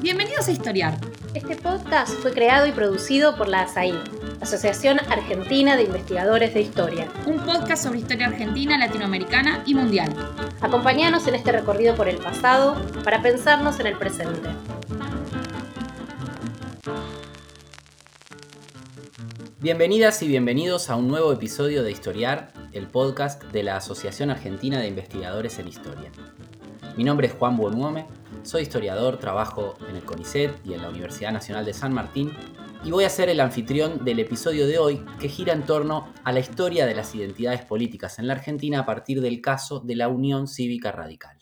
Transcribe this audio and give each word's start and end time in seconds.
Bienvenidos 0.00 0.46
a 0.48 0.52
Historiar. 0.52 0.98
Este 1.34 1.56
podcast 1.56 2.12
fue 2.20 2.32
creado 2.32 2.66
y 2.66 2.72
producido 2.72 3.36
por 3.36 3.48
la 3.48 3.62
ASAI, 3.62 3.94
Asociación 4.40 5.00
Argentina 5.08 5.76
de 5.76 5.84
Investigadores 5.84 6.54
de 6.54 6.60
Historia. 6.60 7.08
Un 7.26 7.40
podcast 7.40 7.84
sobre 7.84 7.98
historia 7.98 8.28
argentina, 8.28 8.78
latinoamericana 8.78 9.62
y 9.66 9.74
mundial. 9.74 10.14
Acompáñanos 10.60 11.26
en 11.26 11.34
este 11.34 11.52
recorrido 11.52 11.94
por 11.96 12.08
el 12.08 12.18
pasado 12.18 12.80
para 13.02 13.22
pensarnos 13.22 13.80
en 13.80 13.86
el 13.86 13.98
presente. 13.98 14.50
Bienvenidas 19.58 20.22
y 20.22 20.28
bienvenidos 20.28 20.90
a 20.90 20.96
un 20.96 21.08
nuevo 21.08 21.32
episodio 21.32 21.82
de 21.82 21.90
Historiar, 21.90 22.52
el 22.72 22.88
podcast 22.88 23.42
de 23.44 23.62
la 23.62 23.76
Asociación 23.76 24.30
Argentina 24.30 24.80
de 24.80 24.88
Investigadores 24.88 25.58
en 25.58 25.68
Historia. 25.68 26.10
Mi 26.96 27.04
nombre 27.04 27.28
es 27.28 27.32
Juan 27.32 27.56
Buonuome, 27.56 28.06
soy 28.42 28.62
historiador, 28.62 29.18
trabajo 29.18 29.74
en 29.88 29.96
el 29.96 30.04
CONICET 30.04 30.66
y 30.66 30.74
en 30.74 30.82
la 30.82 30.88
Universidad 30.88 31.32
Nacional 31.32 31.64
de 31.64 31.72
San 31.72 31.92
Martín 31.92 32.32
y 32.84 32.90
voy 32.90 33.04
a 33.04 33.10
ser 33.10 33.28
el 33.28 33.40
anfitrión 33.40 34.04
del 34.04 34.18
episodio 34.18 34.66
de 34.66 34.78
hoy 34.78 35.04
que 35.20 35.28
gira 35.28 35.52
en 35.52 35.64
torno 35.64 36.12
a 36.24 36.32
la 36.32 36.40
historia 36.40 36.84
de 36.86 36.94
las 36.94 37.14
identidades 37.14 37.62
políticas 37.62 38.18
en 38.18 38.26
la 38.26 38.34
Argentina 38.34 38.80
a 38.80 38.86
partir 38.86 39.20
del 39.20 39.40
caso 39.40 39.80
de 39.80 39.96
la 39.96 40.08
Unión 40.08 40.48
Cívica 40.48 40.90
Radical. 40.90 41.38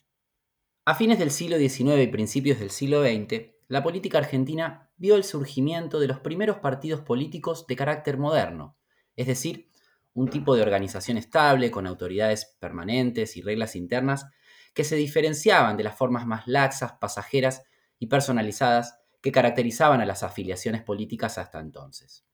A 0.85 0.95
fines 0.95 1.19
del 1.19 1.31
siglo 1.31 1.57
XIX 1.57 2.03
y 2.03 2.07
principios 2.09 2.59
del 2.59 2.71
siglo 2.71 3.03
XX, 3.03 3.53
la 3.69 3.83
política 3.83 4.19
argentina 4.19 4.91
vio 4.97 5.17
el 5.17 5.25
surgimiento 5.25 6.01
de 6.01 6.09
los 6.09 6.21
primeros 6.21 6.59
partidos 6.59 7.01
políticos 7.01 7.67
de 7.67 7.77
carácter 7.77 8.19
moderno, 8.19 8.77
es 9.17 9.27
decir, 9.27 9.71
un 10.13 10.29
tipo 10.29 10.57
de 10.57 10.63
organización 10.63 11.17
estable 11.17 11.71
con 11.71 11.87
autoridades 11.87 12.57
permanentes 12.59 13.37
y 13.37 13.43
reglas 13.43 13.77
internas 13.77 14.27
que 14.73 14.85
se 14.85 14.97
diferenciaban 14.97 15.77
de 15.77 15.85
las 15.85 15.97
formas 15.97 16.27
más 16.27 16.47
laxas, 16.47 16.93
pasajeras 17.01 17.63
y 17.99 18.07
personalizadas 18.07 18.99
que 19.21 19.33
caracterizaban 19.33 20.01
a 20.01 20.07
las 20.07 20.23
afiliaciones 20.23 20.83
políticas 20.83 21.39
hasta 21.39 21.61
entonces. 21.61 22.25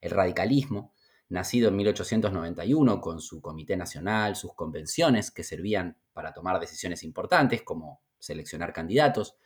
El 0.00 0.10
radicalismo, 0.10 0.92
nacido 1.28 1.68
en 1.68 1.76
1891 1.76 3.00
con 3.00 3.20
su 3.20 3.40
Comité 3.40 3.76
Nacional, 3.76 4.36
sus 4.36 4.54
convenciones 4.54 5.30
que 5.30 5.42
servían 5.44 5.96
para 6.12 6.32
tomar 6.32 6.60
decisiones 6.60 7.02
importantes 7.02 7.62
como 7.62 8.02
seleccionar 8.18 8.72
candidatos, 8.72 9.36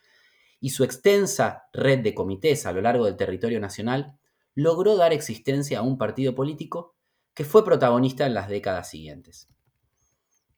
y 0.61 0.71
su 0.71 0.83
extensa 0.83 1.69
red 1.73 2.01
de 2.01 2.15
comités 2.15 2.67
a 2.67 2.73
lo 2.73 2.81
largo 2.81 3.05
del 3.05 3.17
territorio 3.17 3.61
nacional, 3.61 4.19
logró 4.55 4.97
dar 4.97 5.13
existencia 5.13 5.79
a 5.79 5.83
un 5.83 5.99
partido 5.99 6.35
político 6.35 6.97
que 7.33 7.45
fue 7.45 7.65
protagonista 7.65 8.27
en 8.27 8.35
las 8.35 8.49
décadas 8.49 8.91
siguientes. 8.91 9.49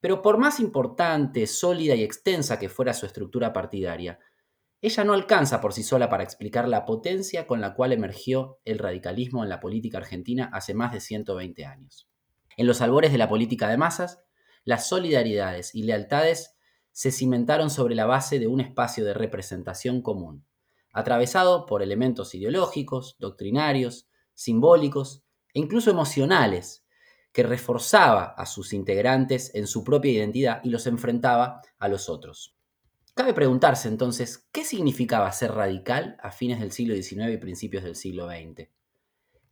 Pero 0.00 0.22
por 0.22 0.38
más 0.38 0.60
importante, 0.60 1.46
sólida 1.46 1.94
y 1.94 2.02
extensa 2.02 2.58
que 2.58 2.68
fuera 2.68 2.94
su 2.94 3.06
estructura 3.06 3.52
partidaria, 3.52 4.18
ella 4.82 5.04
no 5.04 5.12
alcanza 5.12 5.60
por 5.60 5.74
sí 5.74 5.82
sola 5.82 6.08
para 6.08 6.22
explicar 6.22 6.66
la 6.66 6.86
potencia 6.86 7.46
con 7.46 7.60
la 7.60 7.74
cual 7.74 7.92
emergió 7.92 8.60
el 8.64 8.78
radicalismo 8.78 9.42
en 9.42 9.50
la 9.50 9.60
política 9.60 9.98
argentina 9.98 10.50
hace 10.54 10.72
más 10.72 10.92
de 10.92 11.00
120 11.00 11.66
años. 11.66 12.08
En 12.56 12.66
los 12.66 12.80
albores 12.80 13.12
de 13.12 13.18
la 13.18 13.28
política 13.28 13.68
de 13.68 13.76
masas, 13.76 14.22
las 14.64 14.88
solidaridades 14.88 15.74
y 15.74 15.82
lealtades 15.82 16.56
se 16.92 17.12
cimentaron 17.12 17.70
sobre 17.70 17.94
la 17.94 18.06
base 18.06 18.38
de 18.38 18.46
un 18.46 18.60
espacio 18.60 19.04
de 19.04 19.14
representación 19.14 20.00
común, 20.00 20.46
atravesado 20.92 21.66
por 21.66 21.82
elementos 21.82 22.34
ideológicos, 22.34 23.16
doctrinarios, 23.18 24.08
simbólicos 24.34 25.22
e 25.52 25.60
incluso 25.60 25.90
emocionales, 25.90 26.84
que 27.32 27.42
reforzaba 27.42 28.34
a 28.36 28.46
sus 28.46 28.72
integrantes 28.72 29.54
en 29.54 29.66
su 29.66 29.84
propia 29.84 30.12
identidad 30.12 30.60
y 30.64 30.70
los 30.70 30.86
enfrentaba 30.86 31.62
a 31.78 31.88
los 31.88 32.08
otros. 32.08 32.56
Cabe 33.14 33.34
preguntarse 33.34 33.88
entonces, 33.88 34.48
¿qué 34.52 34.64
significaba 34.64 35.30
ser 35.32 35.52
radical 35.52 36.16
a 36.22 36.30
fines 36.30 36.60
del 36.60 36.72
siglo 36.72 36.94
XIX 36.94 37.32
y 37.32 37.36
principios 37.36 37.84
del 37.84 37.96
siglo 37.96 38.28
XX? 38.28 38.68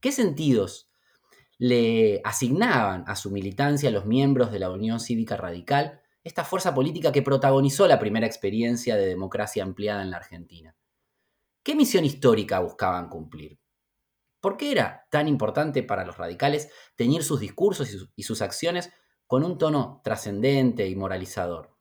¿Qué 0.01 0.13
sentidos 0.13 0.89
le 1.59 2.21
asignaban 2.25 3.05
a 3.09 3.17
su 3.17 3.31
militancia 3.31 3.91
los 3.91 4.07
miembros 4.07 4.53
de 4.53 4.61
la 4.61 4.71
Unión 4.71 5.01
Cívica 5.01 5.37
Radical, 5.37 6.01
esta 6.23 6.45
fuerza 6.45 6.73
política 6.73 7.11
que 7.11 7.23
protagonizó 7.23 7.89
la 7.89 7.99
primera 7.99 8.27
experiencia 8.27 8.97
de 8.97 9.07
democracia 9.07 9.65
ampliada 9.65 10.03
en 10.03 10.11
la 10.11 10.19
Argentina? 10.19 10.75
¿Qué 11.63 11.75
misión 11.75 12.05
histórica 12.05 12.61
buscaban 12.61 13.09
cumplir? 13.09 13.59
¿Por 14.41 14.57
qué 14.57 14.71
era 14.71 15.07
tan 15.11 15.27
importante 15.27 15.83
para 15.83 16.05
los 16.05 16.17
radicales 16.17 16.71
teñir 16.95 17.25
sus 17.25 17.41
discursos 17.41 18.09
y 18.15 18.23
sus, 18.23 18.41
acciones 18.41 18.91
con 19.27 19.43
un 19.43 19.59
tono 19.59 20.01
trascendente 20.05 20.87
y 20.89 20.95
moralizador? 20.95 21.77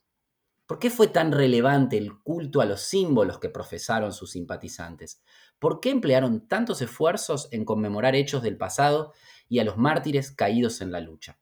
¿Por 0.65 0.79
qué 0.79 0.89
fue 0.89 1.07
tan 1.07 1.31
relevante 1.31 1.97
el 1.97 2.19
culto 2.19 2.59
a 2.59 2.65
los 2.65 2.81
símbolos 2.81 3.39
que 3.39 3.49
profesaron 3.49 4.11
sus 4.11 4.31
simpatizantes? 4.31 5.21
¿Por 5.59 5.79
qué 5.79 5.91
emplearon 5.91 6.47
tantos 6.47 6.81
esfuerzos 6.81 7.47
en 7.51 7.63
conmemorar 7.63 8.15
hechos 8.15 8.41
del 8.41 8.57
pasado 8.57 9.13
y 9.47 9.59
a 9.59 9.63
los 9.63 9.77
mártires 9.77 10.31
caídos 10.31 10.81
en 10.81 10.91
la 10.91 10.99
lucha? 10.99 11.39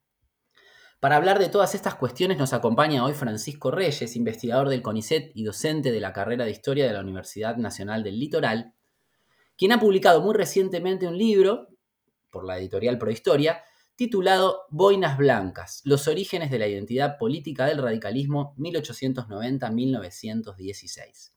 Para 1.00 1.16
hablar 1.16 1.40
de 1.40 1.50
todas 1.50 1.76
estas 1.76 1.96
cuestiones 1.96 2.38
nos 2.38 2.54
acompaña 2.54 3.04
hoy 3.04 3.14
Francisco 3.14 3.72
Reyes, 3.72 4.16
investigador 4.16 4.70
del 4.70 4.82
CONICET 4.82 5.32
y 5.34 5.44
docente 5.44 5.92
de 5.92 6.00
la 6.02 6.14
carrera 6.14 6.46
de 6.46 6.52
Historia 6.52 6.86
de 6.86 6.94
la 6.94 7.02
Universidad 7.02 7.58
Nacional 7.58 8.04
del 8.04 8.20
Litoral, 8.20 8.75
quien 9.58 9.72
ha 9.72 9.80
publicado 9.80 10.22
muy 10.22 10.34
recientemente 10.34 11.08
un 11.08 11.18
libro, 11.18 11.70
por 12.30 12.46
la 12.46 12.58
editorial 12.58 12.98
Prohistoria, 12.98 13.64
titulado 13.96 14.64
Boinas 14.70 15.18
Blancas, 15.18 15.82
los 15.86 16.08
orígenes 16.08 16.52
de 16.52 16.60
la 16.60 16.68
identidad 16.68 17.18
política 17.18 17.66
del 17.66 17.82
radicalismo 17.82 18.54
1890-1916. 18.58 21.32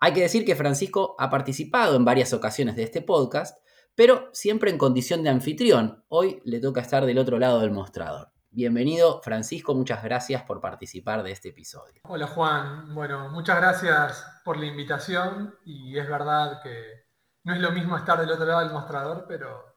Hay 0.00 0.12
que 0.12 0.20
decir 0.20 0.44
que 0.44 0.54
Francisco 0.54 1.16
ha 1.18 1.28
participado 1.30 1.96
en 1.96 2.04
varias 2.04 2.32
ocasiones 2.32 2.76
de 2.76 2.84
este 2.84 3.02
podcast, 3.02 3.58
pero 3.94 4.28
siempre 4.32 4.70
en 4.70 4.78
condición 4.78 5.24
de 5.24 5.30
anfitrión. 5.30 6.04
Hoy 6.08 6.40
le 6.44 6.60
toca 6.60 6.82
estar 6.82 7.04
del 7.04 7.18
otro 7.18 7.38
lado 7.38 7.60
del 7.60 7.72
mostrador. 7.72 8.30
Bienvenido, 8.58 9.22
Francisco, 9.22 9.72
muchas 9.72 10.02
gracias 10.02 10.42
por 10.42 10.60
participar 10.60 11.22
de 11.22 11.30
este 11.30 11.50
episodio. 11.50 12.00
Hola 12.02 12.26
Juan, 12.26 12.92
bueno, 12.92 13.28
muchas 13.28 13.56
gracias 13.58 14.26
por 14.44 14.58
la 14.58 14.66
invitación 14.66 15.54
y 15.64 15.96
es 15.96 16.08
verdad 16.08 16.60
que 16.60 17.04
no 17.44 17.54
es 17.54 17.60
lo 17.60 17.70
mismo 17.70 17.96
estar 17.96 18.18
del 18.18 18.32
otro 18.32 18.46
lado 18.46 18.58
del 18.58 18.72
mostrador, 18.72 19.26
pero 19.28 19.76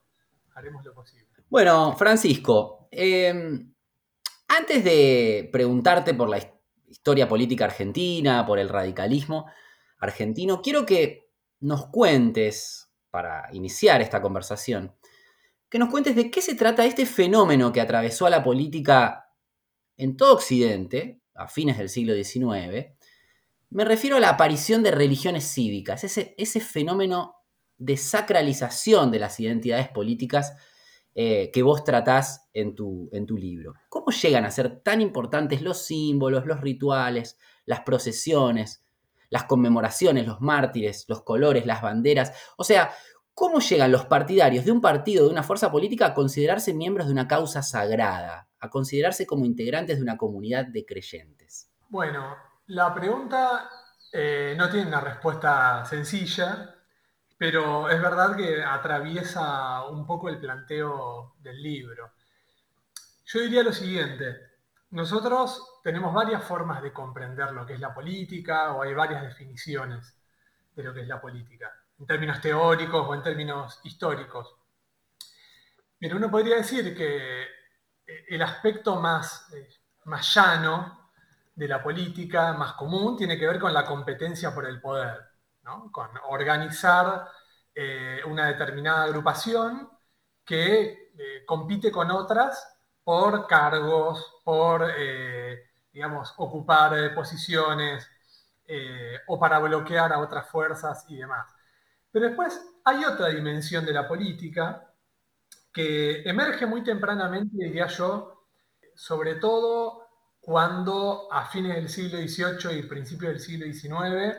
haremos 0.55 0.83
lo 0.83 0.95
posible. 0.95 1.27
Bueno, 1.47 1.95
Francisco, 1.95 2.87
em, 2.89 3.71
antes 4.47 4.83
de 4.83 5.47
preguntarte 5.53 6.15
por 6.15 6.27
la 6.27 6.39
historia 6.87 7.27
política 7.27 7.65
argentina, 7.65 8.43
por 8.47 8.57
el 8.57 8.67
radicalismo 8.67 9.45
argentino, 9.99 10.59
quiero 10.59 10.87
que 10.87 11.29
nos 11.59 11.85
cuentes, 11.85 12.91
para 13.11 13.47
iniciar 13.51 14.01
esta 14.01 14.23
conversación, 14.23 14.95
que 15.71 15.79
nos 15.79 15.89
cuentes 15.89 16.17
de 16.17 16.29
qué 16.29 16.41
se 16.41 16.53
trata 16.53 16.85
este 16.85 17.05
fenómeno 17.05 17.71
que 17.71 17.79
atravesó 17.79 18.25
a 18.25 18.29
la 18.29 18.43
política 18.43 19.29
en 19.95 20.17
todo 20.17 20.33
Occidente, 20.33 21.21
a 21.33 21.47
fines 21.47 21.77
del 21.77 21.87
siglo 21.87 22.13
XIX. 22.13 22.87
Me 23.69 23.85
refiero 23.85 24.17
a 24.17 24.19
la 24.19 24.29
aparición 24.29 24.83
de 24.83 24.91
religiones 24.91 25.45
cívicas, 25.45 26.03
ese, 26.03 26.35
ese 26.37 26.59
fenómeno 26.59 27.35
de 27.77 27.95
sacralización 27.95 29.11
de 29.11 29.19
las 29.19 29.39
identidades 29.39 29.87
políticas 29.87 30.53
eh, 31.15 31.51
que 31.53 31.63
vos 31.63 31.85
tratás 31.85 32.49
en 32.53 32.75
tu, 32.75 33.09
en 33.13 33.25
tu 33.25 33.37
libro. 33.37 33.73
¿Cómo 33.87 34.07
llegan 34.11 34.43
a 34.43 34.51
ser 34.51 34.81
tan 34.81 34.99
importantes 34.99 35.61
los 35.61 35.85
símbolos, 35.85 36.45
los 36.45 36.59
rituales, 36.59 37.37
las 37.65 37.79
procesiones, 37.79 38.83
las 39.29 39.45
conmemoraciones, 39.45 40.27
los 40.27 40.41
mártires, 40.41 41.05
los 41.07 41.23
colores, 41.23 41.65
las 41.65 41.81
banderas? 41.81 42.33
O 42.57 42.65
sea, 42.65 42.91
¿Cómo 43.33 43.59
llegan 43.59 43.91
los 43.91 44.05
partidarios 44.05 44.65
de 44.65 44.71
un 44.71 44.81
partido, 44.81 45.25
de 45.25 45.31
una 45.31 45.43
fuerza 45.43 45.71
política, 45.71 46.07
a 46.07 46.13
considerarse 46.13 46.73
miembros 46.73 47.07
de 47.07 47.13
una 47.13 47.27
causa 47.27 47.63
sagrada, 47.63 48.47
a 48.59 48.69
considerarse 48.69 49.25
como 49.25 49.45
integrantes 49.45 49.97
de 49.97 50.03
una 50.03 50.17
comunidad 50.17 50.65
de 50.65 50.85
creyentes? 50.85 51.71
Bueno, 51.89 52.35
la 52.67 52.93
pregunta 52.93 53.69
eh, 54.11 54.53
no 54.57 54.69
tiene 54.69 54.87
una 54.87 54.99
respuesta 55.01 55.83
sencilla, 55.85 56.75
pero 57.37 57.89
es 57.89 58.01
verdad 58.01 58.35
que 58.35 58.63
atraviesa 58.63 59.85
un 59.85 60.05
poco 60.05 60.29
el 60.29 60.39
planteo 60.39 61.35
del 61.39 61.61
libro. 61.61 62.11
Yo 63.25 63.39
diría 63.39 63.63
lo 63.63 63.71
siguiente, 63.71 64.37
nosotros 64.91 65.79
tenemos 65.83 66.13
varias 66.13 66.43
formas 66.43 66.83
de 66.83 66.91
comprender 66.91 67.53
lo 67.53 67.65
que 67.65 67.73
es 67.73 67.79
la 67.79 67.93
política 67.93 68.73
o 68.73 68.81
hay 68.81 68.93
varias 68.93 69.23
definiciones 69.23 70.17
de 70.75 70.83
lo 70.83 70.93
que 70.93 71.01
es 71.01 71.07
la 71.07 71.21
política 71.21 71.80
en 72.01 72.07
términos 72.07 72.41
teóricos 72.41 73.07
o 73.07 73.13
en 73.13 73.21
términos 73.21 73.79
históricos. 73.83 74.55
Pero 75.99 76.17
uno 76.17 76.31
podría 76.31 76.55
decir 76.55 76.97
que 76.97 77.43
eh, 77.43 78.25
el 78.29 78.41
aspecto 78.41 78.95
más, 78.95 79.53
eh, 79.53 79.69
más 80.05 80.33
llano 80.33 81.11
de 81.53 81.67
la 81.67 81.83
política, 81.83 82.53
más 82.53 82.73
común, 82.73 83.15
tiene 83.15 83.37
que 83.37 83.45
ver 83.45 83.59
con 83.59 83.71
la 83.71 83.85
competencia 83.85 84.53
por 84.53 84.65
el 84.65 84.81
poder, 84.81 85.19
con 85.91 86.09
organizar 86.29 87.27
eh, 87.75 88.21
una 88.25 88.47
determinada 88.47 89.03
agrupación 89.03 89.89
que 90.43 91.11
compite 91.45 91.91
con 91.91 92.09
otras 92.09 92.67
por 93.03 93.45
cargos, 93.45 94.41
por, 94.43 94.91
ocupar 96.37 97.13
posiciones, 97.13 98.09
o 99.27 99.39
para 99.39 99.59
bloquear 99.59 100.11
a 100.11 100.19
otras 100.19 100.49
fuerzas 100.49 101.05
y 101.09 101.17
demás. 101.17 101.45
Pero 102.11 102.27
después 102.27 102.61
hay 102.83 103.05
otra 103.05 103.27
dimensión 103.27 103.85
de 103.85 103.93
la 103.93 104.07
política 104.07 104.93
que 105.71 106.21
emerge 106.23 106.65
muy 106.65 106.83
tempranamente, 106.83 107.55
diría 107.57 107.87
yo, 107.87 108.47
sobre 108.93 109.35
todo 109.35 110.07
cuando 110.41 111.31
a 111.31 111.45
fines 111.45 111.75
del 111.75 111.87
siglo 111.87 112.17
XVIII 112.17 112.79
y 112.79 112.83
principios 112.83 113.31
del 113.31 113.39
siglo 113.39 113.65
XIX, 113.65 114.37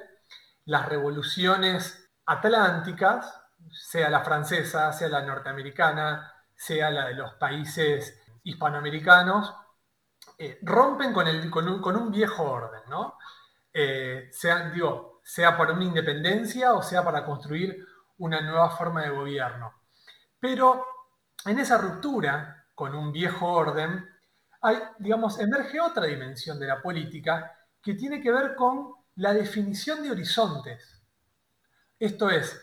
las 0.67 0.89
revoluciones 0.89 2.11
atlánticas, 2.27 3.41
sea 3.71 4.11
la 4.11 4.23
francesa, 4.25 4.93
sea 4.93 5.09
la 5.09 5.23
norteamericana, 5.23 6.33
sea 6.55 6.91
la 6.91 7.07
de 7.07 7.15
los 7.15 7.35
países 7.35 8.21
hispanoamericanos, 8.43 9.55
eh, 10.39 10.59
rompen 10.63 11.13
con, 11.13 11.29
el, 11.29 11.49
con, 11.51 11.69
un, 11.69 12.11
viejo 12.11 12.43
orden, 12.43 12.83
¿no? 12.89 13.17
Eh, 13.73 14.29
sea, 14.33 14.71
digo, 14.71 15.12
sea 15.23 15.57
para 15.57 15.73
una 15.73 15.85
independencia 15.85 16.75
o 16.75 16.83
sea 16.83 17.05
para 17.05 17.25
construir 17.25 17.87
una 18.19 18.41
nueva 18.41 18.71
forma 18.71 19.03
de 19.03 19.11
gobierno. 19.11 19.73
Pero 20.39 20.85
en 21.45 21.59
esa 21.59 21.79
ruptura 21.79 22.67
con 22.75 22.95
un 22.95 23.13
viejo 23.13 23.47
orden, 23.47 24.09
hay, 24.61 24.79
digamos, 24.99 25.39
emerge 25.41 25.81
otra 25.81 26.07
dimensión 26.07 26.59
de 26.59 26.67
la 26.67 26.81
política 26.81 27.53
que 27.83 27.95
tiene 27.95 28.21
que 28.21 28.31
ver 28.31 28.55
con 28.55 28.95
la 29.17 29.35
definición 29.35 30.03
de 30.03 30.11
horizontes. 30.13 31.03
Esto 31.99 32.31
es, 32.31 32.61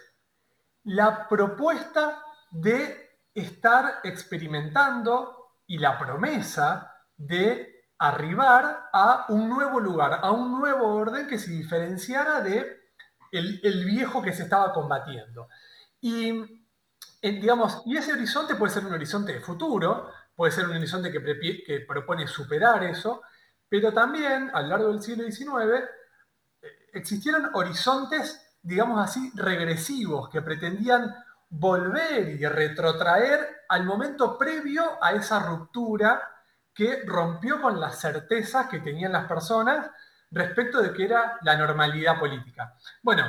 la 0.83 1.27
propuesta 1.27 2.23
de 2.51 3.17
estar 3.33 3.99
experimentando 4.03 5.53
y 5.67 5.77
la 5.77 5.99
promesa 5.99 6.93
de 7.15 7.78
arribar 7.99 8.89
a 8.93 9.25
un 9.27 9.49
nuevo 9.49 9.79
lugar, 9.79 10.19
a 10.23 10.31
un 10.31 10.57
nuevo 10.57 10.87
orden 10.95 11.27
que 11.27 11.37
se 11.37 11.51
diferenciara 11.51 12.39
de 12.41 12.79
el, 13.31 13.85
viejo 13.85 14.21
que 14.21 14.33
se 14.33 14.43
estaba 14.43 14.73
combatiendo. 14.73 15.49
Y, 15.99 16.29
eh, 17.21 17.31
digamos, 17.33 17.83
y 17.85 17.97
ese 17.97 18.13
horizonte 18.13 18.55
puede 18.55 18.73
ser 18.73 18.85
un 18.85 18.93
horizonte 18.93 19.33
de 19.33 19.41
futuro, 19.41 20.09
puede 20.33 20.53
ser 20.53 20.65
un 20.65 20.77
horizonte 20.77 21.11
que, 21.11 21.21
que 21.65 21.81
propone 21.81 22.25
superar 22.25 22.83
eso, 22.85 23.21
pero 23.67 23.93
también 23.93 24.49
a 24.53 24.61
lo 24.61 24.69
largo 24.69 24.87
del 24.93 25.01
siglo 25.01 25.29
XIX 25.29 25.83
eh, 26.61 26.69
existieron 26.93 27.49
horizontes, 27.53 28.57
digamos 28.61 29.03
así, 29.03 29.31
regresivos, 29.35 30.29
que 30.29 30.41
pretendían 30.41 31.13
volver 31.49 32.29
y 32.29 32.45
retrotraer 32.45 33.63
al 33.67 33.83
momento 33.83 34.37
previo 34.37 35.03
a 35.03 35.11
esa 35.11 35.39
ruptura 35.39 36.38
que 36.79 37.03
rompió 37.05 37.61
con 37.61 37.77
las 37.77 37.99
certezas 37.99 38.69
que 38.69 38.79
tenían 38.79 39.11
las 39.11 39.25
personas 39.25 39.91
respecto 40.31 40.81
de 40.81 40.93
que 40.93 41.03
era 41.03 41.37
la 41.41 41.57
normalidad 41.57 42.17
política. 42.17 42.73
Bueno, 43.03 43.25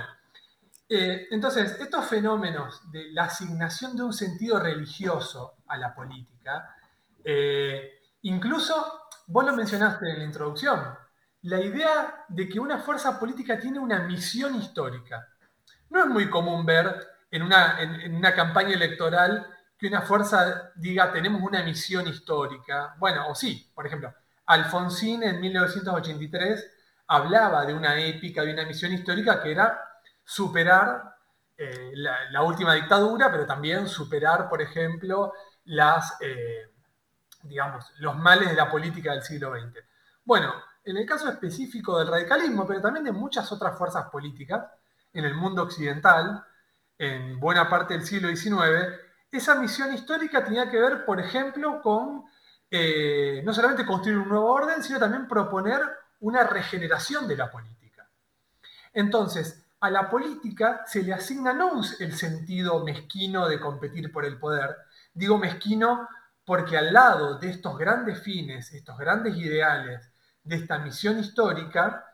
eh, 0.88 1.26
entonces, 1.32 1.76
estos 1.80 2.06
fenómenos 2.06 2.88
de 2.92 3.10
la 3.10 3.24
asignación 3.24 3.96
de 3.96 4.04
un 4.04 4.12
sentido 4.12 4.60
religioso 4.60 5.56
a 5.66 5.76
la 5.78 5.92
política, 5.92 6.76
eh, 7.24 8.02
incluso, 8.22 9.08
vos 9.26 9.44
lo 9.44 9.56
mencionaste 9.56 10.08
en 10.08 10.18
la 10.20 10.24
introducción, 10.26 10.80
la 11.42 11.60
idea 11.60 12.26
de 12.28 12.48
que 12.48 12.60
una 12.60 12.78
fuerza 12.78 13.18
política 13.18 13.58
tiene 13.58 13.80
una 13.80 13.98
misión 13.98 14.54
histórica. 14.54 15.26
No 15.88 16.04
es 16.04 16.06
muy 16.06 16.30
común 16.30 16.64
ver 16.64 17.04
en 17.32 17.42
una, 17.42 17.80
en 17.80 18.14
una 18.14 18.32
campaña 18.32 18.74
electoral 18.74 19.44
que 19.80 19.86
una 19.86 20.02
fuerza 20.02 20.72
diga 20.76 21.10
tenemos 21.10 21.40
una 21.40 21.62
misión 21.62 22.06
histórica. 22.06 22.94
Bueno, 22.98 23.28
o 23.28 23.34
sí, 23.34 23.70
por 23.74 23.86
ejemplo, 23.86 24.12
Alfonsín 24.44 25.22
en 25.22 25.40
1983 25.40 26.70
hablaba 27.06 27.64
de 27.64 27.72
una 27.72 27.98
épica, 27.98 28.42
de 28.42 28.52
una 28.52 28.66
misión 28.66 28.92
histórica 28.92 29.42
que 29.42 29.52
era 29.52 29.80
superar 30.22 31.16
eh, 31.56 31.92
la, 31.94 32.42
última 32.42 32.74
dictadura, 32.74 33.30
pero 33.32 33.46
también 33.46 33.88
superar, 33.88 34.50
por 34.50 34.60
ejemplo, 34.60 35.32
las, 35.64 36.16
eh, 36.20 36.70
digamos, 37.42 37.90
los 37.98 38.16
males 38.16 38.50
de 38.50 38.56
la 38.56 38.70
política 38.70 39.12
del 39.12 39.22
siglo 39.22 39.52
XX. 39.52 39.82
Bueno, 40.24 40.52
en 40.84 40.98
el 40.98 41.06
caso 41.06 41.28
específico 41.30 41.98
del 41.98 42.08
radicalismo, 42.08 42.66
pero 42.66 42.82
también 42.82 43.04
de 43.04 43.12
muchas 43.12 43.50
otras 43.50 43.78
fuerzas 43.78 44.10
políticas 44.10 44.66
en 45.14 45.24
el 45.24 45.34
mundo 45.34 45.62
occidental, 45.62 46.44
en 46.98 47.40
buena 47.40 47.68
parte 47.70 47.94
del 47.94 48.04
siglo 48.04 48.28
XIX, 48.28 49.09
esa 49.30 49.54
misión 49.54 49.92
histórica 49.94 50.44
tenía 50.44 50.70
que 50.70 50.78
ver, 50.78 51.04
por 51.04 51.20
ejemplo, 51.20 51.80
con 51.82 52.24
eh, 52.70 53.42
no 53.44 53.52
solamente 53.52 53.86
construir 53.86 54.18
un 54.18 54.28
nuevo 54.28 54.50
orden, 54.50 54.82
sino 54.82 54.98
también 54.98 55.28
proponer 55.28 55.80
una 56.20 56.44
regeneración 56.44 57.26
de 57.26 57.36
la 57.36 57.50
política. 57.50 58.08
Entonces, 58.92 59.64
a 59.80 59.90
la 59.90 60.10
política 60.10 60.82
se 60.86 61.02
le 61.02 61.14
asigna 61.14 61.52
no 61.52 61.80
el 61.98 62.16
sentido 62.16 62.84
mezquino 62.84 63.48
de 63.48 63.58
competir 63.58 64.12
por 64.12 64.24
el 64.24 64.38
poder, 64.38 64.76
digo 65.14 65.38
mezquino 65.38 66.08
porque 66.44 66.76
al 66.76 66.92
lado 66.92 67.38
de 67.38 67.50
estos 67.50 67.78
grandes 67.78 68.20
fines, 68.22 68.72
estos 68.72 68.98
grandes 68.98 69.36
ideales, 69.36 70.10
de 70.42 70.56
esta 70.56 70.78
misión 70.78 71.18
histórica, 71.18 72.04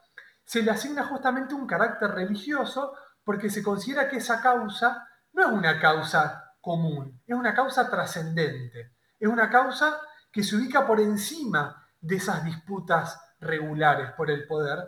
se 0.44 0.62
le 0.62 0.70
asigna 0.70 1.04
justamente 1.04 1.54
un 1.54 1.66
carácter 1.66 2.10
religioso 2.10 2.94
porque 3.24 3.50
se 3.50 3.62
considera 3.62 4.08
que 4.08 4.18
esa 4.18 4.40
causa 4.40 5.08
no 5.32 5.42
es 5.42 5.48
una 5.48 5.80
causa 5.80 6.45
común, 6.66 7.22
es 7.24 7.36
una 7.36 7.54
causa 7.54 7.88
trascendente, 7.88 8.96
es 9.20 9.28
una 9.28 9.48
causa 9.48 10.00
que 10.32 10.42
se 10.42 10.56
ubica 10.56 10.84
por 10.84 10.98
encima 10.98 11.86
de 12.00 12.16
esas 12.16 12.44
disputas 12.44 13.20
regulares 13.38 14.10
por 14.16 14.32
el 14.32 14.48
poder. 14.48 14.80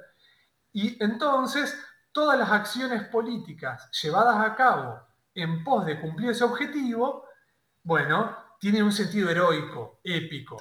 Y 0.72 1.00
entonces 1.00 1.78
todas 2.10 2.36
las 2.36 2.50
acciones 2.50 3.04
políticas 3.04 3.88
llevadas 4.02 4.44
a 4.44 4.56
cabo 4.56 5.06
en 5.32 5.62
pos 5.62 5.86
de 5.86 6.00
cumplir 6.00 6.30
ese 6.30 6.42
objetivo, 6.42 7.28
bueno, 7.84 8.36
tienen 8.58 8.82
un 8.82 8.90
sentido 8.90 9.30
heroico, 9.30 10.00
épico. 10.02 10.56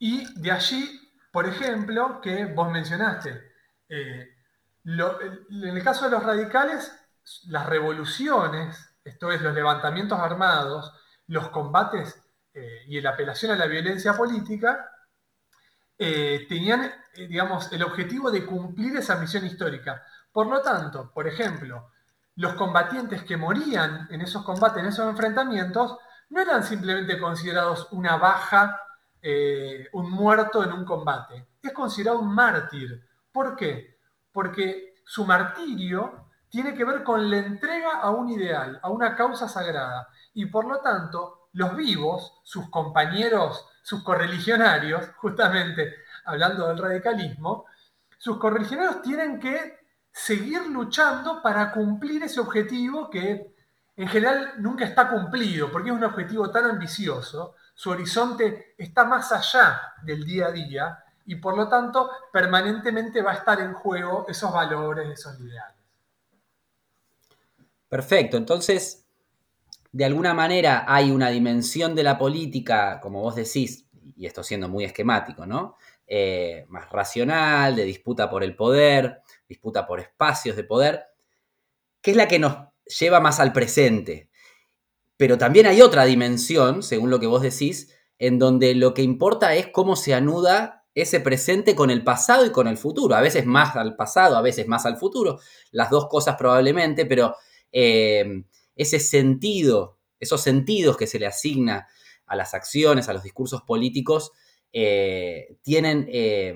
Y 0.00 0.40
de 0.40 0.50
allí, 0.50 1.12
por 1.30 1.46
ejemplo, 1.46 2.20
que 2.20 2.46
vos 2.46 2.72
mencionaste, 2.72 3.40
eh, 3.88 4.28
en 4.84 5.76
el 5.76 5.84
caso 5.84 6.06
de 6.06 6.10
los 6.10 6.24
radicales, 6.24 6.92
las 7.46 7.66
revoluciones 7.66 8.89
esto 9.04 9.30
es, 9.30 9.40
los 9.40 9.54
levantamientos 9.54 10.18
armados, 10.18 10.92
los 11.26 11.48
combates 11.48 12.20
eh, 12.52 12.84
y 12.86 13.00
la 13.00 13.10
apelación 13.10 13.52
a 13.52 13.56
la 13.56 13.66
violencia 13.66 14.14
política, 14.14 14.90
eh, 15.96 16.46
tenían, 16.48 16.84
eh, 17.14 17.26
digamos, 17.26 17.72
el 17.72 17.82
objetivo 17.82 18.30
de 18.30 18.44
cumplir 18.44 18.96
esa 18.96 19.16
misión 19.16 19.46
histórica. 19.46 20.02
Por 20.32 20.46
lo 20.46 20.60
tanto, 20.60 21.10
por 21.12 21.26
ejemplo, 21.26 21.90
los 22.36 22.54
combatientes 22.54 23.22
que 23.24 23.36
morían 23.36 24.08
en 24.10 24.20
esos 24.20 24.44
combates, 24.44 24.82
en 24.82 24.88
esos 24.88 25.08
enfrentamientos, 25.08 25.98
no 26.30 26.40
eran 26.40 26.62
simplemente 26.62 27.18
considerados 27.18 27.88
una 27.90 28.16
baja, 28.16 28.80
un 29.92 30.10
muerto 30.10 30.64
en 30.64 30.72
un 30.72 30.84
combate. 30.84 31.48
Es 31.60 31.72
considerado 31.72 32.20
un 32.20 32.32
mártir. 32.32 33.06
¿Por 33.30 33.54
qué? 33.56 33.98
Porque 34.32 34.94
su 35.04 35.26
martirio 35.26 36.19
tiene 36.50 36.74
que 36.74 36.84
ver 36.84 37.02
con 37.04 37.30
la 37.30 37.38
entrega 37.38 38.00
a 38.00 38.10
un 38.10 38.28
ideal, 38.28 38.78
a 38.82 38.90
una 38.90 39.14
causa 39.14 39.48
sagrada. 39.48 40.08
Y 40.34 40.46
por 40.46 40.66
lo 40.66 40.80
tanto, 40.80 41.48
los 41.52 41.76
vivos, 41.76 42.40
sus 42.42 42.68
compañeros, 42.68 43.66
sus 43.82 44.02
correligionarios, 44.02 45.08
justamente 45.16 45.94
hablando 46.24 46.68
del 46.68 46.78
radicalismo, 46.78 47.66
sus 48.18 48.38
correligionarios 48.38 49.00
tienen 49.00 49.38
que 49.40 49.78
seguir 50.12 50.66
luchando 50.66 51.40
para 51.40 51.70
cumplir 51.72 52.24
ese 52.24 52.40
objetivo 52.40 53.08
que 53.08 53.54
en 53.96 54.08
general 54.08 54.54
nunca 54.58 54.84
está 54.84 55.08
cumplido, 55.08 55.70
porque 55.70 55.90
es 55.90 55.96
un 55.96 56.04
objetivo 56.04 56.50
tan 56.50 56.64
ambicioso, 56.64 57.54
su 57.74 57.90
horizonte 57.90 58.74
está 58.76 59.04
más 59.04 59.32
allá 59.32 59.80
del 60.02 60.24
día 60.24 60.46
a 60.46 60.52
día 60.52 61.04
y 61.24 61.36
por 61.36 61.56
lo 61.56 61.68
tanto 61.68 62.10
permanentemente 62.32 63.22
va 63.22 63.32
a 63.32 63.34
estar 63.34 63.60
en 63.60 63.72
juego 63.72 64.26
esos 64.28 64.52
valores, 64.52 65.08
esos 65.08 65.38
ideales. 65.40 65.79
Perfecto, 67.90 68.36
entonces, 68.36 69.04
de 69.90 70.04
alguna 70.04 70.32
manera 70.32 70.84
hay 70.86 71.10
una 71.10 71.28
dimensión 71.28 71.96
de 71.96 72.04
la 72.04 72.18
política, 72.18 73.00
como 73.02 73.20
vos 73.20 73.34
decís, 73.34 73.86
y 74.16 74.26
esto 74.26 74.44
siendo 74.44 74.68
muy 74.68 74.84
esquemático, 74.84 75.44
¿no? 75.44 75.74
Eh, 76.06 76.66
más 76.68 76.88
racional, 76.90 77.74
de 77.74 77.82
disputa 77.82 78.30
por 78.30 78.44
el 78.44 78.54
poder, 78.54 79.22
disputa 79.48 79.88
por 79.88 79.98
espacios 79.98 80.54
de 80.54 80.62
poder, 80.62 81.02
que 82.00 82.12
es 82.12 82.16
la 82.16 82.28
que 82.28 82.38
nos 82.38 82.56
lleva 83.00 83.18
más 83.18 83.40
al 83.40 83.52
presente. 83.52 84.30
Pero 85.16 85.36
también 85.36 85.66
hay 85.66 85.82
otra 85.82 86.04
dimensión, 86.04 86.84
según 86.84 87.10
lo 87.10 87.18
que 87.18 87.26
vos 87.26 87.42
decís, 87.42 87.92
en 88.20 88.38
donde 88.38 88.76
lo 88.76 88.94
que 88.94 89.02
importa 89.02 89.56
es 89.56 89.66
cómo 89.66 89.96
se 89.96 90.14
anuda 90.14 90.84
ese 90.94 91.18
presente 91.18 91.74
con 91.74 91.90
el 91.90 92.04
pasado 92.04 92.46
y 92.46 92.52
con 92.52 92.68
el 92.68 92.76
futuro. 92.76 93.16
A 93.16 93.20
veces 93.20 93.46
más 93.46 93.74
al 93.74 93.96
pasado, 93.96 94.36
a 94.36 94.42
veces 94.42 94.68
más 94.68 94.86
al 94.86 94.96
futuro. 94.96 95.40
Las 95.72 95.90
dos 95.90 96.08
cosas 96.08 96.36
probablemente, 96.36 97.04
pero 97.04 97.34
eh, 97.72 98.44
ese 98.76 99.00
sentido, 99.00 99.98
esos 100.18 100.40
sentidos 100.40 100.96
que 100.96 101.06
se 101.06 101.18
le 101.18 101.26
asigna 101.26 101.88
a 102.26 102.36
las 102.36 102.54
acciones, 102.54 103.08
a 103.08 103.12
los 103.12 103.22
discursos 103.22 103.62
políticos, 103.62 104.32
eh, 104.72 105.56
tienen 105.62 106.06
eh, 106.10 106.54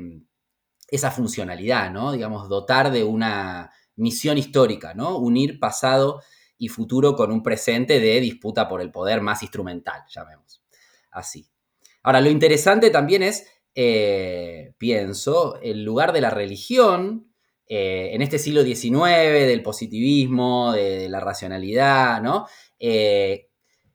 esa 0.89 1.11
funcionalidad, 1.11 1.91
¿no? 1.91 2.13
Digamos, 2.13 2.49
dotar 2.49 2.93
de 2.93 3.03
una 3.03 3.73
misión 3.97 4.39
histórica, 4.39 4.95
¿no? 4.95 5.19
Unir 5.19 5.59
pasado 5.59 6.23
y 6.57 6.69
futuro 6.69 7.17
con 7.17 7.33
un 7.33 7.43
presente 7.43 8.01
de 8.01 8.21
disputa 8.21 8.69
por 8.69 8.81
el 8.81 8.91
poder 8.91 9.21
más 9.21 9.43
instrumental, 9.43 10.03
llamemos 10.09 10.63
así. 11.11 11.49
Ahora, 12.03 12.21
lo 12.21 12.31
interesante 12.31 12.91
también 12.91 13.23
es, 13.23 13.47
eh, 13.75 14.75
pienso, 14.79 15.61
el 15.63 15.83
lugar 15.83 16.13
de 16.13 16.21
la 16.21 16.31
religión 16.31 17.34
eh, 17.67 18.11
en 18.13 18.21
este 18.21 18.39
siglo 18.39 18.63
XIX, 18.63 19.47
del 19.47 19.63
positivismo, 19.63 20.73
de, 20.73 21.09
la 21.09 21.21
racionalidad. 21.21 22.23
Eh, 22.79 23.49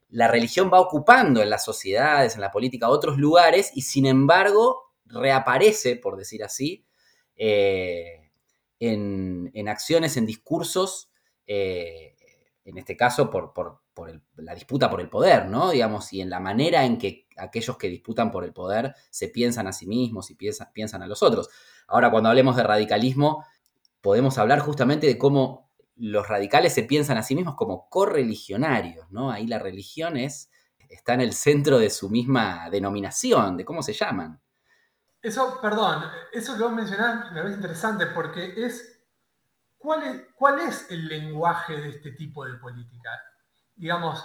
la 0.10 0.28
religión 0.28 0.72
va 0.74 0.80
ocupando 0.80 1.42
en 1.42 1.50
las 1.50 1.64
sociedades, 1.64 2.36
en 2.36 2.42
la 2.42 2.52
política, 2.52 2.90
otros 2.90 3.18
lugares 3.18 3.72
y 3.76 3.82
sin 3.82 4.08
embargo 4.08 4.94
reaparece, 5.06 5.98
por 5.98 6.18
decir 6.18 6.44
así, 6.44 6.86
en, 8.80 9.68
acciones, 9.68 10.18
en 10.18 10.26
discursos, 10.26 11.12
eh, 11.46 12.16
en 12.66 12.78
este 12.78 12.96
caso 12.96 13.30
por, 13.30 13.82
la 14.38 14.56
disputa 14.56 14.90
por 14.90 15.02
el 15.02 15.10
poder. 15.10 15.44
Digamos, 15.72 16.12
y 16.14 16.22
en 16.22 16.30
la 16.30 16.40
manera 16.40 16.86
en 16.86 16.98
que 16.98 17.28
aquellos 17.38 17.78
que 17.78 17.88
disputan 17.88 18.32
por 18.32 18.44
el 18.44 18.54
poder 18.54 18.96
se 19.10 19.28
piensan 19.28 19.68
a 19.68 19.74
sí 19.74 19.86
mismos 19.86 20.32
y 20.32 20.36
piensan 20.36 21.04
a 21.04 21.08
los 21.08 21.22
otros. 21.22 21.50
Ahora, 21.88 22.12
cuando 22.12 22.30
hablemos 22.30 22.56
de 22.56 22.64
radicalismo, 22.64 23.44
podemos 24.02 24.38
hablar 24.38 24.60
justamente 24.60 25.08
de 25.08 25.18
cómo 25.18 25.72
los 25.96 26.28
radicales 26.28 26.74
se 26.74 26.84
piensan 26.84 27.18
a 27.18 27.24
sí 27.24 27.36
mismos 27.36 27.56
como 27.56 27.90
correligionarios, 27.90 29.12
¿no? 29.12 29.32
Ahí 29.32 29.48
la 29.48 29.60
religión 29.60 30.16
es, 30.18 30.50
está 30.90 31.14
en 31.14 31.22
el 31.22 31.34
centro 31.34 31.78
de 31.78 31.90
su 31.90 32.10
misma 32.10 32.70
denominación, 32.70 33.58
de 33.58 33.66
cómo 33.66 33.84
se 33.84 33.94
llaman. 33.94 34.42
Eso, 35.22 35.60
perdón, 35.62 36.06
eso 36.32 36.56
que 36.56 36.64
vos 36.64 36.72
mencionás 36.72 37.32
me 37.32 37.42
parece 37.42 37.58
interesante 37.58 38.06
porque 38.08 38.54
es 38.56 39.00
¿cuál, 39.78 40.04
es, 40.04 40.22
¿cuál 40.36 40.60
es 40.60 40.90
el 40.92 41.08
lenguaje 41.08 41.76
de 41.76 41.90
este 41.90 42.12
tipo 42.12 42.46
de 42.46 42.54
política? 42.56 43.10
Digamos, 43.76 44.24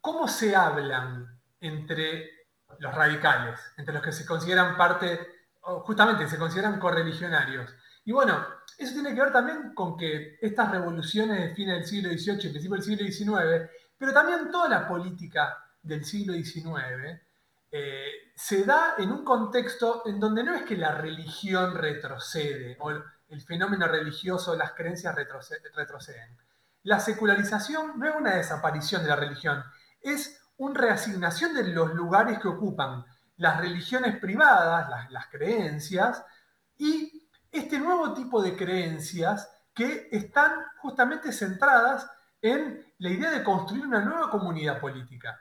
¿cómo 0.00 0.28
se 0.28 0.54
hablan 0.54 1.40
entre 1.60 2.30
los 2.78 2.94
radicales, 2.94 3.60
entre 3.76 3.94
los 3.94 4.02
que 4.02 4.12
se 4.12 4.24
consideran 4.24 4.76
parte, 4.76 5.26
justamente 5.60 6.28
se 6.28 6.38
consideran 6.38 6.78
correligionarios? 6.78 7.74
Y 8.04 8.12
bueno, 8.12 8.44
eso 8.82 8.94
tiene 8.94 9.14
que 9.14 9.20
ver 9.20 9.32
también 9.32 9.74
con 9.74 9.96
que 9.96 10.38
estas 10.40 10.70
revoluciones 10.70 11.38
de 11.38 11.54
fin 11.54 11.68
del 11.68 11.84
siglo 11.84 12.10
XVIII 12.10 12.50
y 12.50 12.68
principio 12.68 12.76
del 12.76 13.12
siglo 13.12 13.38
XIX, 13.38 13.70
pero 13.96 14.12
también 14.12 14.50
toda 14.50 14.68
la 14.68 14.86
política 14.88 15.56
del 15.82 16.04
siglo 16.04 16.34
XIX, 16.34 17.20
eh, 17.70 18.32
se 18.34 18.64
da 18.64 18.94
en 18.98 19.10
un 19.10 19.24
contexto 19.24 20.02
en 20.06 20.20
donde 20.20 20.44
no 20.44 20.54
es 20.54 20.62
que 20.62 20.76
la 20.76 20.92
religión 20.92 21.74
retrocede 21.74 22.76
o 22.80 22.90
el 22.90 23.40
fenómeno 23.40 23.86
religioso, 23.86 24.54
las 24.54 24.72
creencias 24.72 25.14
retroceden. 25.14 26.36
La 26.82 27.00
secularización 27.00 27.98
no 27.98 28.08
es 28.08 28.14
una 28.14 28.36
desaparición 28.36 29.02
de 29.02 29.08
la 29.08 29.16
religión, 29.16 29.64
es 30.00 30.40
una 30.58 30.80
reasignación 30.80 31.54
de 31.54 31.64
los 31.68 31.94
lugares 31.94 32.38
que 32.40 32.48
ocupan 32.48 33.04
las 33.36 33.58
religiones 33.60 34.18
privadas, 34.18 34.90
las, 34.90 35.10
las 35.10 35.26
creencias, 35.28 36.24
y 36.76 37.21
este 37.52 37.78
nuevo 37.78 38.14
tipo 38.14 38.42
de 38.42 38.56
creencias 38.56 39.48
que 39.74 40.08
están 40.10 40.52
justamente 40.78 41.32
centradas 41.32 42.10
en 42.40 42.84
la 42.98 43.10
idea 43.10 43.30
de 43.30 43.44
construir 43.44 43.86
una 43.86 44.00
nueva 44.00 44.30
comunidad 44.30 44.80
política. 44.80 45.38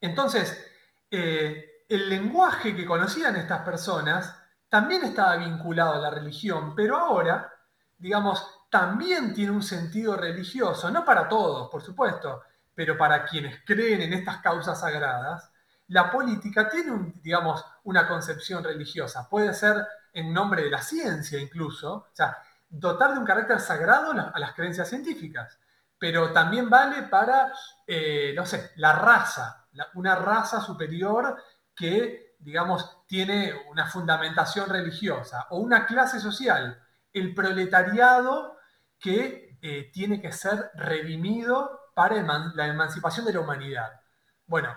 Entonces, 0.00 0.64
eh, 1.10 1.84
el 1.88 2.08
lenguaje 2.08 2.76
que 2.76 2.84
conocían 2.84 3.36
estas 3.36 3.62
personas 3.62 4.36
también 4.68 5.04
estaba 5.04 5.36
vinculado 5.36 5.94
a 5.94 5.98
la 5.98 6.10
religión, 6.10 6.74
pero 6.74 6.96
ahora, 6.96 7.52
digamos, 7.98 8.46
también 8.70 9.32
tiene 9.32 9.52
un 9.52 9.62
sentido 9.62 10.16
religioso, 10.16 10.90
no 10.90 11.04
para 11.04 11.28
todos, 11.28 11.70
por 11.70 11.82
supuesto, 11.82 12.42
pero 12.74 12.98
para 12.98 13.24
quienes 13.24 13.64
creen 13.64 14.02
en 14.02 14.12
estas 14.12 14.38
causas 14.38 14.80
sagradas, 14.80 15.50
la 15.88 16.10
política 16.10 16.68
tiene, 16.68 17.12
digamos, 17.22 17.64
una 17.84 18.08
concepción 18.08 18.64
religiosa. 18.64 19.28
Puede 19.28 19.54
ser 19.54 19.86
en 20.14 20.32
nombre 20.32 20.62
de 20.62 20.70
la 20.70 20.80
ciencia 20.80 21.38
incluso, 21.38 21.94
o 21.94 22.08
sea, 22.12 22.38
dotar 22.68 23.12
de 23.12 23.18
un 23.18 23.26
carácter 23.26 23.60
sagrado 23.60 24.12
a 24.12 24.38
las 24.38 24.54
creencias 24.54 24.88
científicas, 24.88 25.58
pero 25.98 26.32
también 26.32 26.70
vale 26.70 27.02
para, 27.04 27.52
eh, 27.86 28.32
no 28.34 28.46
sé, 28.46 28.72
la 28.76 28.92
raza, 28.92 29.66
una 29.94 30.14
raza 30.14 30.60
superior 30.60 31.42
que, 31.74 32.36
digamos, 32.38 33.04
tiene 33.06 33.52
una 33.70 33.86
fundamentación 33.86 34.68
religiosa, 34.68 35.46
o 35.50 35.58
una 35.58 35.86
clase 35.86 36.20
social, 36.20 36.80
el 37.12 37.34
proletariado 37.34 38.56
que 38.98 39.58
eh, 39.60 39.90
tiene 39.92 40.20
que 40.20 40.32
ser 40.32 40.70
redimido 40.74 41.90
para 41.94 42.22
la 42.54 42.66
emancipación 42.66 43.24
de 43.24 43.32
la 43.32 43.40
humanidad. 43.40 44.00
Bueno, 44.46 44.76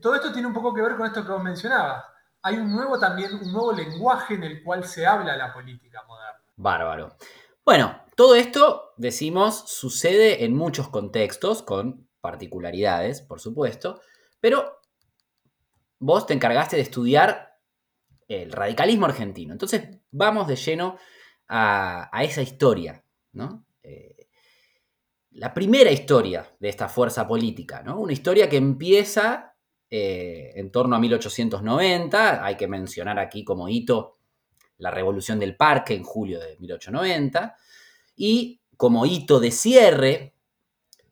todo 0.00 0.14
esto 0.14 0.32
tiene 0.32 0.46
un 0.46 0.54
poco 0.54 0.74
que 0.74 0.82
ver 0.82 0.96
con 0.96 1.06
esto 1.06 1.24
que 1.24 1.32
vos 1.32 1.42
mencionabas. 1.42 2.04
Hay 2.42 2.56
un 2.56 2.72
nuevo 2.72 2.98
también, 2.98 3.34
un 3.34 3.52
nuevo 3.52 3.72
lenguaje 3.72 4.34
en 4.34 4.44
el 4.44 4.62
cual 4.62 4.84
se 4.84 5.06
habla 5.06 5.36
la 5.36 5.52
política 5.52 6.02
moderna. 6.06 6.40
Bárbaro. 6.56 7.16
Bueno, 7.64 8.02
todo 8.16 8.34
esto, 8.34 8.94
decimos, 8.96 9.64
sucede 9.66 10.44
en 10.44 10.56
muchos 10.56 10.88
contextos, 10.88 11.62
con 11.62 12.08
particularidades, 12.20 13.22
por 13.22 13.40
supuesto, 13.40 14.00
pero 14.40 14.80
vos 15.98 16.26
te 16.26 16.34
encargaste 16.34 16.76
de 16.76 16.82
estudiar 16.82 17.58
el 18.28 18.52
radicalismo 18.52 19.06
argentino. 19.06 19.52
Entonces 19.52 19.98
vamos 20.10 20.46
de 20.48 20.56
lleno 20.56 20.98
a, 21.48 22.10
esa 22.22 22.42
historia, 22.42 23.04
¿no? 23.32 23.66
Eh, 23.82 24.28
la 25.32 25.52
primera 25.52 25.90
historia 25.90 26.46
de 26.58 26.68
esta 26.68 26.88
fuerza 26.88 27.26
política, 27.26 27.82
¿no? 27.82 28.00
Una 28.00 28.12
historia 28.12 28.48
que 28.48 28.56
empieza 28.56 29.49
eh, 29.90 30.52
en 30.54 30.70
torno 30.70 30.96
a 30.96 31.00
1890, 31.00 32.44
hay 32.44 32.56
que 32.56 32.68
mencionar 32.68 33.18
aquí 33.18 33.44
como 33.44 33.68
hito 33.68 34.18
la 34.78 34.90
Revolución 34.90 35.38
del 35.38 35.56
Parque 35.56 35.94
en 35.94 36.04
julio 36.04 36.38
de 36.38 36.56
1890, 36.58 37.56
y 38.16 38.60
como 38.76 39.04
hito 39.04 39.40
de 39.40 39.50
cierre 39.50 40.34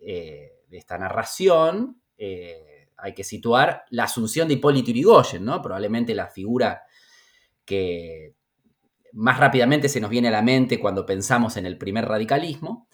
eh, 0.00 0.62
de 0.68 0.78
esta 0.78 0.96
narración, 0.98 2.00
hay 3.00 3.14
que 3.14 3.22
situar 3.22 3.84
la 3.90 4.04
asunción 4.04 4.48
de 4.48 4.54
Hipólito 4.54 4.90
Yrigoyen, 4.90 5.44
¿no? 5.44 5.62
Probablemente 5.62 6.16
la 6.16 6.26
figura 6.26 6.82
que 7.64 8.34
más 9.12 9.38
rápidamente 9.38 9.88
se 9.88 10.00
nos 10.00 10.10
viene 10.10 10.28
a 10.28 10.32
la 10.32 10.42
mente 10.42 10.80
cuando 10.80 11.06
pensamos 11.06 11.56
en 11.56 11.66
el 11.66 11.78
primer 11.78 12.06
radicalismo, 12.06 12.88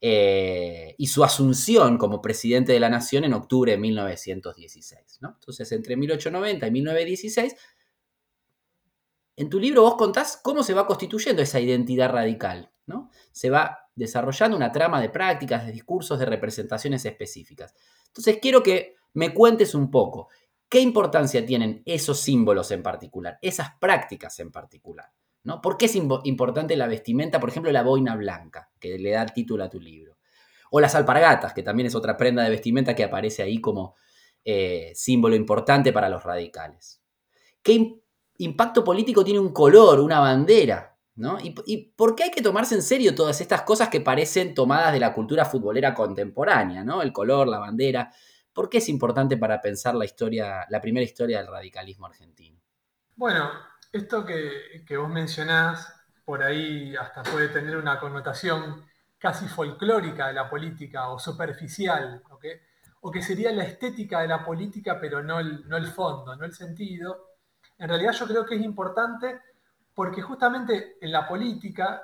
eh, 0.00 0.94
y 0.98 1.06
su 1.06 1.24
asunción 1.24 1.96
como 1.96 2.20
presidente 2.20 2.72
de 2.72 2.80
la 2.80 2.90
nación 2.90 3.24
en 3.24 3.32
octubre 3.32 3.72
de 3.72 3.78
1916. 3.78 5.18
¿no? 5.20 5.30
Entonces, 5.34 5.72
entre 5.72 5.96
1890 5.96 6.66
y 6.66 6.70
1916, 6.70 7.56
en 9.36 9.50
tu 9.50 9.58
libro 9.58 9.82
vos 9.82 9.96
contás 9.96 10.38
cómo 10.42 10.62
se 10.62 10.74
va 10.74 10.86
constituyendo 10.86 11.42
esa 11.42 11.60
identidad 11.60 12.10
radical. 12.10 12.70
¿no? 12.86 13.10
Se 13.32 13.50
va 13.50 13.78
desarrollando 13.94 14.56
una 14.56 14.72
trama 14.72 15.00
de 15.00 15.08
prácticas, 15.08 15.66
de 15.66 15.72
discursos, 15.72 16.18
de 16.18 16.26
representaciones 16.26 17.04
específicas. 17.04 17.74
Entonces, 18.08 18.38
quiero 18.40 18.62
que 18.62 18.96
me 19.14 19.32
cuentes 19.32 19.74
un 19.74 19.90
poco 19.90 20.28
qué 20.68 20.80
importancia 20.80 21.44
tienen 21.44 21.82
esos 21.86 22.20
símbolos 22.20 22.70
en 22.70 22.82
particular, 22.82 23.38
esas 23.40 23.70
prácticas 23.80 24.38
en 24.40 24.52
particular. 24.52 25.10
¿No? 25.46 25.62
¿Por 25.62 25.78
qué 25.78 25.86
es 25.86 25.94
importante 25.94 26.74
la 26.76 26.88
vestimenta, 26.88 27.38
por 27.38 27.48
ejemplo, 27.48 27.70
la 27.70 27.84
boina 27.84 28.16
blanca, 28.16 28.68
que 28.80 28.98
le 28.98 29.12
da 29.12 29.24
título 29.26 29.62
a 29.62 29.70
tu 29.70 29.78
libro? 29.80 30.18
O 30.72 30.80
las 30.80 30.96
alpargatas, 30.96 31.52
que 31.54 31.62
también 31.62 31.86
es 31.86 31.94
otra 31.94 32.16
prenda 32.16 32.42
de 32.42 32.50
vestimenta 32.50 32.96
que 32.96 33.04
aparece 33.04 33.44
ahí 33.44 33.60
como 33.60 33.94
eh, 34.44 34.90
símbolo 34.96 35.36
importante 35.36 35.92
para 35.92 36.08
los 36.08 36.24
radicales. 36.24 37.00
¿Qué 37.62 38.00
impacto 38.38 38.82
político 38.82 39.24
tiene 39.24 39.38
un 39.38 39.52
color, 39.52 40.00
una 40.00 40.18
bandera? 40.18 40.98
¿no? 41.14 41.38
¿Y, 41.40 41.54
¿Y, 41.64 41.92
por 41.92 42.16
qué 42.16 42.24
hay 42.24 42.30
que 42.32 42.42
tomarse 42.42 42.74
en 42.74 42.82
serio 42.82 43.14
todas 43.14 43.40
estas 43.40 43.62
cosas 43.62 43.88
que 43.88 44.00
parecen 44.00 44.52
tomadas 44.52 44.92
de 44.92 44.98
la 44.98 45.14
cultura 45.14 45.44
futbolera 45.44 45.94
contemporánea? 45.94 46.82
¿no? 46.82 47.02
El 47.02 47.12
color, 47.12 47.46
la 47.46 47.60
bandera. 47.60 48.12
¿Por 48.52 48.68
qué 48.68 48.78
es 48.78 48.88
importante 48.88 49.36
para 49.36 49.60
pensar 49.60 49.94
la 49.94 50.04
historia, 50.04 50.66
la 50.70 50.80
primera 50.80 51.04
historia 51.04 51.38
del 51.38 51.46
radicalismo 51.46 52.06
argentino? 52.06 52.60
Bueno, 53.14 53.48
esto 53.96 54.24
que, 54.24 54.96
vos 54.96 55.08
mencionás, 55.08 55.92
por 56.24 56.42
ahí 56.42 56.94
hasta 56.96 57.22
puede 57.22 57.48
tener 57.48 57.76
una 57.76 57.98
connotación 57.98 58.84
casi 59.18 59.48
folclórica 59.48 60.28
de 60.28 60.34
la 60.34 60.48
política 60.48 61.08
o 61.08 61.18
superficial, 61.18 62.22
o 63.00 63.10
que 63.10 63.22
sería 63.22 63.52
la 63.52 63.64
estética 63.64 64.20
de 64.20 64.28
la 64.28 64.44
política, 64.44 64.98
pero 65.00 65.22
no 65.22 65.40
el, 65.40 65.68
no 65.68 65.76
el 65.76 65.86
fondo, 65.86 66.36
no 66.36 66.44
el 66.44 66.54
sentido. 66.54 67.36
En 67.78 67.88
realidad 67.88 68.12
yo 68.12 68.26
creo 68.26 68.44
que 68.44 68.56
es 68.56 68.62
importante 68.62 69.40
porque 69.96 70.20
justamente 70.20 70.98
en 71.00 71.10
la 71.10 71.26
política, 71.26 72.02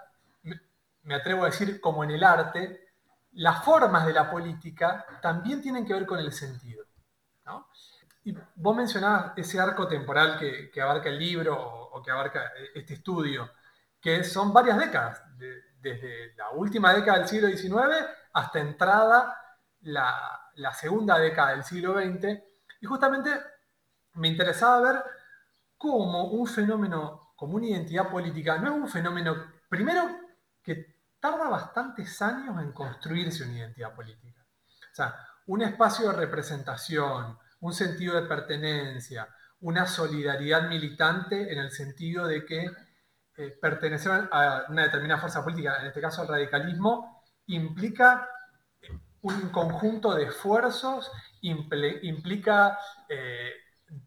me 1.03 1.15
atrevo 1.15 1.43
a 1.43 1.47
decir 1.47 1.81
como 1.81 2.03
en 2.05 2.13
el 2.13 2.25
arte, 2.25 2.89
las 3.33 3.65
formas 3.65 4.07
de 4.07 4.15
la 4.15 4.31
política 4.31 5.05
también 5.21 5.61
tienen 5.61 5.85
que 5.85 5.93
ver 5.93 6.07
con 6.07 6.19
el 6.19 6.33
sentido. 6.33 6.85
Y 8.25 8.35
vos 8.55 8.77
mencionabas 8.77 9.33
ese 9.37 9.61
arco 9.61 9.87
temporal 9.89 10.39
que, 10.39 10.81
abarca 10.81 11.09
el 11.09 11.19
libro 11.19 11.82
o, 11.93 12.03
que 12.03 12.11
abarca 12.11 12.53
este 12.75 12.95
estudio. 12.95 13.51
que 14.01 14.25
son 14.25 14.53
varias 14.53 14.79
décadas, 14.79 15.23
desde 15.81 16.35
la 16.37 16.51
última 16.51 16.93
década 16.93 17.19
del 17.19 17.29
siglo 17.29 17.49
XIX 17.49 18.05
hasta 18.33 18.59
entrada 18.61 19.37
la, 19.83 20.51
la 20.55 20.73
segunda 20.73 21.19
década 21.19 21.53
del 21.53 21.65
siglo 21.65 21.95
XX. 21.95 22.39
Y 22.81 22.87
justamente 22.87 23.31
me 24.15 24.29
interesaba 24.29 24.93
ver 24.93 25.05
cómo 25.79 26.25
un 26.25 26.47
fenómeno 26.47 27.33
como 27.37 27.57
una 27.57 27.67
identidad 27.67 28.09
política 28.09 28.57
no 28.59 28.69
es 28.69 28.75
un 28.75 28.89
fenómeno, 28.89 29.35
primero, 29.69 30.09
que 30.63 30.95
tarda 31.19 31.49
bastantes 31.49 32.23
años 32.23 32.61
en 32.63 32.73
construirse 32.73 33.43
una 33.43 33.59
identidad 33.59 33.95
política. 33.95 34.47
O 34.93 34.95
sea, 34.95 35.17
un 35.47 35.63
espacio 35.63 36.09
de 36.09 36.17
representación, 36.17 37.37
un 37.61 37.73
sentido 37.73 38.15
de 38.15 38.29
pertenencia, 38.29 39.29
una 39.63 39.87
solidaridad 39.87 40.69
militante 40.69 41.53
en 41.53 41.59
el 41.59 41.71
sentido 41.71 42.27
de 42.27 42.45
que 42.45 42.71
eh, 43.37 43.59
pertenecer 43.61 44.29
a 44.31 44.67
una 44.69 44.83
determinada 44.83 45.21
fuerza 45.21 45.43
política, 45.43 45.81
en 45.81 45.87
este 45.87 46.01
caso 46.01 46.23
al 46.23 46.29
radicalismo, 46.29 47.23
implica 47.47 48.29
un 49.23 49.51
conjunto 49.51 50.15
de 50.15 50.25
esfuerzos, 50.25 51.11
implica 51.41 52.79
eh, 53.09 53.53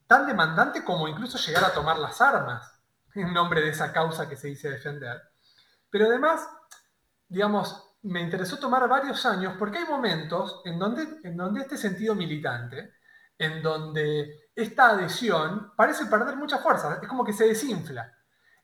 tan 0.06 0.28
demandante 0.28 0.84
como 0.84 1.08
incluso 1.08 1.38
llegar 1.38 1.64
a 1.64 1.74
tomar 1.74 1.98
las 2.00 2.20
armas 2.22 2.82
en 3.14 3.34
nombre 3.34 3.62
de 3.62 3.70
esa 3.70 3.94
causa 3.94 4.28
que 4.28 4.36
se 4.36 4.50
dice 4.50 4.70
defender. 4.70 5.22
Pero 5.90 6.08
además, 6.08 6.50
digamos, 7.30 7.96
me 8.02 8.20
interesó 8.22 8.58
tomar 8.58 8.88
varios 8.90 9.26
años 9.26 9.56
porque 9.58 9.78
hay 9.78 9.86
momentos 9.86 10.62
en 10.66 10.78
donde, 10.78 11.08
en 11.24 11.38
donde 11.38 11.62
este 11.62 11.78
sentido 11.78 12.14
militante, 12.14 12.94
en 13.38 13.62
donde 13.62 14.50
esta 14.56 14.92
adhesión 14.92 15.74
parece 15.76 16.06
perder 16.06 16.38
mucha 16.38 16.60
fuerza, 16.60 17.00
es 17.02 17.08
como 17.08 17.24
que 17.24 17.34
se 17.34 17.48
desinfla. 17.48 18.12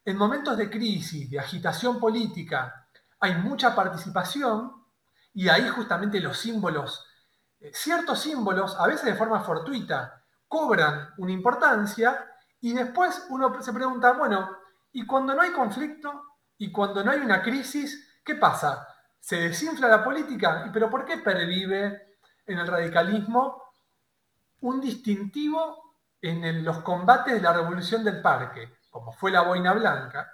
En 0.04 0.18
momentos 0.18 0.58
de 0.58 0.70
crisis, 0.70 1.30
de 1.30 1.40
agitación 1.40 2.00
política, 2.00 2.88
hay 3.20 3.36
mucha 3.36 3.76
participación 3.76 4.72
y 5.34 5.50
ahí 5.50 5.68
justamente 5.68 6.20
los 6.20 6.38
símbolos, 6.38 7.06
eh, 7.60 7.72
ciertos 7.74 8.20
símbolos, 8.20 8.76
a 8.80 8.88
veces 8.88 9.06
de 9.06 9.16
forma 9.16 9.42
fortuita, 9.42 10.24
cobran 10.48 11.10
una 11.18 11.32
importancia 11.32 12.26
y 12.60 12.74
después 12.74 13.26
uno 13.30 13.62
se 13.62 13.74
pregunta, 13.74 14.14
bueno, 14.14 14.50
¿y 14.92 15.06
cuando 15.06 15.34
no 15.34 15.42
hay 15.42 15.52
conflicto? 15.52 16.24
¿Y 16.58 16.72
cuando 16.72 17.04
no 17.04 17.12
hay 17.12 17.20
una 17.20 17.42
crisis? 17.42 18.20
¿Qué 18.24 18.36
pasa? 18.36 18.88
¿Se 19.20 19.36
desinfla 19.38 19.88
la 19.88 20.04
política? 20.04 20.70
¿Pero 20.74 20.90
por 20.90 21.06
qué 21.06 21.18
pervive 21.18 22.18
en 22.46 22.60
el 22.60 22.68
radicalismo 22.68 23.71
un 24.62 24.82
distintivo 24.82 25.98
en 26.22 26.64
los 26.64 26.80
combates 26.80 27.34
de 27.34 27.42
la 27.42 27.54
revolución 27.54 28.04
del 28.04 28.22
parque, 28.22 28.78
como 28.90 29.12
fue 29.12 29.32
la 29.32 29.42
boina 29.42 29.74
blanca? 29.74 30.32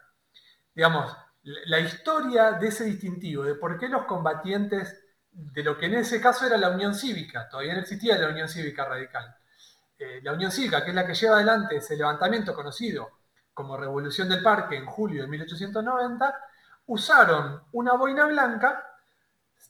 Digamos, 0.73 1.15
la 1.43 1.79
historia 1.79 2.53
de 2.53 2.67
ese 2.67 2.83
distintivo, 2.83 3.43
de 3.43 3.55
por 3.55 3.79
qué 3.79 3.87
los 3.87 4.03
combatientes 4.03 5.03
de 5.31 5.63
lo 5.63 5.77
que 5.77 5.85
en 5.85 5.95
ese 5.95 6.19
caso 6.19 6.45
era 6.45 6.57
la 6.57 6.69
Unión 6.69 6.95
Cívica, 6.95 7.47
todavía 7.47 7.73
no 7.73 7.81
existía 7.81 8.17
la 8.17 8.29
Unión 8.29 8.49
Cívica 8.49 8.85
Radical. 8.85 9.35
Eh, 9.97 10.19
la 10.23 10.33
Unión 10.33 10.51
Cívica, 10.51 10.83
que 10.83 10.89
es 10.89 10.95
la 10.95 11.05
que 11.05 11.13
lleva 11.13 11.35
adelante 11.35 11.77
ese 11.77 11.95
levantamiento 11.95 12.53
conocido 12.53 13.09
como 13.53 13.77
Revolución 13.77 14.29
del 14.29 14.43
Parque 14.43 14.75
en 14.75 14.85
julio 14.85 15.23
de 15.23 15.27
1890, 15.29 16.35
usaron 16.87 17.63
una 17.71 17.93
boina 17.93 18.25
blanca, 18.25 18.83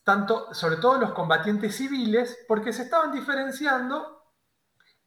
tanto, 0.04 0.54
sobre 0.54 0.78
todo 0.78 0.98
los 0.98 1.14
combatientes 1.14 1.76
civiles, 1.76 2.40
porque 2.48 2.74
se 2.74 2.84
estaban 2.84 3.12
diferenciando 3.12 4.17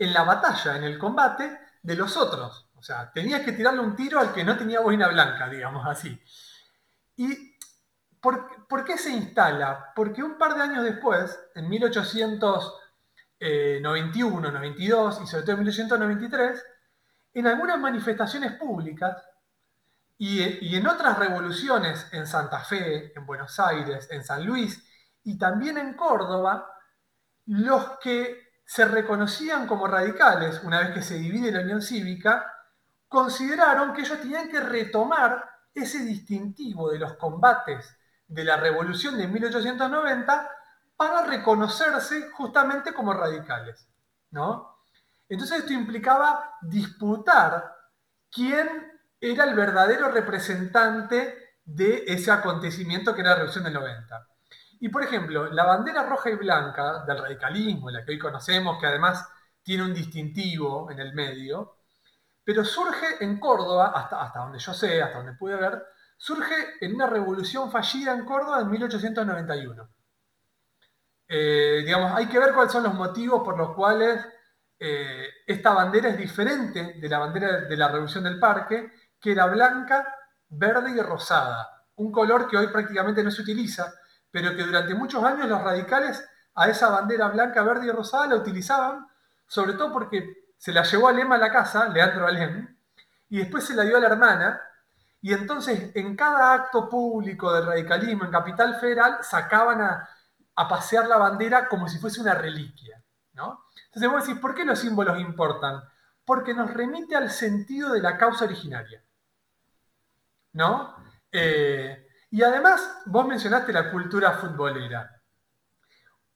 en 0.00 0.12
la 0.14 0.24
batalla, 0.24 0.76
en 0.76 0.84
el 0.84 0.98
combate, 0.98 1.60
de 1.82 1.94
los 1.94 2.16
otros. 2.16 2.70
O 2.76 2.82
sea, 2.82 3.12
tenías 3.12 3.42
que 3.42 3.52
tirarle 3.52 3.80
un 3.80 3.94
tiro 3.94 4.18
al 4.18 4.32
que 4.32 4.42
no 4.42 4.56
tenía 4.56 4.80
boina 4.80 5.08
blanca, 5.08 5.46
digamos 5.50 5.86
así. 5.86 6.18
¿Y 7.16 7.54
por, 8.18 8.48
qué 8.86 8.96
se 8.96 9.10
instala? 9.10 9.92
Porque 9.94 10.22
un 10.22 10.38
par 10.38 10.54
de 10.54 10.62
años 10.62 10.84
después, 10.84 11.38
en 11.54 11.68
1891, 11.68 14.50
92 14.50 15.20
y 15.22 15.26
sobre 15.26 15.42
todo 15.42 15.52
en 15.52 15.58
1893, 15.58 16.64
en 17.34 17.46
algunas 17.46 17.78
manifestaciones 17.78 18.52
públicas 18.52 19.22
y, 20.16 20.66
y, 20.66 20.76
en 20.76 20.86
otras 20.86 21.18
revoluciones 21.18 22.06
en 22.12 22.26
Santa 22.26 22.60
Fe, 22.60 23.12
en 23.14 23.26
Buenos 23.26 23.60
Aires, 23.60 24.08
en 24.10 24.24
San 24.24 24.46
Luis 24.46 24.82
y 25.24 25.36
también 25.36 25.76
en 25.76 25.92
Córdoba, 25.92 26.72
los 27.44 27.98
que 28.02 28.49
se 28.70 28.84
reconocían 28.84 29.66
como 29.66 29.88
radicales 29.88 30.60
una 30.62 30.78
vez 30.78 30.90
que 30.90 31.02
se 31.02 31.14
divide 31.14 31.50
la 31.50 31.62
Unión 31.62 31.82
Cívica, 31.82 32.54
consideraron 33.08 33.92
que 33.92 34.02
ellos 34.02 34.20
tenían 34.20 34.48
que 34.48 34.60
retomar 34.60 35.44
ese 35.74 36.04
distintivo 36.04 36.88
de 36.88 37.00
los 37.00 37.14
combates 37.14 37.98
de 38.28 38.44
la 38.44 38.58
revolución 38.58 39.18
de 39.18 39.26
1890 39.26 40.50
para 40.96 41.24
reconocerse 41.24 42.30
justamente 42.30 42.94
como 42.94 43.12
radicales. 43.12 43.88
¿no? 44.30 44.78
Entonces 45.28 45.58
esto 45.58 45.72
implicaba 45.72 46.56
disputar 46.62 47.74
quién 48.30 48.68
era 49.20 49.42
el 49.46 49.56
verdadero 49.56 50.12
representante 50.12 51.56
de 51.64 52.04
ese 52.06 52.30
acontecimiento 52.30 53.16
que 53.16 53.22
era 53.22 53.30
la 53.30 53.36
revolución 53.36 53.64
del 53.64 53.72
90. 53.72 54.29
Y 54.80 54.88
por 54.88 55.02
ejemplo, 55.02 55.50
la 55.52 55.64
bandera 55.64 56.04
roja 56.04 56.30
y 56.30 56.36
blanca 56.36 57.04
del 57.04 57.18
radicalismo, 57.18 57.90
la 57.90 58.02
que 58.04 58.12
hoy 58.12 58.18
conocemos, 58.18 58.78
que 58.80 58.86
además 58.86 59.28
tiene 59.62 59.84
un 59.84 59.92
distintivo 59.92 60.90
en 60.90 60.98
el 60.98 61.12
medio, 61.12 61.76
pero 62.42 62.64
surge 62.64 63.22
en 63.22 63.38
Córdoba, 63.38 63.92
hasta, 63.94 64.40
donde 64.40 64.58
yo 64.58 64.72
sé, 64.72 65.02
hasta 65.02 65.18
donde 65.18 65.34
pude 65.34 65.56
ver, 65.56 65.84
surge 66.16 66.54
en 66.80 66.94
una 66.94 67.06
revolución 67.06 67.70
fallida 67.70 68.14
en 68.14 68.24
Córdoba 68.24 68.60
en 68.62 68.70
1891. 68.70 69.90
Eh, 71.28 71.82
digamos, 71.84 72.12
hay 72.12 72.26
que 72.26 72.38
ver 72.38 72.54
cuáles 72.54 72.72
son 72.72 72.82
los 72.82 72.94
motivos 72.94 73.42
por 73.44 73.58
los 73.58 73.74
cuales 73.74 74.26
eh, 74.78 75.28
esta 75.46 75.74
bandera 75.74 76.08
es 76.08 76.16
diferente 76.16 76.94
de 76.94 77.08
la 77.08 77.18
bandera 77.18 77.60
de 77.60 77.76
la 77.76 77.88
Revolución 77.88 78.24
del 78.24 78.38
Parque, 78.38 78.90
que 79.20 79.32
era 79.32 79.44
blanca, 79.44 80.06
verde 80.48 80.92
y 80.92 81.00
rosada. 81.02 81.86
Un 81.96 82.10
color 82.10 82.48
que 82.48 82.56
hoy 82.56 82.68
prácticamente 82.68 83.22
no 83.22 83.30
se 83.30 83.42
utiliza, 83.42 83.92
pero 84.30 84.54
que 84.56 84.62
durante 84.62 84.94
muchos 84.94 85.22
años 85.24 85.48
los 85.48 85.62
radicales 85.62 86.24
a 86.54 86.68
esa 86.68 86.88
bandera 86.88 87.28
blanca, 87.28 87.62
verde 87.62 87.86
y 87.86 87.90
rosada 87.90 88.26
la 88.26 88.36
utilizaban, 88.36 89.06
sobre 89.46 89.74
todo 89.74 89.92
porque 89.92 90.52
se 90.56 90.72
la 90.72 90.82
llevó 90.82 91.08
a 91.08 91.12
Lema 91.12 91.36
a 91.36 91.38
la 91.38 91.50
casa, 91.50 91.88
Leandro 91.88 92.26
Alem, 92.26 92.76
y 93.28 93.38
después 93.38 93.64
se 93.64 93.74
la 93.74 93.84
dio 93.84 93.96
a 93.96 94.00
la 94.00 94.08
hermana, 94.08 94.60
y 95.22 95.32
entonces 95.32 95.94
en 95.94 96.16
cada 96.16 96.52
acto 96.52 96.88
público 96.88 97.52
del 97.52 97.66
radicalismo 97.66 98.24
en 98.24 98.30
Capital 98.30 98.78
Federal 98.80 99.18
sacaban 99.22 99.80
a, 99.80 100.08
pasear 100.68 101.06
la 101.06 101.16
bandera 101.16 101.68
como 101.68 101.88
si 101.88 101.98
fuese 101.98 102.20
una 102.20 102.34
reliquia. 102.34 103.02
¿no? 103.32 103.64
Entonces 103.86 104.10
vos 104.10 104.26
decís, 104.26 104.38
¿por 104.38 104.54
qué 104.54 104.66
los 104.66 104.78
símbolos 104.78 105.18
importan? 105.18 105.82
Porque 106.22 106.52
nos 106.52 106.74
remite 106.74 107.16
al 107.16 107.30
sentido 107.30 107.94
de 107.94 108.02
la 108.02 108.18
causa 108.18 108.44
originaria. 108.44 109.02
¿No? 110.52 110.94
Eh, 111.32 112.09
y 112.30 112.42
además, 112.42 113.02
vos 113.06 113.26
mencionaste 113.26 113.72
la 113.72 113.90
cultura 113.90 114.32
futbolera. 114.32 115.20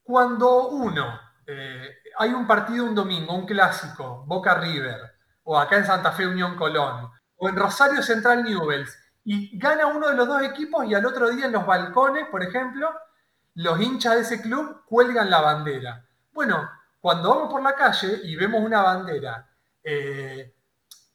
Cuando 0.02 0.68
uno 0.68 1.20
eh, 1.46 1.98
hay 2.18 2.30
un 2.30 2.46
partido 2.46 2.84
un 2.84 2.94
domingo, 2.94 3.34
un 3.34 3.46
clásico, 3.46 4.24
Boca 4.26 4.54
River, 4.54 5.12
o 5.44 5.58
acá 5.58 5.76
en 5.76 5.86
Santa 5.86 6.12
Fe 6.12 6.26
Unión 6.26 6.56
Colón, 6.56 7.10
o 7.36 7.48
en 7.48 7.56
Rosario 7.56 8.02
Central 8.02 8.44
Newells, 8.44 8.96
y 9.24 9.58
gana 9.58 9.86
uno 9.86 10.08
de 10.08 10.16
los 10.16 10.26
dos 10.26 10.42
equipos 10.42 10.86
y 10.86 10.94
al 10.94 11.06
otro 11.06 11.30
día 11.30 11.46
en 11.46 11.52
los 11.52 11.66
balcones, 11.66 12.26
por 12.28 12.42
ejemplo, 12.42 12.90
los 13.54 13.80
hinchas 13.80 14.14
de 14.14 14.20
ese 14.20 14.42
club 14.42 14.82
cuelgan 14.84 15.30
la 15.30 15.40
bandera. 15.40 16.04
Bueno, 16.32 16.68
cuando 17.00 17.30
vamos 17.30 17.50
por 17.50 17.62
la 17.62 17.74
calle 17.74 18.20
y 18.24 18.36
vemos 18.36 18.60
una 18.60 18.82
bandera 18.82 19.48
eh, 19.82 20.54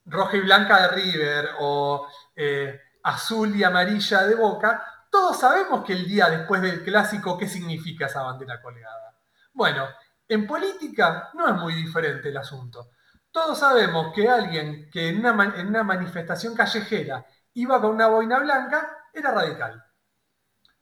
roja 0.06 0.38
y 0.38 0.42
blanca 0.42 0.82
de 0.82 0.88
River 0.90 1.50
o 1.60 2.08
eh, 2.36 2.80
azul 3.04 3.56
y 3.56 3.64
amarilla 3.64 4.24
de 4.24 4.36
Boca, 4.36 4.84
todos 5.10 5.40
sabemos 5.40 5.84
que 5.84 5.94
el 5.94 6.08
día 6.08 6.30
después 6.30 6.62
del 6.62 6.84
clásico, 6.84 7.38
¿qué 7.38 7.48
significa 7.48 8.06
esa 8.06 8.22
bandera 8.22 8.62
colgada? 8.62 9.16
Bueno, 9.54 9.88
en 10.28 10.46
política 10.46 11.32
no 11.34 11.48
es 11.48 11.56
muy 11.56 11.74
diferente 11.74 12.30
el 12.30 12.38
asunto. 12.38 12.92
Todos 13.32 13.60
sabemos 13.60 14.14
que 14.14 14.30
alguien 14.30 14.90
que 14.92 15.10
en 15.10 15.20
una, 15.20 15.84
manifestación 15.84 16.56
callejera 16.56 17.26
iba 17.54 17.82
con 17.82 17.92
una 17.92 18.08
boina 18.08 18.40
blanca 18.40 19.08
era 19.14 19.32
radical. 19.32 19.84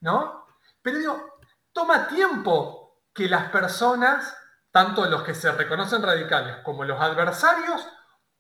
¿No? 0.02 0.46
Pero 0.82 0.98
digo, 1.00 1.40
toma 1.72 2.08
tiempo 2.08 3.04
que 3.14 3.28
las 3.28 3.50
personas, 3.50 4.38
tanto 4.72 5.06
los 5.06 5.24
que 5.24 5.34
se 5.34 5.52
reconocen 5.52 6.04
radicales 6.04 6.58
como 6.64 6.84
los 6.84 7.00
adversarios, 7.00 7.88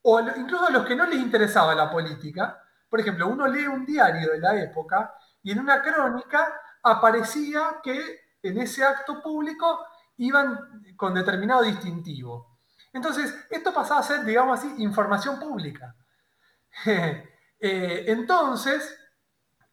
o 0.03 0.19
incluso 0.19 0.69
los 0.69 0.85
que 0.85 0.95
no 0.95 1.05
les 1.05 1.19
interesaba 1.19 1.73
la 1.73 1.89
política, 1.89 2.61
por 2.89 3.00
ejemplo, 3.00 3.28
uno 3.28 3.47
lee 3.47 3.67
un 3.67 3.86
diario 3.86 4.32
de 4.32 4.39
la 4.39 4.56
época 4.62 5.13
y 5.43 5.52
en 5.52 5.60
una 5.60 5.82
crónica 5.82 6.54
aparecía 6.84 7.80
que 7.84 8.19
en 8.41 8.58
ese 8.60 8.84
acto 8.84 9.21
público 9.21 9.86
iban 10.17 10.60
con 10.95 11.13
determinado 11.13 11.63
distintivo. 11.63 12.60
Entonces, 12.93 13.36
esto 13.50 13.73
pasaba 13.73 14.00
a 14.00 14.04
ser, 14.04 14.23
digamos 14.26 14.60
así, 14.60 14.73
información 14.84 15.39
pública. 15.39 15.95
Eh, 17.60 18.06
entonces, 18.08 18.95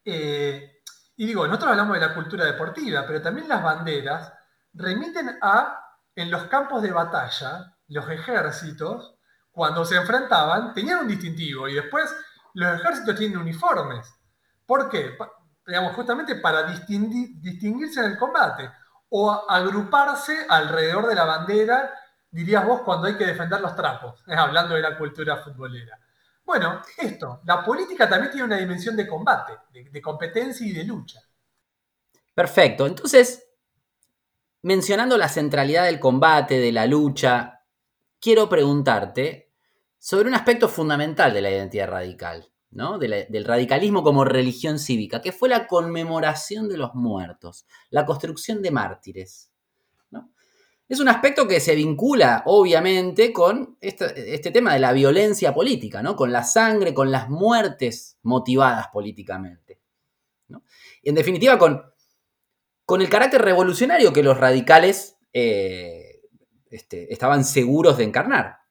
Eh, 0.05 0.83
y 1.17 1.27
digo, 1.27 1.47
nosotros 1.47 1.71
hablamos 1.73 1.95
de 1.95 2.07
la 2.07 2.15
cultura 2.15 2.45
deportiva, 2.45 3.05
pero 3.07 3.23
también 3.23 3.49
las 3.49 3.63
banderas 3.63 4.33
remiten 4.73 5.39
a, 5.43 5.81
en 6.15 6.31
los 6.31 6.45
campos 6.45 6.83
de 6.83 6.93
batalla, 6.93 7.77
los 7.89 8.09
ejércitos, 8.11 9.17
cuando 9.51 9.85
se 9.85 9.97
enfrentaban, 9.97 10.75
tenían 10.75 11.01
un 11.01 11.09
distintivo 11.09 11.69
y 11.69 11.75
después 11.75 12.15
los 12.55 12.81
ejércitos 12.81 13.17
tienen 13.17 13.39
uniformes. 13.39 14.13
¿Por 14.67 14.89
qué? 14.89 15.17
digamos, 15.67 15.95
justamente 15.95 16.37
para 16.37 16.65
distinguirse 16.65 18.01
en 18.01 18.07
el 18.07 18.19
combate 18.19 18.71
o 19.11 19.31
agruparse 19.49 20.47
alrededor 20.49 21.07
de 21.07 21.15
la 21.15 21.25
bandera, 21.25 21.95
dirías 22.31 22.67
vos, 22.67 22.83
cuando 22.83 23.07
hay 23.07 23.17
que 23.17 23.27
defender 23.27 23.61
los 23.61 23.77
trapos, 23.77 24.23
hablando 24.27 24.75
de 24.75 24.83
la 24.83 24.99
cultura 24.99 25.37
futbolera. 25.39 25.99
Bueno, 26.45 26.83
esto, 26.99 27.41
la 27.45 27.65
política 27.65 28.09
también 28.09 28.31
tiene 28.31 28.47
una 28.47 28.57
dimensión 28.57 28.95
de 28.97 29.09
combate, 29.09 29.55
de, 29.73 30.03
competencia 30.03 30.67
y 30.67 30.73
de 30.73 30.85
lucha. 30.85 31.21
Perfecto, 32.35 32.87
entonces, 32.87 33.49
mencionando 34.63 35.17
la 35.17 35.29
centralidad 35.29 35.85
del 35.85 36.01
combate, 36.01 36.59
de 36.59 36.73
la 36.73 36.87
lucha, 36.87 37.63
quiero 38.21 38.49
preguntarte 38.49 39.54
sobre 40.05 40.29
un 40.29 40.35
aspecto 40.35 40.69
fundamental 40.69 41.33
de 41.33 41.41
la 41.41 41.51
identidad 41.51 41.89
radical, 41.89 42.53
¿no? 42.73 42.99
del 42.99 43.45
radicalismo 43.47 44.03
como 44.03 44.27
religión 44.27 44.79
cívica, 44.79 45.23
que 45.23 45.33
fue 45.33 45.49
la 45.49 45.67
conmemoración 45.67 46.69
de 46.69 46.77
los 46.77 46.95
muertos, 46.95 47.65
la 47.89 48.05
construcción 48.05 48.61
de 48.61 48.71
mártires. 48.71 49.51
Es 50.87 51.01
un 51.01 51.09
aspecto 51.09 51.49
que 51.49 51.59
se 51.59 51.75
vincula, 51.75 52.43
obviamente, 52.45 53.33
con 53.33 53.79
este, 53.81 54.51
tema 54.51 54.75
de 54.75 54.81
la 54.81 54.93
violencia 54.93 55.55
política, 55.55 56.03
¿no? 56.03 56.15
Con 56.15 56.31
la 56.31 56.45
sangre, 56.45 56.93
con 56.93 57.11
las 57.11 57.31
muertes 57.31 58.19
motivadas 58.23 58.89
políticamente. 58.89 59.81
en 61.03 61.15
definitiva, 61.15 61.59
con, 61.59 61.83
con, 62.85 63.01
el 63.01 63.09
carácter 63.09 63.41
revolucionario 63.41 64.13
que 64.13 64.23
los 64.23 64.37
radicales 64.37 65.17
eh, 65.33 66.21
este, 66.69 67.11
estaban 67.11 67.47
seguros 67.47 67.97
de 67.97 68.05
encarnar. 68.05 68.64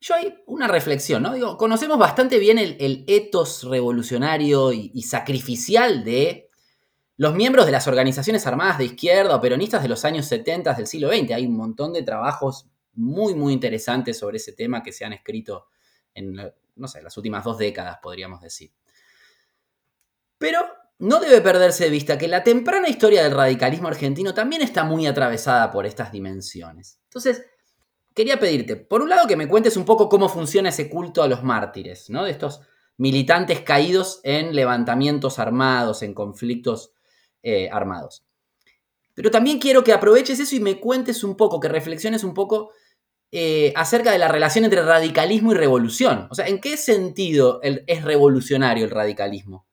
Yo 0.00 0.14
hay 0.14 0.42
una 0.46 0.68
reflexión, 0.68 1.22
¿no? 1.22 1.34
Digo, 1.34 1.56
conocemos 1.56 1.98
bastante 1.98 2.38
bien 2.38 2.58
el, 2.58 2.76
el 2.78 3.04
etos 3.08 3.64
revolucionario 3.64 4.72
y 4.72 5.02
sacrificial 5.02 6.04
de 6.04 6.48
los 7.18 7.34
miembros 7.34 7.66
de 7.66 7.72
las 7.72 7.88
organizaciones 7.88 8.46
armadas 8.46 8.78
de 8.78 8.84
izquierda 8.84 9.34
o 9.34 9.40
peronistas 9.40 9.82
de 9.82 9.88
los 9.88 10.04
años 10.04 10.26
70 10.26 10.72
del 10.74 10.86
siglo 10.86 11.08
XX. 11.08 11.32
Hay 11.32 11.46
un 11.46 11.56
montón 11.56 11.92
de 11.92 12.04
trabajos 12.04 12.68
muy, 12.94 13.34
muy 13.34 13.52
interesantes 13.52 14.16
sobre 14.18 14.36
ese 14.36 14.52
tema 14.52 14.84
que 14.84 14.92
se 14.92 15.04
han 15.04 15.12
escrito 15.12 15.66
en, 16.14 16.36
no 16.76 16.88
sé, 16.88 17.02
las 17.02 17.16
últimas 17.16 17.42
dos 17.42 17.58
décadas, 17.58 17.98
podríamos 18.00 18.40
decir. 18.40 18.72
Pero 20.38 20.60
no 21.00 21.18
debe 21.18 21.40
perderse 21.40 21.84
de 21.84 21.90
vista 21.90 22.16
que 22.16 22.28
la 22.28 22.44
temprana 22.44 22.88
historia 22.88 23.24
del 23.24 23.34
radicalismo 23.34 23.88
argentino 23.88 24.32
también 24.32 24.62
está 24.62 24.84
muy 24.84 25.08
atravesada 25.08 25.72
por 25.72 25.86
estas 25.86 26.12
dimensiones. 26.12 27.00
Entonces, 27.04 27.44
quería 28.18 28.40
pedirte, 28.40 28.74
por 28.74 29.00
un 29.00 29.10
lado, 29.10 29.28
que 29.28 29.36
me 29.36 29.46
cuentes 29.46 29.76
un 29.76 29.84
poco 29.84 30.08
cómo 30.08 30.28
funciona 30.28 30.70
ese 30.70 30.90
culto 30.90 31.22
a 31.22 31.28
los 31.28 31.44
mártires, 31.44 32.10
¿no? 32.10 32.24
De 32.24 32.32
estos 32.32 32.62
militantes 32.96 33.60
caídos 33.60 34.18
en 34.24 34.56
levantamientos 34.56 35.38
armados, 35.38 36.02
en 36.02 36.14
conflictos 36.14 36.92
eh, 37.44 37.68
armados. 37.70 38.24
Pero 39.14 39.30
también 39.30 39.60
quiero 39.60 39.84
que 39.84 39.92
aproveches 39.92 40.40
eso 40.40 40.56
y 40.56 40.58
me 40.58 40.80
cuentes 40.80 41.22
un 41.22 41.36
poco, 41.36 41.60
que 41.60 41.68
reflexiones 41.68 42.24
un 42.24 42.34
poco 42.34 42.72
eh, 43.30 43.72
acerca 43.76 44.10
de 44.10 44.18
la 44.18 44.26
relación 44.26 44.64
entre 44.64 44.82
radicalismo 44.82 45.52
y 45.52 45.54
revolución. 45.54 46.26
O 46.28 46.34
sea, 46.34 46.48
¿en 46.48 46.60
qué 46.60 46.76
sentido 46.76 47.60
es 47.62 48.02
revolucionario 48.02 48.84
el 48.84 48.90
radicalismo? 48.90 49.68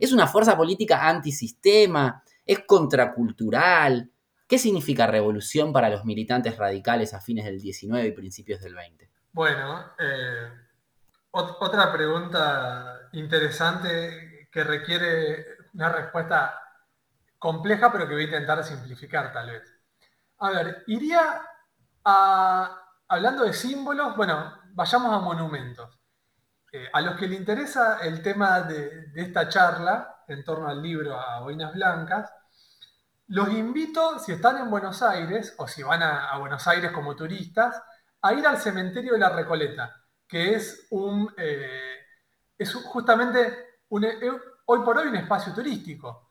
¿Es 0.00 0.10
una 0.10 0.26
fuerza 0.26 0.56
política 0.56 1.08
antisistema? 1.08 2.24
¿Es 2.44 2.58
contracultural? 2.66 4.10
¿Qué 4.46 4.58
significa 4.58 5.06
revolución 5.06 5.72
para 5.72 5.88
los 5.88 6.04
militantes 6.04 6.56
radicales 6.56 7.14
a 7.14 7.20
fines 7.20 7.44
del 7.44 7.60
19 7.60 8.08
y 8.08 8.12
principios 8.12 8.60
del 8.60 8.74
20? 8.74 9.10
Bueno, 9.32 9.92
eh, 9.98 10.50
otra 11.30 11.92
pregunta 11.92 13.08
interesante 13.12 14.48
que 14.52 14.62
requiere 14.62 15.46
una 15.72 15.88
respuesta 15.88 16.60
compleja, 17.38 17.90
pero 17.90 18.06
que 18.06 18.14
voy 18.14 18.22
a 18.22 18.26
intentar 18.26 18.62
simplificar 18.62 19.32
tal 19.32 19.50
vez. 19.50 19.74
A 20.38 20.50
ver, 20.50 20.84
iría 20.86 21.42
a, 22.04 22.96
hablando 23.08 23.44
de 23.44 23.52
símbolos, 23.52 24.16
bueno, 24.16 24.54
vayamos 24.72 25.12
a 25.12 25.18
monumentos. 25.18 25.98
Eh, 26.72 26.88
a 26.92 27.00
los 27.00 27.16
que 27.16 27.28
le 27.28 27.36
interesa 27.36 27.98
el 28.02 28.22
tema 28.22 28.62
de, 28.62 29.12
esta 29.14 29.48
charla 29.48 30.22
en 30.26 30.44
torno 30.44 30.68
al 30.68 30.82
libro 30.82 31.18
A 31.18 31.40
Boinas 31.40 31.72
Blancas, 31.74 32.32
los 33.28 33.48
invito, 33.50 34.18
si 34.18 34.32
están 34.32 34.58
en 34.58 34.70
Buenos 34.70 35.02
Aires 35.02 35.54
o 35.58 35.66
si 35.66 35.82
van 35.82 36.02
a, 36.02 36.36
Buenos 36.38 36.66
Aires 36.66 36.92
como 36.92 37.16
turistas, 37.16 37.82
a 38.20 38.34
ir 38.34 38.46
al 38.46 38.58
cementerio 38.58 39.14
de 39.14 39.18
la 39.18 39.30
Recoleta, 39.30 40.04
que 40.26 40.54
es 40.54 40.86
un 40.90 41.32
eh, 41.36 41.98
es 42.56 42.74
justamente 42.74 43.80
eh, 43.90 44.30
hoy 44.66 44.80
por 44.84 44.98
hoy 44.98 45.08
un 45.08 45.16
espacio 45.16 45.52
turístico 45.52 46.30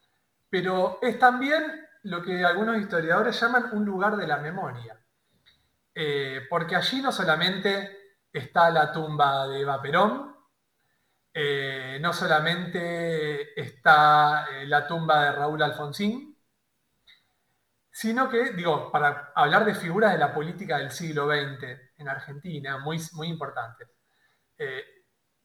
pero 0.49 0.99
es 1.01 1.17
también 1.17 1.63
lo 2.03 2.21
que 2.21 2.45
algunos 2.45 2.77
historiadores 2.77 3.39
llaman 3.39 3.69
un 3.71 3.86
lugar 3.86 4.17
de 4.17 4.27
la 4.27 4.38
memoria. 4.38 4.99
Eh, 5.95 6.41
porque 6.47 6.75
allí 6.75 7.01
no 7.01 7.12
solamente 7.12 8.17
está 8.32 8.69
la 8.69 8.91
tumba 8.91 9.47
de 9.47 9.62
Eva 9.62 9.82
Perón, 9.82 10.36
no 12.01 12.13
solamente 12.13 13.60
está 13.60 14.45
la 14.65 14.86
tumba 14.86 15.23
de 15.23 15.32
Raúl 15.32 15.63
Alfonsín, 15.63 16.33
sino 17.93 18.27
que, 18.27 18.51
digo, 18.51 18.91
para 18.91 19.32
hablar 19.36 19.63
de 19.63 19.75
figuras 19.75 20.12
de 20.12 20.17
la 20.17 20.34
política 20.34 20.79
del 20.79 20.91
siglo 20.91 21.27
XX 21.27 21.63
en 21.97 22.10
Argentina, 22.10 22.79
muy, 22.79 22.99
muy 23.13 23.29
importantes 23.29 23.88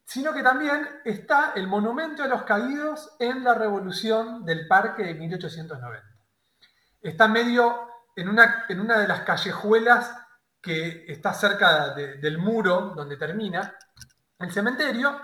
sino 0.09 0.33
que 0.33 0.43
también 0.43 1.03
está 1.05 1.53
el 1.55 1.67
monumento 1.67 2.23
a 2.23 2.29
los 2.29 2.45
caídos 2.45 3.15
en 3.19 3.45
la 3.45 3.53
revolución 3.53 4.43
del 4.43 4.67
parque 4.67 5.05
de 5.05 5.13
1890. 5.13 6.03
Está 7.03 7.29
medio 7.29 7.87
en 8.17 8.31
una, 8.31 8.65
en 8.71 8.81
una 8.81 8.99
de 9.01 9.07
las 9.07 9.21
callejuelas 9.21 10.11
que 10.63 11.05
está 11.09 11.35
cerca 11.35 11.93
del 11.93 12.39
muro 12.39 12.95
donde 12.97 13.19
termina 13.19 13.77
el 14.39 14.51
cementerio, 14.51 15.21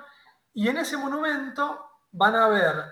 y 0.52 0.68
en 0.68 0.76
ese 0.76 0.98
monumento 0.98 2.02
van 2.12 2.36
a 2.36 2.48
ver, 2.48 2.84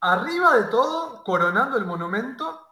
arriba 0.00 0.56
de 0.56 0.64
todo, 0.64 1.22
coronando 1.22 1.78
el 1.78 1.84
monumento, 1.84 2.65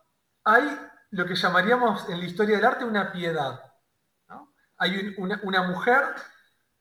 hay 0.44 0.78
lo 1.10 1.26
que 1.26 1.34
llamaríamos 1.34 2.08
en 2.08 2.18
la 2.18 2.24
historia 2.24 2.56
del 2.56 2.64
arte 2.64 2.84
una 2.84 3.12
piedad. 3.12 3.60
Hay 4.76 5.14
una, 5.16 5.62
mujer 5.62 6.14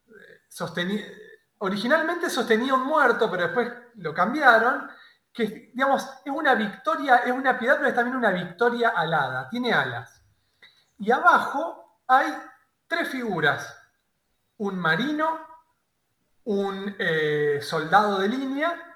eh, 0.07 1.17
originalmente 1.59 2.29
sostenía 2.29 2.73
un 2.73 2.83
muerto, 2.83 3.29
pero 3.29 3.43
después 3.43 3.71
lo 3.95 4.13
cambiaron, 4.13 4.89
que 5.31 5.71
digamos, 5.73 6.09
es 6.25 6.31
una 6.33 6.55
victoria, 6.55 7.17
es 7.17 7.31
una 7.31 7.57
piedad, 7.57 7.77
pero 7.77 7.89
es 7.89 7.95
también 7.95 8.17
una 8.17 8.31
victoria 8.31 8.89
alada, 8.89 9.47
tiene 9.49 9.71
alas. 9.71 10.21
Y 10.97 11.11
abajo 11.11 12.01
hay 12.07 12.33
tres 12.87 13.07
figuras, 13.09 13.77
un 14.57 14.77
marino, 14.79 15.39
un 16.45 16.95
eh, 16.97 17.59
soldado 17.61 18.19
de 18.19 18.27
línea 18.27 18.93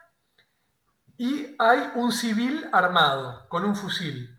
y 1.18 1.56
hay 1.58 1.92
un 1.96 2.12
civil 2.12 2.68
armado 2.72 3.48
con 3.50 3.64
un 3.64 3.76
fusil. 3.76 4.37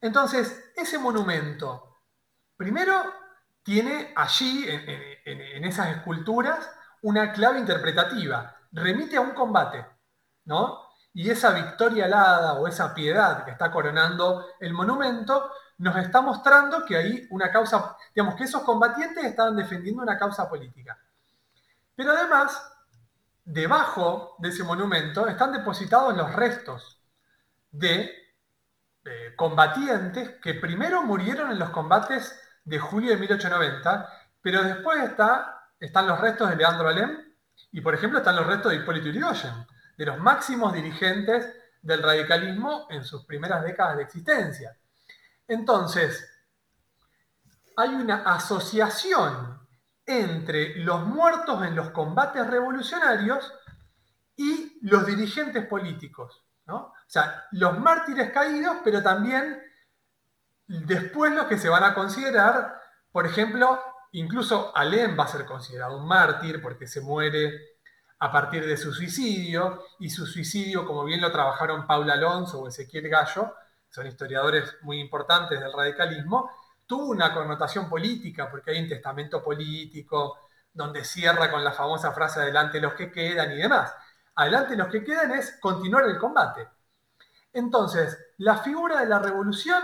Entonces, 0.00 0.72
ese 0.76 0.98
monumento, 0.98 1.96
primero, 2.56 2.94
tiene 3.62 4.12
allí, 4.14 4.64
en 4.68 5.64
esas 5.64 5.96
esculturas, 5.96 6.70
una 7.02 7.32
clave 7.32 7.58
interpretativa, 7.58 8.56
remite 8.72 9.16
a 9.16 9.20
un 9.20 9.32
combate, 9.32 9.84
¿no? 10.44 10.86
Y 11.14 11.30
esa 11.30 11.50
victoria 11.50 12.04
alada 12.04 12.54
o 12.54 12.68
esa 12.68 12.94
piedad 12.94 13.44
que 13.44 13.52
está 13.52 13.70
coronando 13.70 14.46
el 14.60 14.72
monumento 14.72 15.50
nos 15.78 15.96
está 15.96 16.20
mostrando 16.20 16.84
que 16.84 16.96
hay 16.96 17.26
una 17.30 17.50
causa, 17.50 17.96
digamos 18.14 18.34
que 18.34 18.44
esos 18.44 18.62
combatientes 18.62 19.24
estaban 19.24 19.56
defendiendo 19.56 20.02
una 20.02 20.18
causa 20.18 20.48
política. 20.48 20.98
Pero 21.94 22.12
además, 22.12 22.62
debajo 23.44 24.36
de 24.38 24.50
ese 24.50 24.62
monumento 24.62 25.26
están 25.26 25.52
depositados 25.52 26.16
los 26.16 26.32
restos 26.34 27.00
de 27.70 28.25
combatientes 29.36 30.30
que 30.42 30.54
primero 30.54 31.02
murieron 31.02 31.50
en 31.50 31.58
los 31.58 31.70
combates 31.70 32.40
de 32.64 32.78
julio 32.78 33.10
de 33.10 33.18
1890, 33.18 34.08
pero 34.42 34.62
después 34.62 35.02
está 35.02 35.56
están 35.80 36.06
los 36.06 36.20
restos 36.20 36.48
de 36.50 36.56
Leandro 36.56 36.88
Alem 36.88 37.18
y, 37.72 37.80
por 37.80 37.94
ejemplo, 37.94 38.18
están 38.18 38.36
los 38.36 38.46
restos 38.46 38.72
de 38.72 38.78
Hipólito 38.78 39.08
Yrigoyen, 39.08 39.66
de 39.96 40.06
los 40.06 40.18
máximos 40.18 40.72
dirigentes 40.72 41.54
del 41.82 42.02
radicalismo 42.02 42.86
en 42.90 43.04
sus 43.04 43.24
primeras 43.24 43.62
décadas 43.62 43.96
de 43.96 44.02
existencia. 44.02 44.76
Entonces, 45.46 46.28
hay 47.76 47.90
una 47.90 48.22
asociación 48.22 49.60
entre 50.04 50.76
los 50.76 51.04
muertos 51.04 51.64
en 51.64 51.74
los 51.76 51.90
combates 51.90 52.46
revolucionarios 52.46 53.52
y 54.36 54.78
los 54.82 55.06
dirigentes 55.06 55.66
políticos. 55.66 56.44
¿no? 56.66 56.92
O 57.06 57.10
sea, 57.10 57.46
los 57.52 57.78
mártires 57.78 58.32
caídos, 58.32 58.78
pero 58.84 59.02
también 59.02 59.62
después 60.66 61.32
los 61.32 61.46
que 61.46 61.58
se 61.58 61.68
van 61.68 61.84
a 61.84 61.94
considerar, 61.94 62.80
por 63.12 63.26
ejemplo, 63.26 63.80
incluso 64.12 64.76
Alem 64.76 65.18
va 65.18 65.24
a 65.24 65.28
ser 65.28 65.46
considerado 65.46 65.98
un 65.98 66.06
mártir 66.06 66.60
porque 66.60 66.86
se 66.86 67.00
muere 67.00 67.76
a 68.18 68.32
partir 68.32 68.66
de 68.66 68.76
su 68.76 68.92
suicidio, 68.92 69.84
y 69.98 70.10
su 70.10 70.26
suicidio, 70.26 70.86
como 70.86 71.04
bien 71.04 71.20
lo 71.20 71.30
trabajaron 71.30 71.86
Paula 71.86 72.14
Alonso 72.14 72.60
o 72.60 72.68
Ezequiel 72.68 73.08
Gallo, 73.08 73.54
son 73.90 74.06
historiadores 74.06 74.76
muy 74.82 75.00
importantes 75.00 75.60
del 75.60 75.72
radicalismo, 75.72 76.50
tuvo 76.86 77.06
una 77.06 77.34
connotación 77.34 77.88
política, 77.88 78.50
porque 78.50 78.70
hay 78.70 78.82
un 78.82 78.88
testamento 78.88 79.42
político, 79.42 80.38
donde 80.72 81.04
cierra 81.04 81.50
con 81.50 81.64
la 81.64 81.72
famosa 81.72 82.12
frase 82.12 82.40
adelante 82.40 82.80
los 82.80 82.94
que 82.94 83.10
quedan 83.10 83.52
y 83.52 83.56
demás. 83.56 83.94
Adelante 84.34 84.76
los 84.76 84.88
que 84.88 85.02
quedan 85.02 85.32
es 85.32 85.58
continuar 85.60 86.04
el 86.04 86.18
combate. 86.18 86.68
Entonces, 87.56 88.18
la 88.38 88.58
figura 88.58 89.00
de 89.00 89.06
la 89.06 89.18
revolución, 89.18 89.82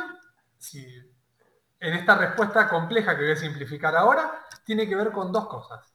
en 1.81 1.95
esta 1.95 2.15
respuesta 2.17 2.69
compleja 2.69 3.17
que 3.17 3.23
voy 3.23 3.33
a 3.33 3.37
simplificar 3.37 3.97
ahora, 3.97 4.47
tiene 4.65 4.87
que 4.87 4.95
ver 4.95 5.11
con 5.11 5.33
dos 5.33 5.49
cosas 5.49 5.93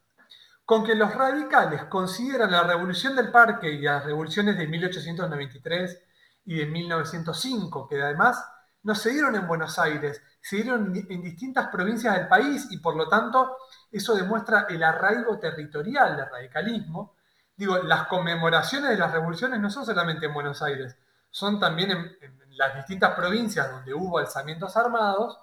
con 0.68 0.84
que 0.84 0.94
los 0.94 1.14
radicales 1.14 1.84
consideran 1.84 2.50
la 2.50 2.62
revolución 2.62 3.16
del 3.16 3.30
parque 3.30 3.70
y 3.70 3.80
las 3.80 4.04
revoluciones 4.04 4.58
de 4.58 4.66
1893 4.66 6.04
y 6.44 6.56
de 6.56 6.66
1905, 6.66 7.88
que 7.88 8.02
además 8.02 8.44
no 8.82 8.94
se 8.94 9.08
dieron 9.12 9.34
en 9.36 9.46
Buenos 9.46 9.78
Aires, 9.78 10.20
se 10.42 10.56
dieron 10.56 10.94
en 10.94 11.22
distintas 11.22 11.68
provincias 11.68 12.14
del 12.14 12.28
país 12.28 12.68
y 12.70 12.76
por 12.80 12.96
lo 12.96 13.08
tanto 13.08 13.56
eso 13.90 14.14
demuestra 14.14 14.66
el 14.68 14.82
arraigo 14.82 15.38
territorial 15.38 16.18
del 16.18 16.28
radicalismo. 16.28 17.14
Digo, 17.56 17.78
las 17.78 18.06
conmemoraciones 18.06 18.90
de 18.90 18.98
las 18.98 19.10
revoluciones 19.10 19.58
no 19.60 19.70
son 19.70 19.86
solamente 19.86 20.26
en 20.26 20.34
Buenos 20.34 20.60
Aires, 20.60 20.98
son 21.30 21.58
también 21.60 21.90
en, 21.90 22.38
las 22.56 22.74
distintas 22.74 23.14
provincias 23.14 23.70
donde 23.70 23.94
hubo 23.94 24.18
alzamientos 24.18 24.76
armados, 24.76 25.38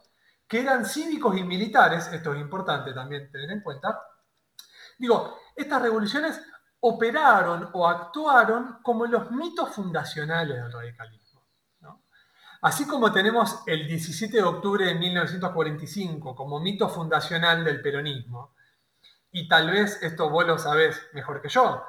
que 0.45 0.59
eran 0.59 0.85
cívicos 0.85 1.37
y 1.37 1.43
militares, 1.43 2.07
esto 2.11 2.33
es 2.33 2.41
importante 2.41 2.93
también 2.93 3.31
tener 3.31 3.49
en 3.51 3.61
cuenta, 3.61 4.01
Digo, 4.97 5.39
estas 5.55 5.81
revoluciones 5.81 6.41
operaron 6.79 7.69
o 7.73 7.87
actuaron 7.87 8.79
como 8.81 9.05
los 9.05 9.31
mitos 9.31 9.73
fundacionales 9.73 10.55
del 10.55 10.71
radicalismo. 10.71 11.25
Así 12.61 12.87
como 12.87 13.11
tenemos 13.11 13.61
el 13.67 13.85
17 13.87 14.37
de 14.37 14.43
octubre 14.43 14.85
de 14.85 14.95
1945 14.95 16.35
como 16.35 16.59
mito 16.59 16.89
fundacional 16.89 17.63
del 17.63 17.81
peronismo, 17.81 18.55
y 19.31 19.47
tal 19.47 19.69
vez 19.69 20.01
esto 20.01 20.29
vos 20.29 20.47
lo 20.47 20.57
sabés 20.57 20.99
mejor 21.13 21.41
que 21.41 21.49
yo, 21.49 21.83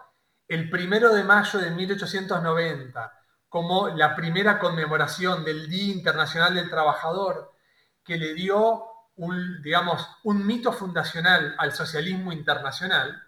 el 0.48 0.68
primero 0.68 1.14
de 1.14 1.24
mayo 1.24 1.60
de 1.60 1.70
1890 1.70 3.15
como 3.48 3.88
la 3.88 4.14
primera 4.14 4.58
conmemoración 4.58 5.44
del 5.44 5.68
Día 5.68 5.94
Internacional 5.94 6.54
del 6.54 6.70
Trabajador 6.70 7.52
que 8.04 8.16
le 8.16 8.34
dio 8.34 8.84
un, 9.16 9.62
digamos, 9.62 10.06
un 10.24 10.46
mito 10.46 10.72
fundacional 10.72 11.54
al 11.58 11.72
socialismo 11.72 12.32
internacional, 12.32 13.22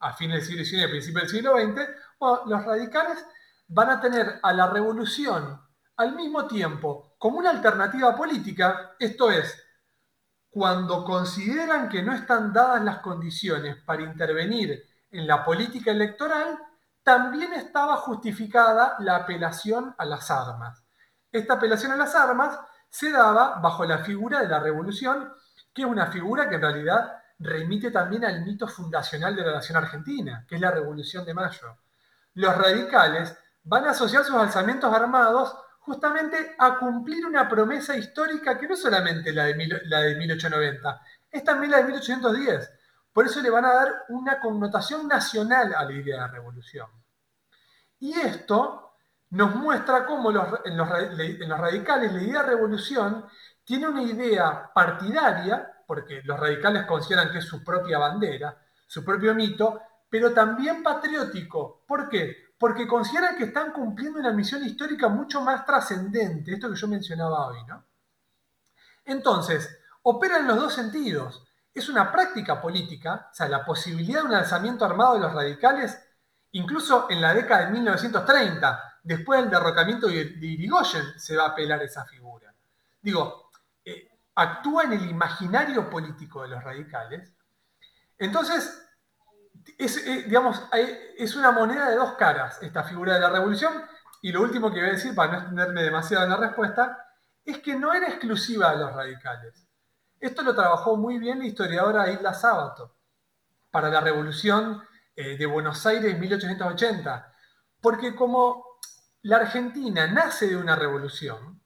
a 0.00 0.12
fines 0.12 0.48
del 0.48 0.64
siglo 0.64 0.64
XIX 0.64 0.84
y 0.84 0.88
principios 0.88 1.22
del 1.22 1.30
siglo 1.30 1.56
XX, 1.56 1.88
los 2.46 2.64
radicales 2.64 3.24
van 3.68 3.90
a 3.90 4.00
tener 4.00 4.40
a 4.42 4.52
la 4.52 4.68
revolución 4.68 5.60
al 5.96 6.14
mismo 6.14 6.46
tiempo 6.46 7.14
como 7.18 7.38
una 7.38 7.50
alternativa 7.50 8.16
política, 8.16 8.94
esto 8.98 9.30
es, 9.30 9.62
cuando 10.48 11.04
consideran 11.04 11.88
que 11.88 12.02
no 12.02 12.14
están 12.14 12.52
dadas 12.52 12.82
las 12.82 12.98
condiciones 12.98 13.76
para 13.84 14.02
intervenir 14.02 14.82
en 15.10 15.26
la 15.26 15.44
política 15.44 15.90
electoral, 15.90 16.58
también 17.08 17.54
estaba 17.54 17.96
justificada 17.96 18.96
la 18.98 19.16
apelación 19.16 19.94
a 19.96 20.04
las 20.04 20.30
armas. 20.30 20.84
Esta 21.32 21.54
apelación 21.54 21.92
a 21.92 21.96
las 21.96 22.14
armas 22.14 22.60
se 22.90 23.10
daba 23.10 23.60
bajo 23.60 23.86
la 23.86 24.04
figura 24.04 24.40
de 24.40 24.48
la 24.48 24.60
revolución, 24.60 25.32
que 25.72 25.80
es 25.80 25.88
una 25.88 26.08
figura 26.08 26.50
que 26.50 26.56
en 26.56 26.60
realidad 26.60 27.16
remite 27.38 27.90
también 27.90 28.26
al 28.26 28.44
mito 28.44 28.68
fundacional 28.68 29.34
de 29.34 29.42
la 29.42 29.52
nación 29.52 29.78
argentina, 29.78 30.44
que 30.46 30.56
es 30.56 30.60
la 30.60 30.70
Revolución 30.70 31.24
de 31.24 31.32
Mayo. 31.32 31.78
Los 32.34 32.54
radicales 32.54 33.34
van 33.62 33.86
a 33.86 33.92
asociar 33.92 34.22
sus 34.22 34.36
alzamientos 34.36 34.92
armados 34.92 35.56
justamente 35.78 36.56
a 36.58 36.76
cumplir 36.76 37.24
una 37.24 37.48
promesa 37.48 37.96
histórica 37.96 38.58
que 38.58 38.68
no 38.68 38.74
es 38.74 38.82
solamente 38.82 39.32
la 39.32 39.44
de, 39.44 39.80
la 39.84 40.00
de 40.00 40.14
1890, 40.14 41.00
es 41.30 41.42
también 41.42 41.70
la 41.70 41.78
de 41.78 41.84
1810. 41.84 42.70
Por 43.14 43.24
eso 43.24 43.40
le 43.40 43.48
van 43.48 43.64
a 43.64 43.72
dar 43.72 44.04
una 44.10 44.38
connotación 44.40 45.08
nacional 45.08 45.74
a 45.74 45.86
la 45.86 45.92
idea 45.92 46.24
de 46.24 46.28
revolución. 46.28 46.97
Y 48.00 48.12
esto 48.12 48.88
nos 49.30 49.54
muestra 49.54 50.06
cómo 50.06 50.30
en, 50.30 50.76
los, 50.76 50.88
radicales 50.88 52.12
la 52.12 52.22
idea 52.22 52.42
de 52.42 52.48
revolución 52.48 53.26
tiene 53.64 53.88
una 53.88 54.02
idea 54.02 54.70
partidaria, 54.74 55.82
porque 55.86 56.22
los 56.24 56.38
radicales 56.38 56.86
consideran 56.86 57.30
que 57.30 57.38
es 57.38 57.44
su 57.44 57.62
propia 57.62 57.98
bandera, 57.98 58.56
su 58.86 59.04
propio 59.04 59.34
mito, 59.34 59.80
pero 60.08 60.32
también 60.32 60.82
patriótico. 60.82 61.84
¿Por 61.86 62.08
qué? 62.08 62.54
Porque 62.58 62.86
consideran 62.86 63.36
que 63.36 63.44
están 63.44 63.72
cumpliendo 63.72 64.18
una 64.18 64.32
misión 64.32 64.64
histórica 64.64 65.08
mucho 65.08 65.42
más 65.42 65.66
trascendente, 65.66 66.52
esto 66.52 66.70
que 66.70 66.76
yo 66.76 66.88
mencionaba 66.88 67.46
hoy, 67.48 67.58
¿no? 67.66 67.84
Entonces, 69.04 69.78
opera 70.02 70.38
en 70.38 70.46
los 70.46 70.56
dos 70.56 70.74
sentidos. 70.74 71.44
Es 71.74 71.88
una 71.88 72.10
práctica 72.10 72.60
política, 72.60 73.28
o 73.30 73.34
sea, 73.34 73.48
la 73.48 73.64
posibilidad 73.64 74.22
de 74.22 74.28
un 74.28 74.34
alzamiento 74.34 74.84
armado 74.84 75.14
de 75.14 75.20
los 75.20 75.32
radicales, 75.32 75.98
incluso 76.52 77.06
en 77.10 77.20
la 77.20 77.34
década 77.34 77.66
de 77.66 77.72
1930, 77.72 79.00
después 79.02 79.40
del 79.40 79.50
derrocamiento 79.50 80.06
de 80.06 80.36
Irigoyen 80.40 81.18
se 81.18 81.36
va 81.36 81.44
a 81.44 81.48
apelar 81.48 81.82
esa 81.82 82.04
figura. 82.04 82.54
Digo, 83.00 83.50
eh, 83.84 84.08
actúa 84.34 84.84
en 84.84 84.92
el 84.94 85.08
imaginario 85.08 85.88
político 85.88 86.42
de 86.42 86.48
los 86.48 86.62
radicales. 86.62 87.32
Entonces, 88.18 88.86
es, 89.76 89.96
eh, 90.06 90.24
digamos, 90.24 90.62
es 91.16 91.36
una 91.36 91.52
moneda 91.52 91.90
de 91.90 91.96
dos 91.96 92.14
caras 92.14 92.58
esta 92.62 92.82
figura 92.84 93.14
de 93.14 93.20
la 93.20 93.30
revolución. 93.30 93.72
Y 94.20 94.32
lo 94.32 94.42
último 94.42 94.72
que 94.72 94.80
voy 94.80 94.90
a 94.90 94.92
decir, 94.92 95.14
para 95.14 95.32
no 95.32 95.38
extenderme 95.38 95.82
demasiado 95.82 96.24
en 96.24 96.30
la 96.30 96.36
respuesta, 96.36 97.04
es 97.44 97.58
que 97.58 97.76
no 97.76 97.94
era 97.94 98.08
exclusiva 98.08 98.72
de 98.72 98.78
los 98.78 98.92
radicales. 98.92 99.66
Esto 100.20 100.42
lo 100.42 100.54
trabajó 100.54 100.96
muy 100.96 101.18
bien 101.18 101.38
la 101.38 101.46
historiadora 101.46 102.10
Isla 102.10 102.34
Sábato 102.34 102.96
para 103.70 103.88
la 103.88 104.00
revolución 104.00 104.82
eh, 105.20 105.36
de 105.36 105.46
Buenos 105.46 105.84
Aires 105.84 106.14
en 106.14 106.20
1880. 106.20 107.34
Porque 107.80 108.14
como 108.14 108.78
la 109.22 109.38
Argentina 109.38 110.06
nace 110.06 110.46
de 110.46 110.56
una 110.56 110.76
revolución, 110.76 111.60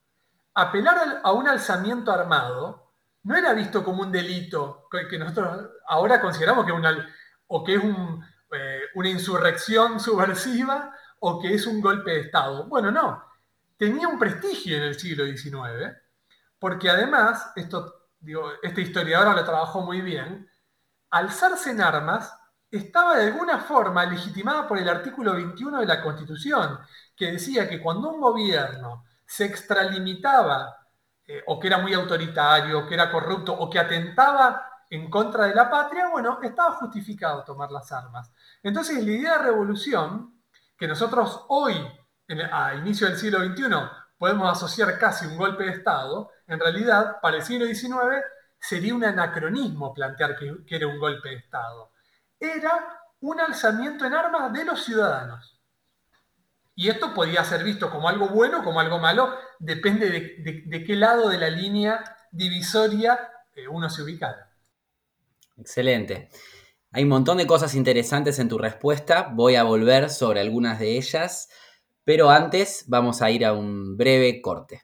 apelar 0.55 1.21
a 1.23 1.33
un 1.33 1.47
alzamiento 1.47 2.11
armado 2.11 2.95
no 3.25 3.37
era 3.37 3.53
visto 3.53 3.85
como 3.85 4.01
un 4.01 4.11
delito 4.11 4.88
que 4.91 5.19
nosotros 5.19 5.69
ahora 5.87 6.19
consideramos 6.19 6.65
que, 6.65 6.73
una, 6.73 7.15
o 7.49 7.62
que 7.62 7.75
es 7.75 7.83
eh, 8.53 8.81
una 8.95 9.11
insurrección 9.11 10.01
subversiva 10.01 10.97
o 11.21 11.38
que 11.38 11.53
es 11.53 11.67
un 11.67 11.83
golpe 11.83 12.12
de 12.12 12.21
Estado. 12.21 12.67
Bueno, 12.69 12.91
no, 12.91 13.23
tenía 13.77 14.09
un 14.09 14.19
prestigio 14.19 14.79
en 14.79 14.85
el 14.85 14.99
siglo 14.99 15.27
XIX, 15.27 15.95
porque 16.59 16.88
además, 16.88 17.53
esto, 17.55 18.09
digo, 18.19 18.51
este 18.62 18.81
historiador 18.81 19.37
lo 19.37 19.45
trabajó 19.45 19.83
muy 19.83 20.01
bien, 20.01 20.51
alzarse 21.11 21.71
en 21.71 21.83
armas 21.83 22.35
estaba 22.73 23.17
de 23.19 23.27
alguna 23.27 23.59
forma 23.59 24.07
legitimada 24.07 24.67
por 24.67 24.79
el 24.79 24.89
artículo 24.89 25.35
21 25.35 25.81
de 25.81 25.87
la 25.87 26.03
Constitución, 26.03 26.79
que 27.15 27.33
decía 27.33 27.69
que 27.69 27.81
cuando 27.81 28.09
un 28.11 28.21
gobierno 28.21 29.05
se 29.27 29.45
extralimitaba, 29.45 30.89
eh, 31.27 31.43
o 31.47 31.61
que 31.61 31.67
era 31.67 31.79
muy 31.79 31.93
autoritario, 31.93 32.79
o 32.79 32.87
que 32.87 32.95
era 32.95 33.11
corrupto, 33.11 33.53
o 33.53 33.69
que 33.69 33.79
atentaba 33.79 34.67
en 34.89 35.11
contra 35.11 35.45
de 35.45 35.55
la 35.55 35.71
patria, 35.71 36.09
bueno, 36.09 36.39
estaba 36.43 36.73
justificado 36.73 37.45
tomar 37.45 37.71
las 37.71 37.93
armas. 37.93 38.33
Entonces, 38.63 39.05
la 39.05 39.13
idea 39.13 39.39
de 39.39 39.45
revolución, 39.45 40.43
que 40.77 40.89
nosotros 40.89 41.45
hoy, 41.49 41.75
a 42.51 42.75
inicio 42.75 43.07
del 43.07 43.19
siglo 43.19 43.41
XXI, 43.41 43.69
podemos 44.17 44.51
asociar 44.51 44.99
casi 44.99 45.27
un 45.27 45.37
golpe 45.37 45.65
de 45.65 45.73
Estado, 45.73 46.31
en 46.47 46.59
realidad, 46.59 47.21
para 47.21 47.37
el 47.37 47.43
siglo 47.43 47.67
XIX, 47.67 48.23
sería 48.59 48.95
un 48.95 49.05
anacronismo 49.05 49.93
plantear 49.93 50.37
que 50.37 50.77
era 50.77 50.87
un 50.87 50.99
golpe 50.99 51.31
de 51.31 51.37
Estado 51.37 51.91
era 52.42 53.02
un 53.20 53.40
alzamiento 53.40 54.05
en 54.05 54.14
armas 54.14 54.52
de 54.52 54.64
los 54.64 54.85
ciudadanos. 54.85 55.61
Y 56.74 56.88
esto 56.88 57.14
podía 57.14 57.44
ser 57.44 57.62
visto 57.62 57.90
como 57.90 58.09
algo 58.09 58.28
bueno 58.28 58.61
o 58.61 58.64
como 58.64 58.81
algo 58.81 58.98
malo, 58.98 59.35
depende 59.59 60.11
de, 60.11 60.85
qué 60.85 60.96
lado 60.96 61.28
de 61.28 61.38
la 61.38 61.50
línea 61.50 62.02
divisoria 62.33 63.18
eh, 63.55 63.68
uno 63.68 63.88
se 63.88 64.02
ubicara. 64.02 64.50
Excelente. 65.57 66.31
Hay 66.90 67.05
un 67.05 67.11
montón 67.11 67.38
de 67.38 67.46
cosas 67.46 67.74
interesantes 67.74 68.38
en 68.38 68.48
tu 68.48 68.59
respuesta, 68.59 69.31
voy 69.33 69.55
a 69.55 69.62
volver 69.62 70.11
sobre 70.11 70.40
algunas 70.40 70.78
de 70.78 70.96
ellas, 70.96 71.48
pero 72.05 72.31
antes 72.31 72.85
vamos 72.88 73.22
a 73.22 73.31
ir 73.31 73.44
a 73.44 73.52
un 73.52 73.96
breve 73.96 74.42
corte. 74.42 74.83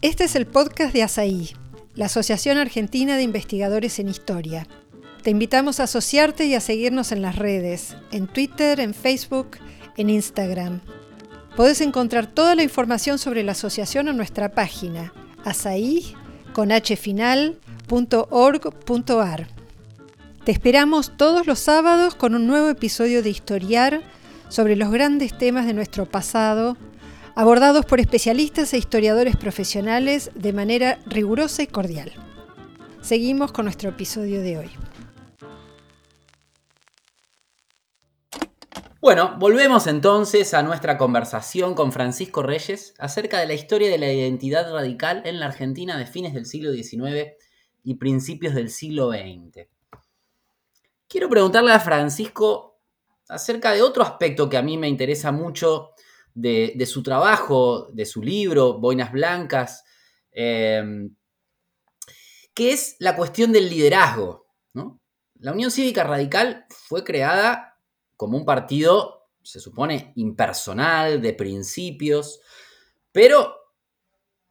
Este 0.00 0.24
es 0.24 0.36
el 0.36 0.46
podcast 0.46 0.92
de 0.94 1.02
ASAI, 1.02 1.56
la 1.94 2.06
Asociación 2.06 2.58
Argentina 2.58 3.16
de 3.16 3.22
Investigadores 3.22 3.98
en 3.98 4.08
Historia 4.08 4.66
Te 5.24 5.30
invitamos 5.30 5.80
a 5.80 5.84
asociarte 5.84 6.44
y 6.44 6.54
a 6.54 6.60
seguirnos 6.60 7.10
en 7.10 7.22
las 7.22 7.36
redes, 7.36 7.96
en 8.12 8.26
Twitter, 8.26 8.78
en 8.78 8.92
Facebook, 8.92 9.56
en 9.96 10.10
Instagram. 10.10 10.82
Podés 11.56 11.80
encontrar 11.80 12.26
toda 12.26 12.54
la 12.54 12.62
información 12.62 13.18
sobre 13.18 13.42
la 13.42 13.52
asociación 13.52 14.08
en 14.08 14.18
nuestra 14.18 14.50
página 14.50 15.14
asaí.org.ar. 15.42 16.16
Te 20.44 20.52
esperamos 20.52 21.16
todos 21.16 21.46
los 21.46 21.58
sábados 21.58 22.14
con 22.14 22.34
un 22.34 22.46
nuevo 22.46 22.68
episodio 22.68 23.22
de 23.22 23.30
Historiar 23.30 24.02
sobre 24.50 24.76
los 24.76 24.90
grandes 24.90 25.38
temas 25.38 25.64
de 25.64 25.72
nuestro 25.72 26.04
pasado, 26.04 26.76
abordados 27.34 27.86
por 27.86 27.98
especialistas 27.98 28.74
e 28.74 28.78
historiadores 28.78 29.36
profesionales 29.36 30.30
de 30.34 30.52
manera 30.52 30.98
rigurosa 31.06 31.62
y 31.62 31.66
cordial. 31.66 32.12
Seguimos 33.00 33.52
con 33.52 33.64
nuestro 33.64 33.88
episodio 33.88 34.42
de 34.42 34.58
hoy. 34.58 34.70
Bueno, 39.04 39.36
volvemos 39.38 39.86
entonces 39.86 40.54
a 40.54 40.62
nuestra 40.62 40.96
conversación 40.96 41.74
con 41.74 41.92
Francisco 41.92 42.42
Reyes 42.42 42.94
acerca 42.98 43.38
de 43.38 43.44
la 43.44 43.52
historia 43.52 43.90
de 43.90 43.98
la 43.98 44.10
identidad 44.10 44.72
radical 44.72 45.20
en 45.26 45.40
la 45.40 45.44
Argentina 45.44 45.98
de 45.98 46.06
fines 46.06 46.32
del 46.32 46.46
siglo 46.46 46.72
XIX 46.72 47.34
y 47.82 47.96
principios 47.96 48.54
del 48.54 48.70
siglo 48.70 49.10
XX. 49.10 49.68
Quiero 51.06 51.28
preguntarle 51.28 51.72
a 51.72 51.80
Francisco 51.80 52.80
acerca 53.28 53.72
de 53.72 53.82
otro 53.82 54.02
aspecto 54.02 54.48
que 54.48 54.56
a 54.56 54.62
mí 54.62 54.78
me 54.78 54.88
interesa 54.88 55.32
mucho 55.32 55.90
de, 56.32 56.82
su 56.86 57.02
trabajo, 57.02 57.90
de 57.92 58.06
su 58.06 58.22
libro, 58.22 58.80
Boinas 58.80 59.12
Blancas, 59.12 59.84
em, 60.32 61.14
que 62.54 62.72
es 62.72 62.96
la 63.00 63.14
cuestión 63.14 63.52
del 63.52 63.68
liderazgo. 63.68 64.46
La 65.40 65.52
Unión 65.52 65.70
Cívica 65.70 66.04
Radical 66.04 66.64
fue 66.70 67.04
creada 67.04 67.73
como 68.16 68.36
un 68.36 68.44
partido, 68.44 69.28
se 69.42 69.60
supone, 69.60 70.12
impersonal, 70.16 71.20
de 71.20 71.32
principios, 71.34 72.40
pero 73.12 73.54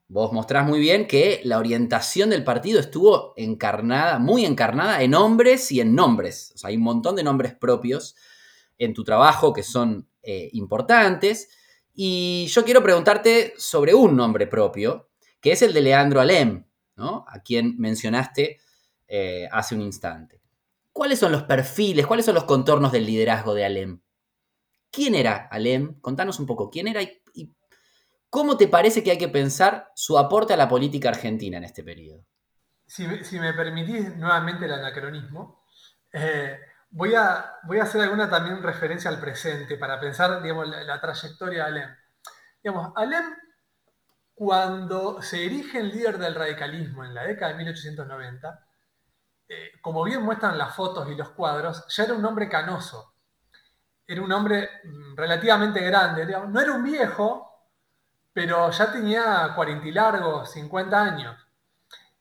vos 0.08 0.32
mostrás 0.32 0.68
muy 0.68 0.80
bien 0.80 1.08
que 1.08 1.42
la 1.44 1.58
orientación 1.58 2.30
del 2.30 2.44
partido 2.44 2.80
estuvo 2.80 3.34
encarnada, 3.36 4.20
muy 4.20 4.46
encarnada 4.46 5.02
en 5.02 5.16
hombres 5.16 5.72
y 5.72 5.82
en 5.82 5.96
nombres. 5.96 6.54
Hay 6.64 6.78
un 6.78 6.84
montón 6.84 7.16
de 7.16 7.24
nombres 7.24 7.56
propios 7.56 8.16
en 8.78 8.94
tu 8.94 9.04
trabajo 9.04 9.54
que 9.54 9.64
son 9.64 10.08
eh, 10.22 10.50
importantes. 10.54 11.50
Y 11.94 12.46
yo 12.48 12.64
quiero 12.64 12.84
preguntarte 12.84 13.54
sobre 13.58 13.94
un 13.94 14.16
nombre 14.16 14.48
propio, 14.48 15.10
que 15.42 15.52
es 15.52 15.62
el 15.62 15.74
de 15.74 15.82
Leandro 15.82 16.22
Alem, 16.22 16.66
¿no? 16.96 17.26
a 17.28 17.42
quien 17.42 17.76
mencionaste 17.78 18.60
eh, 19.08 19.48
hace 19.52 19.76
un 19.76 19.82
instante. 19.82 20.43
¿Cuáles 20.94 21.18
son 21.18 21.32
los 21.32 21.44
perfiles, 21.44 22.06
cuáles 22.06 22.26
son 22.26 22.36
los 22.36 22.44
contornos 22.44 22.92
del 22.92 23.08
liderazgo 23.08 23.56
de 23.56 23.66
Alem? 23.66 24.00
¿Quién 24.92 25.16
era 25.16 25.48
Alem? 25.50 26.00
Contanos 26.00 26.40
un 26.40 26.46
poco, 26.46 26.70
¿quién 26.70 26.88
era 26.88 27.02
y, 27.02 27.20
cómo 28.30 28.58
te 28.58 28.68
parece 28.68 29.04
que 29.04 29.12
hay 29.12 29.18
que 29.18 29.28
pensar 29.28 29.92
su 29.96 30.18
aporte 30.20 30.54
a 30.54 30.58
la 30.58 30.70
política 30.70 31.10
argentina 31.10 31.58
en 31.58 31.64
este 31.64 31.84
periodo? 31.84 32.26
Si, 32.86 33.08
me 33.40 33.54
permitís 33.54 34.16
nuevamente 34.18 34.66
el 34.66 34.74
anacronismo, 34.74 35.64
eh, 36.12 36.60
voy, 36.92 37.16
a, 37.16 37.56
voy 37.64 37.80
a 37.80 37.84
hacer 37.84 38.02
alguna 38.02 38.30
también 38.30 38.62
referencia 38.62 39.10
al 39.10 39.20
presente 39.20 39.78
para 39.78 40.00
pensar 40.00 40.44
digamos, 40.44 40.68
la, 40.68 41.02
trayectoria 41.02 41.64
de 41.64 41.70
Alem. 41.70 41.90
Digamos, 42.64 42.94
Alem, 42.96 43.36
cuando 44.36 45.24
se 45.24 45.44
erige 45.44 45.80
en 45.80 45.90
líder 45.90 46.20
del 46.20 46.36
radicalismo 46.36 47.04
en 47.04 47.16
la 47.16 47.24
década 47.24 47.52
de 47.52 47.58
1890, 47.58 48.68
eh, 49.48 49.72
como 49.82 50.04
bien 50.04 50.24
muestran 50.24 50.58
las 50.58 50.76
fotos 50.76 51.10
y 51.10 51.16
los 51.16 51.30
cuadros, 51.30 51.86
ya 51.90 52.04
era 52.04 52.14
un 52.14 52.26
hombre 52.26 52.50
canoso. 52.50 53.14
Era 54.06 54.22
un 54.22 54.32
hombre 54.32 54.70
mm, 54.84 55.16
relativamente 55.16 55.82
grande. 55.82 56.26
No 56.26 56.60
era 56.60 56.74
un 56.74 56.84
viejo, 56.84 57.54
pero 58.34 58.72
ya 58.72 58.92
tenía 58.92 59.54
40 59.56 59.88
y 59.88 59.92
largos, 59.92 60.52
50 60.52 61.02
años. 61.02 61.48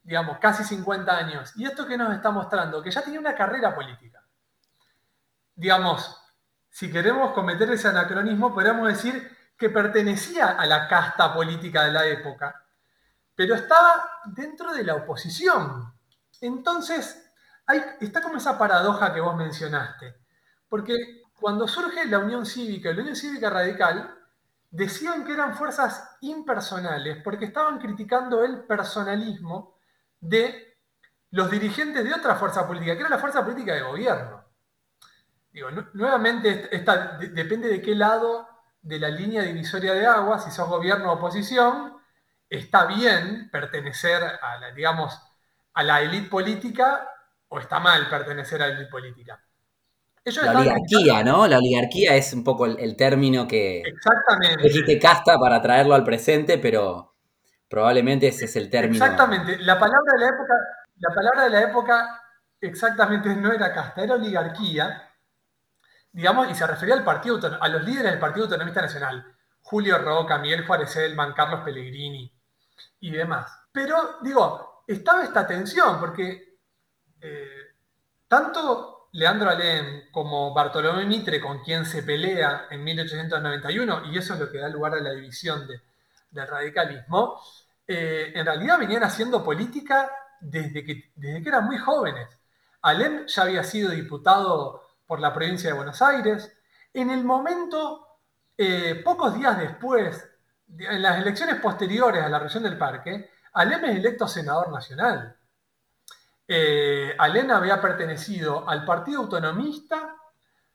Digamos, 0.03 0.39
casi 0.39 0.65
50 0.65 1.17
años. 1.17 1.53
¿Y 1.57 1.65
esto 1.65 1.87
que 1.87 1.97
nos 1.97 2.13
está 2.15 2.31
mostrando? 2.31 2.83
Que 2.83 2.91
ya 2.91 3.03
tenía 3.03 3.21
una 3.21 3.35
carrera 3.35 3.75
política. 3.75 4.25
Digamos, 5.55 6.19
si 6.71 6.91
queremos 6.91 7.33
cometer 7.33 7.71
ese 7.71 7.89
anacronismo, 7.89 8.53
podríamos 8.53 8.89
decir 8.89 9.31
que 9.57 9.71
pertenecía 9.71 10.53
a 10.59 10.67
la 10.67 10.89
casta 10.89 11.33
política 11.33 11.85
de 11.85 11.93
la 11.93 12.07
época, 12.07 12.65
pero 13.35 13.55
estaba 13.55 14.11
dentro 14.25 14.73
de 14.73 14.83
la 14.83 14.97
oposición. 14.97 15.92
Entonces, 16.43 17.25
está 18.01 18.21
como 18.21 18.37
esa 18.37 18.59
paradoja 18.59 19.15
que 19.15 19.21
vos 19.21 19.37
mencionaste, 19.37 20.17
porque 20.69 21.23
cuando 21.41 21.69
surge 21.69 22.05
la 22.07 22.19
Unión 22.19 22.45
Cívica 22.45 22.91
y 22.91 22.95
la 22.95 23.01
Unión 23.03 23.17
Cívica 23.17 23.49
Radical, 23.49 24.19
decían 24.69 25.25
que 25.25 25.35
eran 25.35 25.55
fuerzas 25.55 26.17
impersonales 26.21 27.23
porque 27.23 27.45
estaban 27.45 27.79
criticando 27.79 28.43
el 28.43 28.65
personalismo 28.65 29.79
de 30.19 30.79
los 31.31 31.49
dirigentes 31.49 32.03
de 32.03 32.13
otra 32.13 32.35
fuerza 32.35 32.67
política, 32.67 32.95
que 32.95 33.01
era 33.01 33.11
la 33.11 33.19
fuerza 33.19 33.45
política 33.45 33.75
de 33.75 33.83
gobierno. 33.83 34.45
Digo, 35.53 35.69
nuevamente, 35.93 36.69
depende 37.33 37.69
de 37.69 37.81
qué 37.81 37.95
lado 37.95 38.49
de 38.81 38.99
la 38.99 39.11
línea 39.11 39.43
divisoria 39.43 39.95
de 39.95 40.07
agua, 40.07 40.41
si 40.41 40.51
sos 40.51 40.69
gobierno 40.69 41.11
o 41.11 41.15
oposición, 41.15 41.99
está 42.49 42.87
bien 42.87 43.49
pertenecer 43.51 44.25
a 44.25 44.59
la, 44.59 44.73
digamos, 44.73 45.21
a 45.75 45.83
la 45.83 46.03
élite 46.03 46.29
política 46.29 47.09
o 47.49 47.59
está 47.59 47.81
mal 47.81 48.09
pertenecer 48.09 48.63
a 48.63 48.69
la 48.69 48.75
élite 48.75 48.91
política. 48.91 49.43
la 50.25 50.59
oligarquía, 50.59 51.25
¿no? 51.25 51.47
La 51.47 51.59
oligarquía 51.59 52.17
es 52.17 52.33
un 52.33 52.45
poco 52.45 52.67
el, 52.67 52.97
término 52.97 53.47
que 53.47 53.81
Exactamente. 53.81 54.63
dijiste 54.63 54.99
casta 54.99 55.39
para 55.39 55.61
traerlo 55.61 55.95
al 55.95 56.05
presente, 56.05 56.59
pero 56.59 57.15
probablemente 57.69 58.29
ese 58.29 58.47
es 58.47 58.57
el 58.57 58.71
término. 58.71 59.05
Exactamente. 59.05 59.59
La 59.59 59.79
palabra 59.79 60.13
de 60.15 60.19
la 60.19 60.29
época, 60.29 60.55
la 60.97 61.15
palabra 61.15 61.45
de 61.45 61.51
la 61.51 61.63
época 61.63 62.23
exactamente 62.61 63.35
no 63.35 63.53
era 63.53 63.73
casta, 63.75 64.03
era 64.03 64.15
oligarquía, 64.15 65.11
digamos, 66.13 66.51
y 66.51 66.55
se 66.55 66.67
refería 66.67 66.95
al 66.95 67.05
partido, 67.05 67.41
a 67.61 67.69
los 67.69 67.83
líderes 67.85 68.13
del 68.13 68.21
Partido 68.21 68.45
Autonomista 68.45 68.83
Nacional. 68.83 69.27
Julio 69.63 69.99
Roca, 69.99 70.39
Miguel 70.39 70.67
Juárez 70.67 70.95
Elman, 70.97 71.33
Carlos 71.33 71.61
Pellegrini 71.65 72.33
y 73.01 73.11
demás. 73.11 73.51
Pero, 73.73 74.19
digo, 74.23 74.72
estaba 74.87 75.25
esta 75.25 75.47
tensión, 75.47 75.99
porque 76.01 76.59
eh, 77.21 77.49
tanto 78.29 79.09
Leandro 79.13 79.51
Alem 79.51 80.11
como 80.11 80.55
Bartolomé 80.55 81.05
Mitre, 81.05 81.41
con 81.41 81.63
quien 81.63 81.85
se 81.85 82.03
pelea 82.03 82.67
en 82.71 82.83
1891, 82.83 84.07
y 84.07 84.19
eso 84.19 84.35
es 84.35 84.41
lo 84.41 84.51
que 84.51 84.59
da 84.59 84.69
lugar 84.69 84.95
a 84.95 85.01
la 85.01 85.11
división 85.13 85.67
del 86.31 86.49
radicalismo, 86.49 87.41
eh, 87.87 88.33
en 88.35 88.47
realidad 88.47 88.79
venían 88.79 89.03
haciendo 89.03 89.45
política 89.45 90.11
desde 90.41 90.85
que, 90.85 91.13
desde 91.15 91.43
que 91.43 91.49
eran 91.49 91.67
muy 91.67 91.77
jóvenes. 91.79 92.29
Alem 92.83 93.27
ya 93.27 93.43
había 93.43 93.63
sido 93.63 93.91
diputado 93.91 94.83
por 95.07 95.21
la 95.21 95.35
provincia 95.35 95.71
de 95.71 95.77
Buenos 95.77 96.01
Aires. 96.01 96.51
En 96.95 97.11
el 97.11 97.23
momento, 97.23 98.19
eh, 98.57 99.01
pocos 99.05 99.39
días 99.39 99.59
después, 99.59 100.27
en 100.79 101.03
las 101.03 101.21
elecciones 101.21 101.57
posteriores 101.61 102.23
a 102.23 102.29
la 102.31 102.39
región 102.39 102.63
del 102.63 102.79
Parque, 102.79 103.31
Alem 103.55 103.85
es 103.85 103.97
electo 103.97 104.27
senador 104.27 104.71
nacional. 104.71 105.37
Eh, 106.49 107.15
Alem 107.19 107.51
había 107.51 107.81
pertenecido 107.81 108.69
al 108.69 108.85
Partido 108.85 109.21
Autonomista 109.21 110.17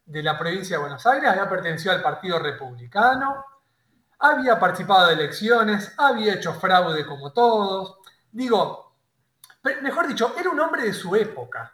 de 0.05 0.23
la 0.23 0.37
provincia 0.37 0.77
de 0.77 0.81
Buenos 0.81 1.05
Aires, 1.05 1.29
había 1.29 1.49
pertenecido 1.49 1.91
al 1.93 2.01
Partido 2.01 2.39
Republicano, 2.39 3.43
había 4.19 4.59
participado 4.59 5.07
de 5.07 5.13
elecciones, 5.13 5.93
había 5.97 6.35
hecho 6.35 6.53
fraude 6.53 7.05
como 7.05 7.33
todos. 7.33 7.97
Digo, 8.31 8.95
mejor 9.81 10.07
dicho, 10.07 10.33
era 10.39 10.49
un 10.49 10.59
hombre 10.59 10.83
de 10.83 10.93
su 10.93 11.15
época, 11.15 11.73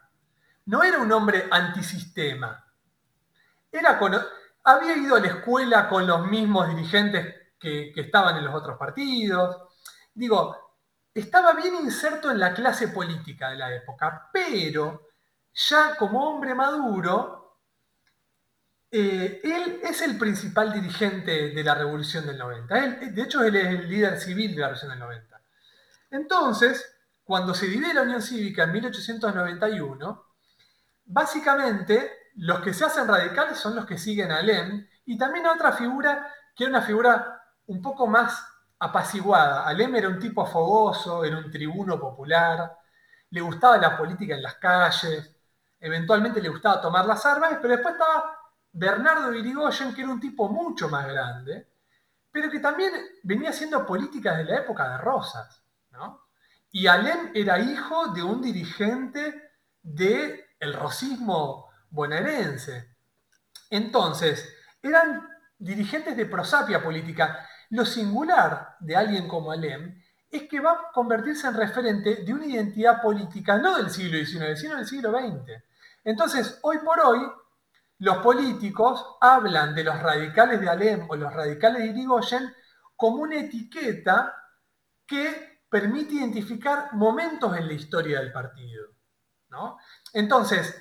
no 0.66 0.84
era 0.84 1.00
un 1.00 1.12
hombre 1.12 1.48
antisistema. 1.52 2.66
Era 3.72 4.00
había 4.66 4.96
ido 4.96 5.16
a 5.16 5.20
la 5.20 5.28
escuela 5.28 5.90
con 5.90 6.08
los 6.08 6.26
mismos 6.28 6.70
dirigentes 6.70 7.36
que, 7.60 7.92
que 7.94 8.02
estaban 8.02 8.38
en 8.38 8.46
los 8.46 8.56
otros 8.56 8.78
partidos. 8.78 9.58
Digo, 10.14 10.63
estaba 11.14 11.54
bien 11.54 11.76
inserto 11.76 12.32
en 12.32 12.40
la 12.40 12.54
clase 12.54 12.88
política 12.88 13.50
de 13.50 13.58
la 13.58 13.74
época, 13.74 14.30
pero 14.34 15.10
ya 15.54 15.96
como 15.96 16.28
hombre 16.28 16.56
maduro, 16.56 17.60
eh, 18.90 19.42
él 19.44 19.80
es 19.84 20.02
el 20.02 20.18
principal 20.18 20.74
dirigente 20.74 21.50
de 21.50 21.64
la 21.64 21.76
Revolución 21.76 22.26
del 22.26 22.38
90. 22.38 22.76
de 22.76 23.22
hecho, 23.22 23.44
él 23.44 23.56
es 23.56 23.68
el 23.68 23.90
líder 23.90 24.20
civil 24.20 24.56
de 24.56 24.62
la 24.62 24.68
Revolución 24.68 24.92
del 24.92 25.00
90. 25.00 25.42
Entonces, 26.12 26.96
cuando 27.24 27.54
se 27.54 27.68
divide 27.68 27.94
la 27.94 28.04
Unión 28.04 28.22
Cívica 28.22 28.64
en 28.64 28.72
1891, 28.74 30.26
básicamente 31.06 32.12
los 32.36 32.60
que 32.62 32.74
se 32.74 32.86
hacen 32.86 33.08
radicales 33.08 33.58
son 33.58 33.76
los 33.76 33.86
que 33.86 33.98
siguen 33.98 34.32
a 34.32 34.38
Alem 34.38 34.88
y 35.06 35.18
también 35.18 35.46
a 35.46 35.54
otra 35.54 35.72
figura 35.74 36.32
que 36.56 36.66
era 36.66 36.72
una 36.72 36.82
figura 36.82 37.42
un 37.68 37.82
poco 37.82 38.08
más 38.08 38.46
apaciguada. 38.84 39.66
Alem 39.66 39.96
era 39.96 40.10
un 40.10 40.20
tipo 40.20 40.46
fogoso, 40.46 41.24
era 41.24 41.38
un 41.38 41.50
tribuno 41.50 42.00
popular, 42.00 42.78
le 43.30 43.42
gustaba 43.42 43.78
la 43.78 43.98
política 43.98 44.36
en 44.36 44.44
las 44.44 44.56
calles, 44.56 45.36
eventualmente 45.80 46.42
le 46.42 46.50
gustaba 46.50 46.82
tomar 46.82 47.06
las 47.06 47.26
armas, 47.26 47.58
pero 47.62 47.76
después 47.76 47.94
estaba 47.94 48.38
Bernardo 48.72 49.34
Irigoyen, 49.34 49.94
que 49.94 50.02
era 50.02 50.12
un 50.12 50.20
tipo 50.20 50.50
mucho 50.50 50.90
más 50.90 51.08
grande, 51.08 51.70
pero 52.32 52.50
que 52.50 52.60
también 52.60 52.92
venía 53.24 53.52
haciendo 53.52 53.86
políticas 53.86 54.38
de 54.38 54.46
la 54.46 54.58
época 54.58 54.90
de 54.90 54.98
Rosas. 54.98 55.64
Y 56.72 56.88
Alem 56.88 57.32
era 57.36 57.60
hijo 57.60 58.08
de 58.08 58.24
un 58.24 58.42
dirigente 58.42 59.52
del 59.82 60.44
el 60.60 60.74
rosismo 60.74 61.70
bonaerense. 61.90 62.96
Entonces, 63.70 64.52
eran 64.82 65.28
dirigentes 65.58 66.18
de 66.18 66.26
prosapia 66.26 66.82
política. 66.82 67.48
Lo 67.74 67.88
singular 67.88 68.78
de 68.82 68.96
alguien 68.96 69.28
como 69.28 69.52
Alem 69.52 70.00
es 70.30 70.48
que 70.48 70.60
va 70.60 70.74
a 70.74 70.92
convertirse 70.94 71.48
en 71.48 71.56
referente 71.56 72.18
de 72.18 72.32
una 72.32 72.46
identidad 72.46 73.02
política 73.02 73.58
no 73.58 73.78
del 73.78 73.90
siglo 73.90 74.24
XIX, 74.24 74.60
sino 74.60 74.76
del 74.76 74.86
siglo 74.86 75.12
XX. 75.12 75.52
Entonces, 76.04 76.60
hoy 76.62 76.78
por 76.86 77.00
hoy, 77.00 77.20
los 77.98 78.18
políticos 78.18 79.18
hablan 79.20 79.74
de 79.74 79.86
los 79.86 80.00
radicales 80.00 80.62
de 80.62 80.70
Alem 80.70 81.08
o 81.10 81.16
los 81.16 81.34
radicales 81.34 81.82
de 81.82 81.88
Irigoyen 81.88 82.54
como 82.96 83.24
una 83.24 83.38
etiqueta 83.38 84.36
que 85.08 85.64
permite 85.68 86.14
identificar 86.14 86.94
momentos 86.94 87.58
en 87.58 87.68
la 87.68 87.74
historia 87.74 88.20
del 88.20 88.32
partido. 88.32 88.86
Entonces, 90.14 90.80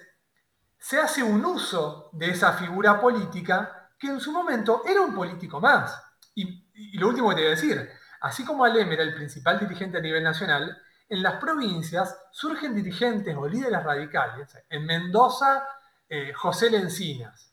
se 0.76 0.98
hace 0.98 1.22
un 1.22 1.42
uso 1.42 2.10
de 2.12 2.28
esa 2.28 2.52
figura 2.52 3.00
política 3.00 3.88
que 3.98 4.08
en 4.08 4.20
su 4.20 4.30
momento 4.30 4.82
era 4.84 5.00
un 5.00 5.14
político 5.14 5.58
más. 5.58 5.98
Y, 6.34 6.61
y 6.74 6.98
lo 6.98 7.08
último 7.08 7.30
que 7.30 7.36
te 7.36 7.40
voy 7.42 7.48
a 7.48 7.54
decir, 7.54 7.90
Así 8.22 8.44
como 8.44 8.64
Alem 8.64 8.92
era 8.92 9.02
el 9.02 9.14
principal 9.14 9.58
dirigente 9.58 9.98
a 9.98 10.00
nivel 10.00 10.22
nacional, 10.22 10.80
en 11.08 11.22
las 11.24 11.34
provincias 11.40 12.16
surgen 12.30 12.72
dirigentes 12.72 13.36
o 13.36 13.48
líderes 13.48 13.82
radicales. 13.82 14.56
En 14.70 14.86
Mendoza, 14.86 15.66
eh, 16.08 16.32
José 16.32 16.70
Lencinas. 16.70 17.52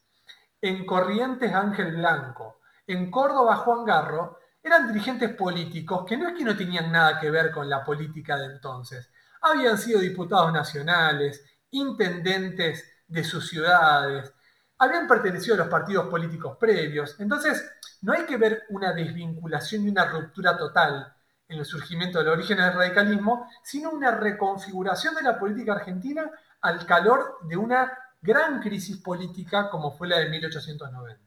En 0.62 0.86
Corrientes, 0.86 1.52
Ángel 1.52 1.96
Blanco. 1.96 2.60
En 2.86 3.10
Córdoba, 3.10 3.56
Juan 3.56 3.84
Garro. 3.84 4.38
Eran 4.62 4.88
dirigentes 4.88 5.34
políticos 5.34 6.06
que 6.08 6.18
no 6.18 6.30
es 6.30 6.38
que 6.38 6.44
no 6.44 6.56
tenían 6.56 6.92
nada 6.92 7.20
que 7.20 7.32
ver 7.32 7.52
con 7.52 7.68
la 7.68 7.84
política 7.84 8.38
de 8.38 8.46
entonces. 8.46 9.10
Habían 9.42 9.78
sido 9.78 10.00
diputados 10.00 10.54
nacionales, 10.54 11.44
intendentes 11.72 12.86
de 13.08 13.24
sus 13.24 13.50
ciudades, 13.50 14.32
habían 14.80 15.08
pertenecido 15.08 15.56
a 15.56 15.60
los 15.60 15.68
partidos 15.68 16.08
políticos 16.08 16.58
previos. 16.58 17.16
Entonces, 17.20 17.70
no 18.02 18.14
hay 18.14 18.26
que 18.26 18.38
ver 18.38 18.64
una 18.70 18.94
desvinculación 18.94 19.86
y 19.86 19.90
una 19.90 20.06
ruptura 20.06 20.58
total 20.58 21.14
en 21.48 21.60
el 21.60 21.66
surgimiento 21.66 22.20
del 22.20 22.30
origen 22.30 22.58
del 22.58 22.74
radicalismo, 22.74 23.48
sino 23.64 23.92
una 23.92 24.12
reconfiguración 24.12 25.16
de 25.16 25.24
la 25.24 25.38
política 25.38 25.74
argentina 25.74 26.32
al 26.62 26.86
calor 26.86 27.40
de 27.44 27.58
una 27.58 27.92
gran 28.22 28.62
crisis 28.62 28.98
política 28.98 29.70
como 29.70 29.92
fue 29.92 30.08
la 30.08 30.20
de 30.20 30.30
1890. 30.30 31.22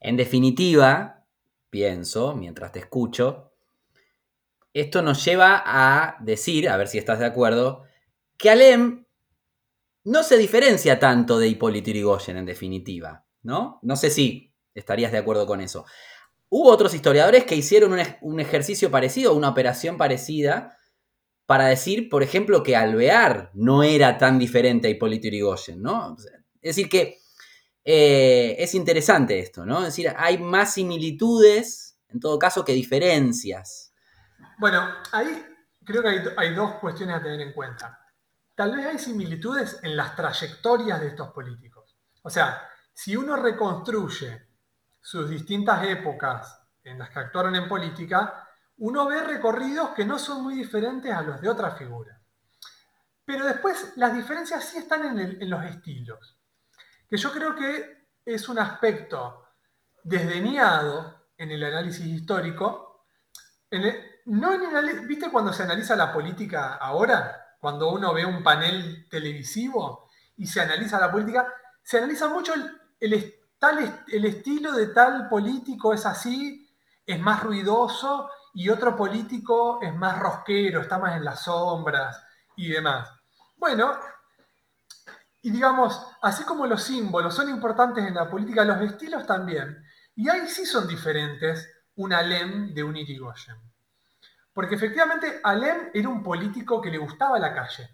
En 0.00 0.16
definitiva, 0.16 1.24
pienso, 1.70 2.34
mientras 2.34 2.72
te 2.72 2.80
escucho, 2.80 3.52
esto 4.72 5.02
nos 5.02 5.24
lleva 5.24 5.62
a 5.64 6.16
decir, 6.20 6.68
a 6.68 6.76
ver 6.76 6.88
si 6.88 6.98
estás 6.98 7.18
de 7.18 7.26
acuerdo, 7.26 7.84
que 8.36 8.50
Alem 8.50 9.05
no 10.06 10.22
se 10.22 10.38
diferencia 10.38 11.00
tanto 11.00 11.36
de 11.38 11.48
Hipólito 11.48 11.90
Yrigoyen, 11.90 12.36
en 12.36 12.46
definitiva, 12.46 13.26
¿no? 13.42 13.80
No 13.82 13.96
sé 13.96 14.10
si 14.10 14.54
estarías 14.72 15.10
de 15.10 15.18
acuerdo 15.18 15.46
con 15.46 15.60
eso. 15.60 15.84
Hubo 16.48 16.70
otros 16.70 16.94
historiadores 16.94 17.44
que 17.44 17.56
hicieron 17.56 17.98
un, 18.20 18.40
ejercicio 18.40 18.88
parecido, 18.88 19.34
una 19.34 19.48
operación 19.48 19.98
parecida, 19.98 20.78
para 21.44 21.66
decir, 21.66 22.08
por 22.08 22.22
ejemplo, 22.22 22.62
que 22.62 22.76
Alvear 22.76 23.50
no 23.54 23.82
era 23.82 24.16
tan 24.16 24.38
diferente 24.38 24.86
a 24.86 24.90
Hipólito 24.90 25.26
Yrigoyen, 25.26 25.82
¿no? 25.82 26.16
Es 26.62 26.76
decir, 26.76 26.88
que 26.88 27.18
eh, 27.84 28.54
es 28.60 28.76
interesante 28.76 29.40
esto, 29.40 29.66
¿no? 29.66 29.78
Es 29.78 29.86
decir, 29.86 30.14
hay 30.16 30.38
más 30.38 30.74
similitudes, 30.74 31.98
en 32.08 32.20
todo 32.20 32.38
caso, 32.38 32.64
que 32.64 32.74
diferencias. 32.74 33.92
Bueno, 34.60 34.88
ahí 35.10 35.44
creo 35.84 36.02
que 36.02 36.22
hay 36.36 36.54
dos 36.54 36.74
cuestiones 36.76 37.16
a 37.16 37.22
tener 37.22 37.40
en 37.40 37.52
cuenta 37.52 38.05
tal 38.56 38.74
vez 38.74 38.86
hay 38.86 38.98
similitudes 38.98 39.78
en 39.82 39.96
las 39.96 40.16
trayectorias 40.16 41.00
de 41.00 41.08
estos 41.08 41.30
políticos. 41.30 41.96
O 42.22 42.30
sea, 42.30 42.68
si 42.92 43.14
uno 43.14 43.36
reconstruye 43.36 44.48
sus 45.00 45.28
distintas 45.28 45.84
épocas 45.84 46.60
en 46.82 46.98
las 46.98 47.10
que 47.10 47.20
actuaron 47.20 47.54
en 47.54 47.68
política, 47.68 48.48
uno 48.78 49.06
ve 49.06 49.22
recorridos 49.22 49.90
que 49.90 50.04
no 50.04 50.18
son 50.18 50.42
muy 50.42 50.54
diferentes 50.54 51.12
a 51.12 51.22
los 51.22 51.40
de 51.40 51.48
otras 51.48 51.78
figuras. 51.78 52.18
Pero 53.24 53.44
después 53.44 53.92
las 53.96 54.14
diferencias 54.14 54.64
sí 54.64 54.78
están 54.78 55.18
en, 55.18 55.50
los 55.50 55.64
estilos, 55.64 56.38
que 57.08 57.16
yo 57.16 57.32
creo 57.32 57.54
que 57.54 58.08
es 58.24 58.48
un 58.48 58.58
aspecto 58.58 59.44
desdeñado 60.02 61.28
en 61.36 61.50
el 61.50 61.62
análisis 61.62 62.06
histórico. 62.06 63.04
¿Viste 63.70 65.30
cuando 65.30 65.52
se 65.52 65.64
analiza 65.64 65.94
la 65.94 66.12
política 66.12 66.76
ahora? 66.76 67.45
Cuando 67.60 67.90
uno 67.90 68.12
ve 68.12 68.24
un 68.24 68.42
panel 68.42 69.08
televisivo 69.08 70.08
y 70.36 70.46
se 70.46 70.60
analiza 70.60 71.00
la 71.00 71.10
política, 71.10 71.52
se 71.82 71.98
analiza 71.98 72.28
mucho 72.28 72.52
el, 73.00 74.24
estilo 74.24 74.72
de 74.72 74.88
tal 74.88 75.28
político 75.28 75.92
es 75.92 76.06
así, 76.06 76.68
es 77.04 77.20
más 77.20 77.42
ruidoso 77.42 78.30
y 78.54 78.68
otro 78.68 78.96
político 78.96 79.80
es 79.82 79.94
más 79.94 80.18
rosquero, 80.18 80.80
está 80.80 80.98
más 80.98 81.16
en 81.16 81.24
las 81.24 81.42
sombras 81.44 82.22
y 82.56 82.68
demás. 82.68 83.10
Bueno, 83.56 83.98
y 85.42 85.50
digamos, 85.50 86.04
así 86.22 86.44
como 86.44 86.66
los 86.66 86.82
símbolos 86.82 87.34
son 87.34 87.48
importantes 87.48 88.04
en 88.04 88.14
la 88.14 88.28
política, 88.28 88.64
los 88.64 88.80
estilos 88.80 89.26
también. 89.26 89.82
Y 90.14 90.28
ahí 90.28 90.48
sí 90.48 90.66
son 90.66 90.88
diferentes 90.88 91.70
un 91.96 92.12
Alem 92.12 92.74
de 92.74 92.82
un 92.82 92.96
Irigoyen. 92.96 93.56
Porque 94.56 94.76
efectivamente 94.76 95.38
Alem 95.44 95.90
era 95.92 96.08
un 96.08 96.22
político 96.22 96.80
que 96.80 96.90
le 96.90 96.96
gustaba 96.96 97.38
la 97.38 97.52
calle. 97.52 97.90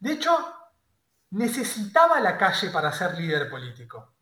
De 0.00 0.10
hecho, 0.10 0.36
necesitaba 1.30 2.18
la 2.18 2.36
calle 2.36 2.70
para 2.70 2.90
ser 2.90 3.16
líder 3.16 3.48
político. 3.48 4.12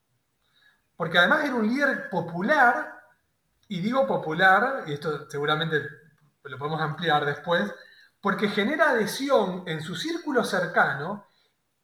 Porque 0.94 1.16
además 1.16 1.42
era 1.42 1.54
un 1.54 1.66
líder 1.66 2.10
popular, 2.10 3.00
y 3.66 3.80
digo 3.80 4.06
popular, 4.06 4.84
y 4.88 4.92
esto 4.92 5.26
seguramente 5.30 5.80
lo 6.42 6.58
podemos 6.58 6.82
ampliar 6.82 7.24
después, 7.24 7.72
porque 8.20 8.50
genera 8.50 8.90
adhesión 8.90 9.64
en 9.66 9.80
su 9.80 9.96
círculo 9.96 10.44
cercano, 10.44 11.28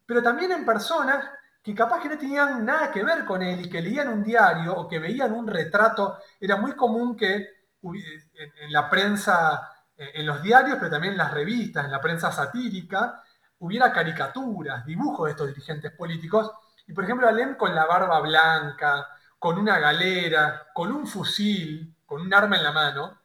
pero 0.05 0.21
también 0.21 0.51
en 0.51 0.63
personas 0.63 1.27
que 1.63 1.73
capaz 1.73 2.03
que 2.03 2.09
no 2.09 2.19
tenían 2.19 2.63
nada 2.63 2.91
que 2.91 3.03
ver 3.03 3.25
con 3.25 3.41
él 3.41 3.65
y 3.65 3.69
que 3.71 3.81
leían 3.81 4.09
un 4.09 4.23
diario 4.23 4.75
o 4.75 4.87
que 4.87 4.99
veían 4.99 5.33
un 5.33 5.47
retrato. 5.47 6.19
Era 6.39 6.55
muy 6.55 6.73
común 6.73 7.17
que 7.17 7.47
en 7.81 8.71
la 8.71 8.87
prensa 8.91 9.73
en 9.97 10.25
los 10.25 10.41
diarios, 10.41 10.77
pero 10.77 10.91
también 10.91 11.13
en 11.13 11.17
las 11.17 11.33
revistas, 11.33 11.85
en 11.85 11.91
la 11.91 12.01
prensa 12.01 12.31
satírica, 12.31 13.23
hubiera 13.59 13.91
caricaturas, 13.91 14.85
dibujos 14.85 15.25
de 15.25 15.31
estos 15.31 15.47
dirigentes 15.47 15.91
políticos. 15.91 16.51
Y 16.87 16.93
por 16.93 17.03
ejemplo, 17.03 17.27
Alem 17.27 17.55
con 17.55 17.73
la 17.73 17.85
barba 17.85 18.19
blanca, 18.21 19.07
con 19.39 19.57
una 19.57 19.79
galera, 19.79 20.67
con 20.73 20.91
un 20.91 21.07
fusil, 21.07 21.95
con 22.05 22.21
un 22.21 22.33
arma 22.33 22.57
en 22.57 22.63
la 22.63 22.71
mano. 22.71 23.21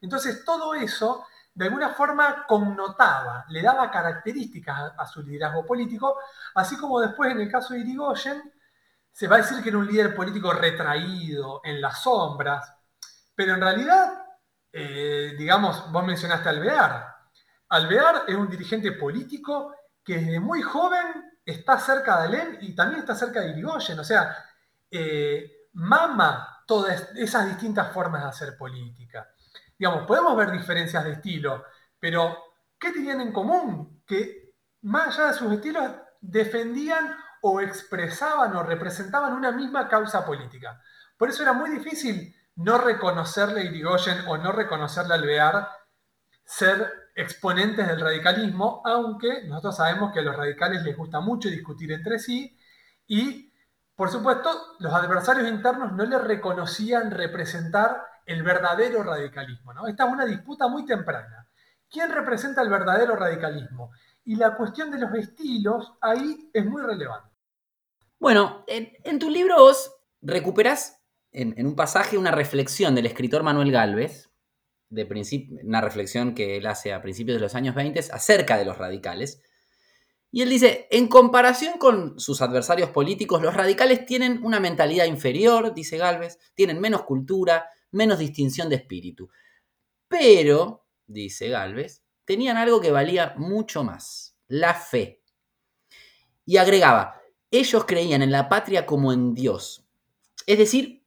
Entonces 0.00 0.44
todo 0.44 0.74
eso 0.74 1.26
de 1.54 1.66
alguna 1.66 1.90
forma 1.90 2.44
connotaba, 2.46 3.44
le 3.48 3.62
daba 3.62 3.90
características 3.90 4.92
a, 4.98 5.06
su 5.06 5.22
liderazgo 5.22 5.64
político, 5.64 6.18
así 6.56 6.76
como 6.76 7.00
después 7.00 7.30
en 7.30 7.40
el 7.40 7.50
caso 7.50 7.74
de 7.74 7.80
Irigoyen, 7.80 8.52
se 9.12 9.28
va 9.28 9.36
a 9.36 9.38
decir 9.38 9.62
que 9.62 9.68
era 9.68 9.78
un 9.78 9.86
líder 9.86 10.16
político 10.16 10.52
retraído, 10.52 11.60
en 11.62 11.80
las 11.80 12.02
sombras, 12.02 12.74
pero 13.36 13.54
en 13.54 13.60
realidad 13.60 14.23
eh, 14.76 15.36
digamos, 15.38 15.92
vos 15.92 16.04
mencionaste 16.04 16.48
Alvear. 16.48 17.06
Alvear 17.68 18.24
es 18.26 18.34
un 18.34 18.50
dirigente 18.50 18.90
político 18.90 19.72
que 20.02 20.18
desde 20.18 20.40
muy 20.40 20.62
joven 20.62 21.38
está 21.46 21.78
cerca 21.78 22.18
de 22.18 22.26
Alem 22.26 22.58
y 22.60 22.74
también 22.74 22.98
está 22.98 23.14
cerca 23.14 23.40
de 23.40 23.50
Irigoyen. 23.50 24.00
O 24.00 24.04
sea, 24.04 24.36
eh, 24.90 25.68
mama 25.74 26.64
todas 26.66 27.08
esas 27.14 27.46
distintas 27.46 27.92
formas 27.92 28.22
de 28.22 28.28
hacer 28.30 28.58
política. 28.58 29.28
Digamos, 29.78 30.08
podemos 30.08 30.36
ver 30.36 30.50
diferencias 30.50 31.04
de 31.04 31.12
estilo, 31.12 31.66
pero 32.00 32.36
¿qué 32.76 32.90
tenían 32.90 33.20
en 33.20 33.32
común? 33.32 34.02
Que 34.04 34.56
más 34.82 35.16
allá 35.16 35.28
de 35.28 35.34
sus 35.34 35.52
estilos 35.52 35.88
defendían 36.20 37.16
o 37.42 37.60
expresaban 37.60 38.56
o 38.56 38.64
representaban 38.64 39.34
una 39.34 39.52
misma 39.52 39.86
causa 39.86 40.26
política. 40.26 40.82
Por 41.16 41.28
eso 41.28 41.44
era 41.44 41.52
muy 41.52 41.70
difícil 41.70 42.34
no 42.56 42.78
reconocerle 42.78 43.60
a 43.60 43.64
Irigoyen 43.64 44.26
o 44.28 44.36
no 44.36 44.52
reconocerle 44.52 45.14
a 45.14 45.16
Alvear 45.16 45.68
ser 46.44 46.92
exponentes 47.16 47.86
del 47.86 48.00
radicalismo, 48.00 48.82
aunque 48.84 49.44
nosotros 49.44 49.76
sabemos 49.76 50.12
que 50.12 50.20
a 50.20 50.22
los 50.22 50.36
radicales 50.36 50.82
les 50.82 50.96
gusta 50.96 51.20
mucho 51.20 51.48
discutir 51.48 51.92
entre 51.92 52.18
sí 52.18 52.58
y, 53.06 53.52
por 53.94 54.10
supuesto, 54.10 54.50
los 54.78 54.92
adversarios 54.92 55.48
internos 55.48 55.92
no 55.92 56.04
le 56.04 56.18
reconocían 56.18 57.10
representar 57.10 58.04
el 58.26 58.42
verdadero 58.42 59.02
radicalismo. 59.02 59.72
¿no? 59.72 59.86
Esta 59.86 60.06
es 60.06 60.12
una 60.12 60.26
disputa 60.26 60.68
muy 60.68 60.84
temprana. 60.84 61.48
¿Quién 61.90 62.10
representa 62.10 62.62
el 62.62 62.70
verdadero 62.70 63.14
radicalismo? 63.16 63.92
y 64.24 64.36
la 64.36 64.56
cuestión 64.56 64.90
de 64.90 64.98
los 64.98 65.12
estilos 65.14 65.92
ahí 66.00 66.50
es 66.52 66.64
muy 66.64 66.82
relevante. 66.82 67.28
Bueno, 68.18 68.64
en, 68.66 69.18
tu 69.18 69.28
libro 69.28 69.56
vos 69.58 69.94
recuperás 70.22 70.93
en, 71.34 71.66
un 71.66 71.74
pasaje 71.74 72.16
una 72.16 72.30
reflexión 72.30 72.94
del 72.94 73.06
escritor 73.06 73.42
Manuel 73.42 73.72
Galvez, 73.72 74.30
de 74.88 75.08
una 75.64 75.80
reflexión 75.80 76.34
que 76.34 76.56
él 76.56 76.66
hace 76.66 76.92
a 76.92 77.02
principios 77.02 77.36
de 77.36 77.42
los 77.42 77.56
años 77.56 77.74
20 77.74 77.98
acerca 78.12 78.56
de 78.56 78.64
los 78.64 78.78
radicales. 78.78 79.42
Y 80.30 80.42
él 80.42 80.50
dice, 80.50 80.86
en 80.90 81.08
comparación 81.08 81.78
con 81.78 82.18
sus 82.18 82.40
adversarios 82.40 82.90
políticos, 82.90 83.42
los 83.42 83.54
radicales 83.54 84.06
tienen 84.06 84.40
una 84.44 84.60
mentalidad 84.60 85.06
inferior, 85.06 85.74
dice 85.74 85.98
Galvez, 85.98 86.38
tienen 86.54 86.80
menos 86.80 87.02
cultura, 87.02 87.68
menos 87.90 88.18
distinción 88.20 88.68
de 88.68 88.76
espíritu. 88.76 89.28
Pero, 90.06 90.86
dice 91.06 91.48
Galvez, 91.48 92.02
tenían 92.24 92.56
algo 92.56 92.80
que 92.80 92.92
valía 92.92 93.34
mucho 93.36 93.82
más, 93.82 94.36
la 94.46 94.74
fe. 94.74 95.22
Y 96.46 96.58
agregaba, 96.58 97.20
ellos 97.50 97.84
creían 97.84 98.22
en 98.22 98.30
la 98.30 98.48
patria 98.48 98.86
como 98.86 99.12
en 99.12 99.34
Dios. 99.34 99.88
Es 100.46 100.58
decir, 100.58 101.03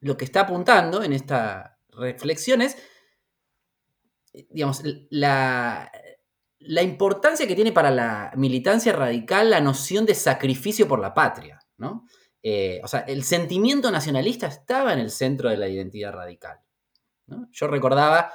lo 0.00 0.16
que 0.16 0.24
está 0.24 0.40
apuntando 0.42 1.02
en 1.02 1.12
esta 1.12 1.78
reflexión 1.90 2.62
es, 2.62 2.76
digamos, 4.50 4.82
la, 5.10 5.90
la 6.60 6.82
importancia 6.82 7.46
que 7.46 7.54
tiene 7.54 7.72
para 7.72 7.90
la 7.90 8.32
militancia 8.36 8.92
radical 8.92 9.50
la 9.50 9.60
noción 9.60 10.06
de 10.06 10.14
sacrificio 10.14 10.86
por 10.86 11.00
la 11.00 11.14
patria. 11.14 11.58
¿no? 11.78 12.06
Eh, 12.42 12.80
o 12.84 12.88
sea, 12.88 13.00
el 13.00 13.24
sentimiento 13.24 13.90
nacionalista 13.90 14.46
estaba 14.46 14.92
en 14.92 15.00
el 15.00 15.10
centro 15.10 15.50
de 15.50 15.56
la 15.56 15.68
identidad 15.68 16.12
radical. 16.12 16.58
Yo 17.52 17.66
recordaba 17.68 18.32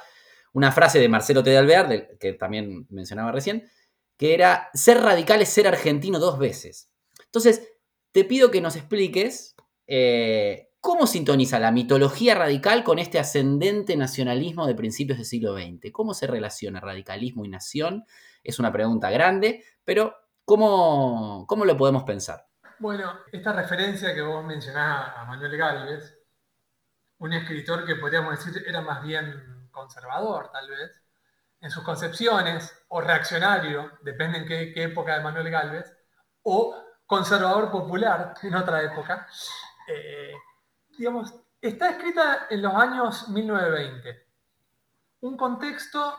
una 0.52 0.72
frase 0.72 0.98
de 0.98 1.08
Marcelo 1.08 1.42
T. 1.42 1.50
de 1.50 1.58
Alvear, 1.58 2.18
que 2.18 2.32
también 2.32 2.86
mencionaba 2.88 3.30
recién, 3.30 3.68
que 4.16 4.32
era, 4.32 4.70
ser 4.72 5.02
radical 5.02 5.42
es 5.42 5.50
ser 5.50 5.68
argentino 5.68 6.18
dos 6.18 6.38
veces. 6.38 6.90
Entonces, 7.26 7.68
te 8.12 8.24
pido 8.24 8.50
que 8.50 8.62
nos 8.62 8.76
expliques 8.76 9.54
eh, 9.86 10.65
cómo 10.86 11.08
sintoniza 11.08 11.58
la 11.58 11.72
mitología 11.72 12.36
radical 12.36 12.84
con 12.84 13.00
este 13.00 13.18
ascendente 13.18 13.96
nacionalismo 13.96 14.68
de 14.68 14.76
principios 14.76 15.18
del 15.18 15.26
siglo 15.26 15.52
XX. 15.52 15.90
¿Cómo 15.90 16.14
se 16.14 16.28
relaciona 16.28 16.78
radicalismo 16.78 17.44
y 17.44 17.48
nación? 17.48 18.04
Es 18.44 18.60
una 18.60 18.70
pregunta 18.70 19.10
grande, 19.10 19.64
pero 19.84 20.14
¿cómo, 20.44 21.44
cómo 21.48 21.64
lo 21.64 21.76
podemos 21.76 22.04
pensar? 22.04 22.46
Bueno, 22.78 23.18
esta 23.32 23.52
referencia 23.52 24.14
que 24.14 24.22
vos 24.22 24.44
mencionás 24.44 25.12
a 25.16 25.24
Manuel 25.24 25.56
Gálvez, 25.56 26.20
un 27.18 27.32
escritor 27.32 27.84
que 27.84 27.96
podríamos 27.96 28.38
decir 28.38 28.62
era 28.64 28.80
más 28.80 29.02
bien 29.02 29.68
conservador, 29.72 30.52
tal 30.52 30.70
vez, 30.70 31.02
en 31.62 31.68
sus 31.68 31.82
concepciones, 31.82 32.86
o 32.90 33.00
reaccionario, 33.00 33.90
depende 34.02 34.38
en 34.38 34.46
qué, 34.46 34.84
época 34.84 35.16
de 35.16 35.24
Manuel 35.24 35.50
Galvez, 35.50 35.92
o 36.44 36.76
conservador 37.06 37.72
popular 37.72 38.34
en 38.40 38.54
otra 38.54 38.84
época, 38.84 39.26
eh, 39.88 40.32
está 41.60 41.90
escrita 41.90 42.46
en 42.50 42.62
los 42.62 42.74
años 42.74 43.28
1920. 43.28 44.26
Un 45.20 45.36
contexto 45.36 46.16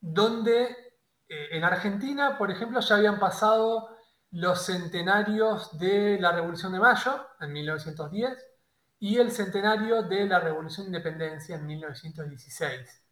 donde 0.00 0.64
eh, 1.28 1.48
en 1.52 1.64
Argentina, 1.64 2.38
por 2.38 2.50
ejemplo, 2.50 2.80
ya 2.80 2.96
habían 2.96 3.18
pasado 3.18 3.96
los 4.30 4.66
centenarios 4.66 5.78
de 5.78 6.18
la 6.20 6.32
Revolución 6.32 6.72
de 6.72 6.80
Mayo, 6.80 7.26
en 7.40 7.52
1910, 7.52 8.32
y 8.98 9.18
el 9.18 9.30
centenario 9.30 10.02
de 10.02 10.26
la 10.26 10.40
Revolución 10.40 10.86
de 10.86 10.98
Independencia 10.98 11.56
en 11.56 11.66
1916. 11.66 13.02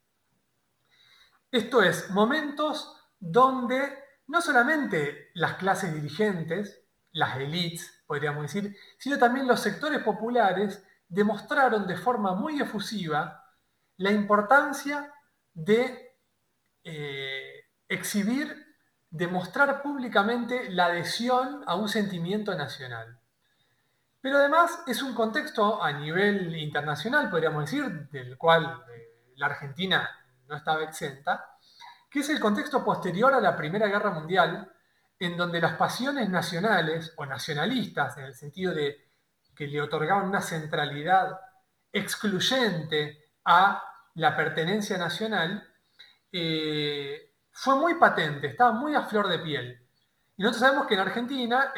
Esto 1.50 1.82
es, 1.82 2.10
momentos 2.10 2.96
donde 3.18 3.98
no 4.26 4.40
solamente 4.40 5.30
las 5.34 5.54
clases 5.54 5.94
dirigentes, 5.94 6.84
las 7.12 7.36
élites, 7.36 8.02
podríamos 8.06 8.42
decir, 8.42 8.76
sino 8.98 9.18
también 9.18 9.46
los 9.46 9.60
sectores 9.60 10.02
populares 10.02 10.82
demostraron 11.14 11.86
de 11.86 11.96
forma 11.96 12.34
muy 12.34 12.60
efusiva 12.60 13.44
la 13.98 14.10
importancia 14.10 15.12
de 15.54 16.18
eh, 16.82 17.70
exhibir, 17.88 18.76
demostrar 19.10 19.80
públicamente 19.80 20.68
la 20.70 20.86
adhesión 20.86 21.62
a 21.66 21.76
un 21.76 21.88
sentimiento 21.88 22.54
nacional. 22.56 23.20
Pero 24.20 24.38
además 24.38 24.82
es 24.88 25.02
un 25.02 25.14
contexto 25.14 25.80
a 25.80 25.92
nivel 25.92 26.56
internacional, 26.56 27.30
podríamos 27.30 27.64
decir, 27.64 28.08
del 28.08 28.36
cual 28.36 28.82
eh, 28.92 29.34
la 29.36 29.46
Argentina 29.46 30.10
no 30.48 30.56
estaba 30.56 30.82
exenta, 30.82 31.58
que 32.10 32.20
es 32.20 32.28
el 32.28 32.40
contexto 32.40 32.84
posterior 32.84 33.32
a 33.32 33.40
la 33.40 33.56
Primera 33.56 33.86
Guerra 33.86 34.10
Mundial, 34.10 34.72
en 35.20 35.36
donde 35.36 35.60
las 35.60 35.76
pasiones 35.76 36.28
nacionales 36.28 37.12
o 37.16 37.24
nacionalistas, 37.24 38.18
en 38.18 38.24
el 38.24 38.34
sentido 38.34 38.74
de 38.74 39.13
que 39.54 39.66
le 39.66 39.80
otorgaban 39.80 40.28
una 40.28 40.40
centralidad 40.40 41.38
excluyente 41.92 43.30
a 43.44 43.82
la 44.14 44.36
pertenencia 44.36 44.98
nacional, 44.98 45.66
eh, 46.32 47.32
fue 47.52 47.76
muy 47.76 47.94
patente, 47.94 48.48
estaba 48.48 48.72
muy 48.72 48.94
a 48.94 49.02
flor 49.02 49.28
de 49.28 49.38
piel. 49.38 49.80
Y 50.36 50.42
nosotros 50.42 50.60
sabemos 50.60 50.86
que 50.86 50.94
en 50.94 51.00
Argentina 51.00 51.72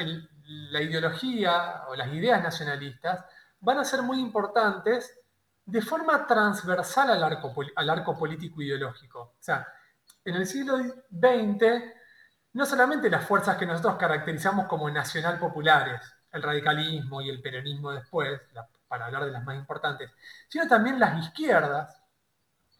la 0.46 0.80
ideología 0.80 1.84
o 1.88 1.94
las 1.94 2.12
ideas 2.12 2.42
nacionalistas 2.42 3.24
van 3.60 3.78
a 3.78 3.84
ser 3.84 4.02
muy 4.02 4.18
importantes 4.20 5.20
de 5.64 5.82
forma 5.82 6.26
transversal 6.26 7.10
al 7.10 7.22
arco, 7.22 7.52
al 7.74 7.90
arco 7.90 8.16
político 8.16 8.62
ideológico. 8.62 9.20
O 9.20 9.42
sea, 9.42 9.66
en 10.24 10.36
el 10.36 10.46
siglo 10.46 10.78
XX, 10.78 11.82
no 12.54 12.64
solamente 12.64 13.10
las 13.10 13.24
fuerzas 13.26 13.56
que 13.56 13.66
nosotros 13.66 13.96
caracterizamos 13.96 14.66
como 14.66 14.88
nacional 14.90 15.38
populares, 15.38 16.00
el 16.36 16.42
radicalismo 16.42 17.20
y 17.20 17.30
el 17.30 17.40
peronismo 17.40 17.92
después, 17.92 18.40
para 18.88 19.06
hablar 19.06 19.24
de 19.24 19.32
las 19.32 19.44
más 19.44 19.56
importantes, 19.56 20.10
sino 20.48 20.68
también 20.68 21.00
las 21.00 21.18
izquierdas, 21.24 22.02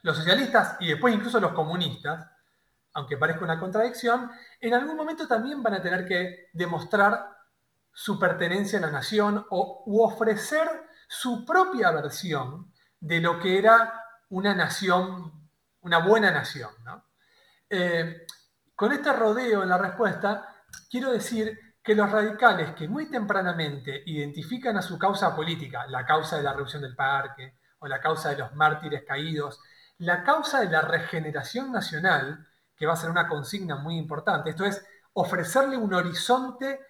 los 0.03 0.17
socialistas 0.17 0.77
y 0.81 0.89
después 0.89 1.15
incluso 1.15 1.41
los 1.41 1.53
comunistas, 1.53 2.31
aunque 2.93 3.17
parezca 3.17 3.45
una 3.45 3.59
contradicción, 3.59 4.31
en 4.61 4.75
algún 4.75 4.97
momento 4.97 5.27
también 5.27 5.63
van 5.63 5.75
a 5.75 5.83
tener 5.83 6.07
que 6.07 6.49
demostrar 6.53 7.37
su 7.93 8.19
pertenencia 8.19 8.79
a 8.79 8.83
la 8.83 8.91
nación 8.91 9.45
o 9.51 9.83
u 9.87 10.03
ofrecer 10.03 10.69
su 11.09 11.45
propia 11.45 11.91
versión 11.91 12.73
de 13.01 13.21
lo 13.21 13.41
que 13.41 13.59
era 13.59 14.03
una 14.31 14.55
nación, 14.55 15.33
una 15.81 15.99
buena 15.99 16.31
nación. 16.31 16.71
Eh, 17.69 18.27
con 18.75 18.93
este 18.93 19.13
rodeo 19.13 19.63
en 19.63 19.69
la 19.69 19.79
respuesta, 19.79 20.57
quiero 20.91 21.11
decir 21.11 21.66
que 21.87 21.95
los 21.95 22.11
radicales 22.11 22.75
que 22.75 22.89
muy 22.89 23.09
tempranamente 23.09 24.03
identifican 24.07 24.77
a 24.77 24.83
su 24.83 24.99
causa 24.99 25.37
política, 25.37 25.87
la 25.87 26.05
causa 26.05 26.37
de 26.37 26.43
la 26.43 26.51
revolución 26.51 26.83
del 26.83 26.97
parque 26.97 27.59
o 27.79 27.87
la 27.87 28.01
causa 28.01 28.31
de 28.31 28.39
los 28.39 28.53
mártires 28.57 29.05
caídos, 29.07 29.61
la 29.99 30.25
causa 30.25 30.59
de 30.63 30.69
la 30.69 30.81
regeneración 30.81 31.71
nacional, 31.71 32.45
que 32.77 32.87
va 32.87 32.95
a 32.95 32.97
ser 32.97 33.09
una 33.09 33.29
consigna 33.29 33.77
muy 33.77 33.97
importante, 33.99 34.51
esto 34.51 34.65
es 34.65 34.85
ofrecerle 35.13 35.77
un 35.77 35.95
horizonte 35.95 36.81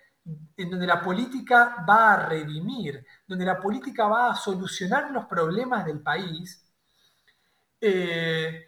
en 0.56 0.70
donde 0.70 0.86
la 0.86 1.02
política 1.02 1.84
va 1.86 2.14
a 2.14 2.26
redimir, 2.26 3.04
donde 3.26 3.44
la 3.44 3.60
política 3.60 4.08
va 4.08 4.30
a 4.30 4.34
solucionar 4.34 5.10
los 5.10 5.26
problemas 5.26 5.84
del 5.84 6.00
país, 6.00 6.66
eh, 7.82 8.65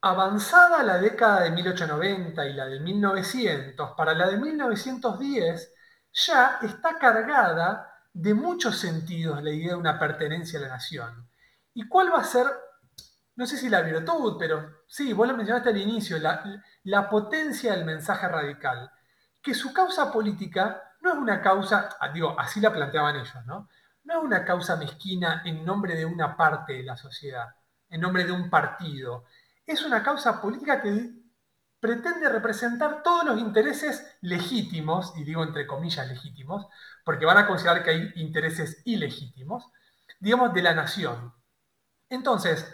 avanzada 0.00 0.82
la 0.82 0.98
década 0.98 1.42
de 1.42 1.50
1890 1.50 2.46
y 2.46 2.52
la 2.52 2.66
de 2.66 2.80
1900, 2.80 3.92
para 3.96 4.14
la 4.14 4.28
de 4.28 4.36
1910 4.36 5.74
ya 6.12 6.58
está 6.62 6.98
cargada 6.98 7.92
de 8.12 8.34
muchos 8.34 8.78
sentidos 8.78 9.42
la 9.42 9.50
idea 9.50 9.70
de 9.70 9.76
una 9.76 9.98
pertenencia 9.98 10.58
a 10.58 10.62
la 10.62 10.68
nación. 10.68 11.28
¿Y 11.74 11.88
cuál 11.88 12.12
va 12.12 12.20
a 12.20 12.24
ser, 12.24 12.46
no 13.36 13.46
sé 13.46 13.56
si 13.56 13.68
la 13.68 13.82
virtud, 13.82 14.36
pero 14.38 14.82
sí, 14.86 15.12
vos 15.12 15.28
lo 15.28 15.36
mencionaste 15.36 15.70
al 15.70 15.76
inicio, 15.76 16.18
la, 16.18 16.42
la 16.84 17.08
potencia 17.08 17.72
del 17.72 17.84
mensaje 17.84 18.26
radical? 18.28 18.90
que 19.42 19.54
su 19.54 19.72
causa 19.72 20.12
política 20.12 20.94
no 21.00 21.12
es 21.12 21.18
una 21.18 21.40
causa, 21.40 21.88
ah, 22.00 22.08
digo, 22.10 22.38
así 22.38 22.60
la 22.60 22.72
planteaban 22.72 23.16
ellos, 23.16 23.46
¿no? 23.46 23.68
No 24.04 24.18
es 24.18 24.24
una 24.24 24.44
causa 24.44 24.76
mezquina 24.76 25.42
en 25.44 25.64
nombre 25.64 25.94
de 25.94 26.04
una 26.04 26.36
parte 26.36 26.74
de 26.74 26.82
la 26.82 26.96
sociedad, 26.96 27.46
en 27.88 28.00
nombre 28.00 28.24
de 28.24 28.32
un 28.32 28.50
partido. 28.50 29.24
Es 29.68 29.84
una 29.84 30.02
causa 30.02 30.40
política 30.40 30.80
que 30.80 31.12
pretende 31.78 32.26
representar 32.30 33.02
todos 33.02 33.22
los 33.26 33.38
intereses 33.38 34.16
legítimos, 34.22 35.12
y 35.18 35.24
digo 35.24 35.42
entre 35.42 35.66
comillas 35.66 36.08
legítimos, 36.08 36.66
porque 37.04 37.26
van 37.26 37.36
a 37.36 37.46
considerar 37.46 37.84
que 37.84 37.90
hay 37.90 38.12
intereses 38.16 38.80
ilegítimos, 38.86 39.70
digamos, 40.20 40.54
de 40.54 40.62
la 40.62 40.72
nación. 40.72 41.34
Entonces, 42.08 42.66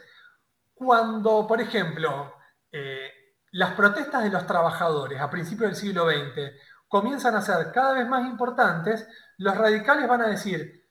cuando, 0.72 1.48
por 1.48 1.60
ejemplo, 1.60 2.32
eh, 2.70 3.10
las 3.50 3.72
protestas 3.72 4.22
de 4.22 4.30
los 4.30 4.46
trabajadores 4.46 5.20
a 5.20 5.30
principios 5.30 5.70
del 5.70 5.76
siglo 5.76 6.08
XX 6.08 6.52
comienzan 6.86 7.34
a 7.34 7.42
ser 7.42 7.72
cada 7.72 7.94
vez 7.94 8.06
más 8.06 8.24
importantes, 8.24 9.08
los 9.38 9.56
radicales 9.56 10.06
van 10.06 10.22
a 10.22 10.28
decir, 10.28 10.88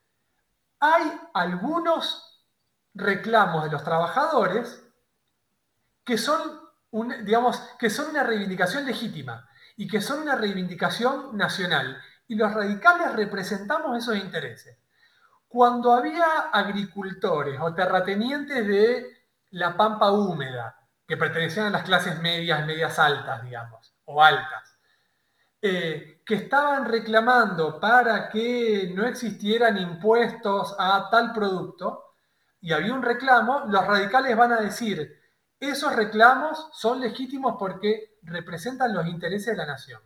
hay 0.80 1.18
algunos 1.32 2.44
reclamos 2.92 3.64
de 3.64 3.70
los 3.70 3.82
trabajadores 3.82 4.83
que 6.04 6.18
son, 6.18 6.60
digamos, 7.24 7.58
que 7.78 7.90
son 7.90 8.10
una 8.10 8.22
reivindicación 8.22 8.84
legítima. 8.84 9.48
y 9.76 9.88
que 9.88 10.00
son 10.00 10.22
una 10.22 10.36
reivindicación 10.36 11.36
nacional. 11.36 12.00
Y 12.28 12.36
los 12.36 12.54
radicales 12.54 13.12
representamos 13.12 13.98
esos 13.98 14.16
intereses. 14.16 14.78
Cuando 15.48 15.92
había 15.92 16.50
agricultores 16.52 17.58
o 17.60 17.74
terratenientes 17.74 18.66
de 18.66 19.24
la 19.50 19.76
pampa 19.76 20.12
húmeda, 20.12 20.76
que 21.06 21.16
pertenecían 21.16 21.66
a 21.66 21.70
las 21.70 21.82
clases 21.82 22.20
medias, 22.20 22.66
medias 22.66 22.98
altas, 22.98 23.42
digamos, 23.42 23.94
o 24.04 24.22
altas, 24.22 24.78
eh, 25.60 26.22
que 26.24 26.34
estaban 26.34 26.84
reclamando 26.86 27.78
para 27.80 28.28
que 28.28 28.92
no 28.94 29.06
existieran 29.06 29.78
impuestos 29.78 30.74
a 30.78 31.08
tal 31.10 31.32
producto, 31.32 32.16
y 32.60 32.72
había 32.72 32.94
un 32.94 33.02
reclamo, 33.02 33.64
los 33.66 33.86
radicales 33.86 34.36
van 34.36 34.52
a 34.52 34.60
decir, 34.60 35.23
esos 35.68 35.94
reclamos 35.94 36.68
son 36.72 37.00
legítimos 37.00 37.56
porque 37.58 38.18
representan 38.22 38.94
los 38.94 39.06
intereses 39.06 39.48
de 39.48 39.56
la 39.56 39.66
nación. 39.66 40.00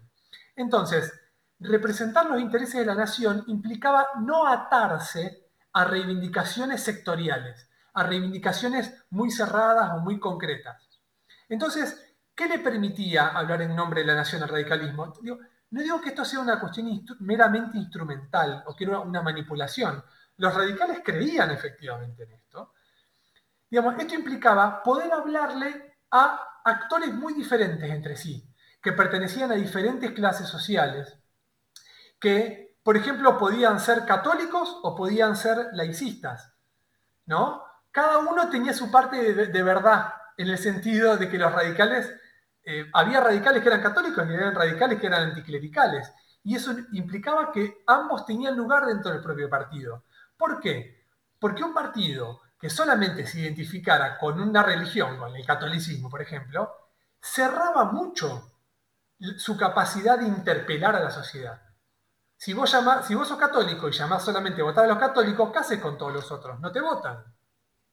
Entonces, 0.56 1.12
representar 1.60 2.26
los 2.26 2.40
intereses 2.40 2.80
de 2.80 2.86
la 2.86 2.94
nación 2.94 3.44
implicaba 3.46 4.06
no 4.20 4.46
atarse 4.46 5.48
a 5.72 5.84
reivindicaciones 5.84 6.82
sectoriales, 6.82 7.68
a 7.94 8.02
reivindicaciones 8.04 9.04
muy 9.10 9.30
cerradas 9.30 9.92
o 9.94 10.00
muy 10.00 10.18
concretas. 10.18 10.88
Entonces, 11.48 12.16
¿qué 12.34 12.46
le 12.46 12.58
permitía 12.58 13.28
hablar 13.28 13.62
en 13.62 13.74
nombre 13.74 14.00
de 14.00 14.06
la 14.06 14.14
nación 14.14 14.42
al 14.42 14.48
radicalismo? 14.48 15.14
no 15.70 15.82
digo 15.82 16.00
que 16.00 16.10
esto 16.10 16.24
sea 16.24 16.40
una 16.40 16.58
cuestión 16.58 17.04
meramente 17.20 17.78
instrumental 17.78 18.64
o 18.66 18.74
que 18.74 18.84
era 18.84 19.00
una 19.00 19.22
manipulación. 19.22 20.02
Los 20.36 20.54
radicales 20.54 21.00
creían 21.04 21.50
efectivamente 21.50 22.26
en. 22.26 22.37
Digamos, 23.70 23.94
esto 23.98 24.14
implicaba 24.14 24.82
poder 24.82 25.12
hablarle 25.12 25.96
a 26.10 26.60
actores 26.64 27.12
muy 27.12 27.34
diferentes 27.34 27.90
entre 27.90 28.16
sí, 28.16 28.48
que 28.82 28.92
pertenecían 28.92 29.50
a 29.50 29.54
diferentes 29.54 30.12
clases 30.12 30.48
sociales, 30.48 31.18
que, 32.18 32.76
por 32.82 32.96
ejemplo, 32.96 33.36
podían 33.38 33.80
ser 33.80 34.04
católicos 34.04 34.78
o 34.82 34.96
podían 34.96 35.36
ser 35.36 35.68
laicistas, 35.72 36.54
¿no? 37.26 37.62
Cada 37.90 38.18
uno 38.18 38.48
tenía 38.48 38.72
su 38.72 38.90
parte 38.90 39.34
de 39.34 39.62
verdad 39.62 40.12
en 40.38 40.48
el 40.48 40.56
sentido 40.56 41.16
de 41.16 41.28
que 41.28 41.36
los 41.36 41.52
radicales, 41.52 42.10
eh, 42.62 42.88
había 42.94 43.20
radicales 43.20 43.60
que 43.60 43.68
eran 43.68 43.82
católicos 43.82 44.24
y 44.24 44.34
había 44.34 44.52
radicales 44.52 45.00
que 45.00 45.08
eran 45.08 45.30
anticlericales. 45.30 46.10
Y 46.44 46.54
eso 46.54 46.74
implicaba 46.92 47.50
que 47.52 47.82
ambos 47.86 48.24
tenían 48.24 48.56
lugar 48.56 48.86
dentro 48.86 49.10
del 49.10 49.20
propio 49.20 49.50
partido. 49.50 50.04
¿Por 50.36 50.60
qué? 50.60 51.04
Porque 51.40 51.64
un 51.64 51.74
partido 51.74 52.40
que 52.58 52.70
solamente 52.70 53.26
se 53.26 53.40
identificara 53.40 54.18
con 54.18 54.40
una 54.40 54.62
religión, 54.62 55.16
con 55.16 55.34
el 55.34 55.46
catolicismo, 55.46 56.10
por 56.10 56.22
ejemplo, 56.22 56.74
cerraba 57.20 57.84
mucho 57.84 58.52
su 59.36 59.56
capacidad 59.56 60.18
de 60.18 60.26
interpelar 60.26 60.96
a 60.96 61.00
la 61.00 61.10
sociedad. 61.10 61.62
Si 62.36 62.52
vos, 62.52 62.70
sos 62.70 63.36
católico 63.36 63.88
y 63.88 63.92
llamás 63.92 64.24
solamente 64.24 64.60
a 64.60 64.64
votar 64.64 64.84
a 64.84 64.88
los 64.88 64.98
católicos, 64.98 65.50
¿qué 65.52 65.58
haces 65.58 65.80
con 65.80 65.98
todos 65.98 66.12
los 66.12 66.30
otros? 66.30 66.60
No 66.60 66.70
te 66.70 66.80
votan, 66.80 67.24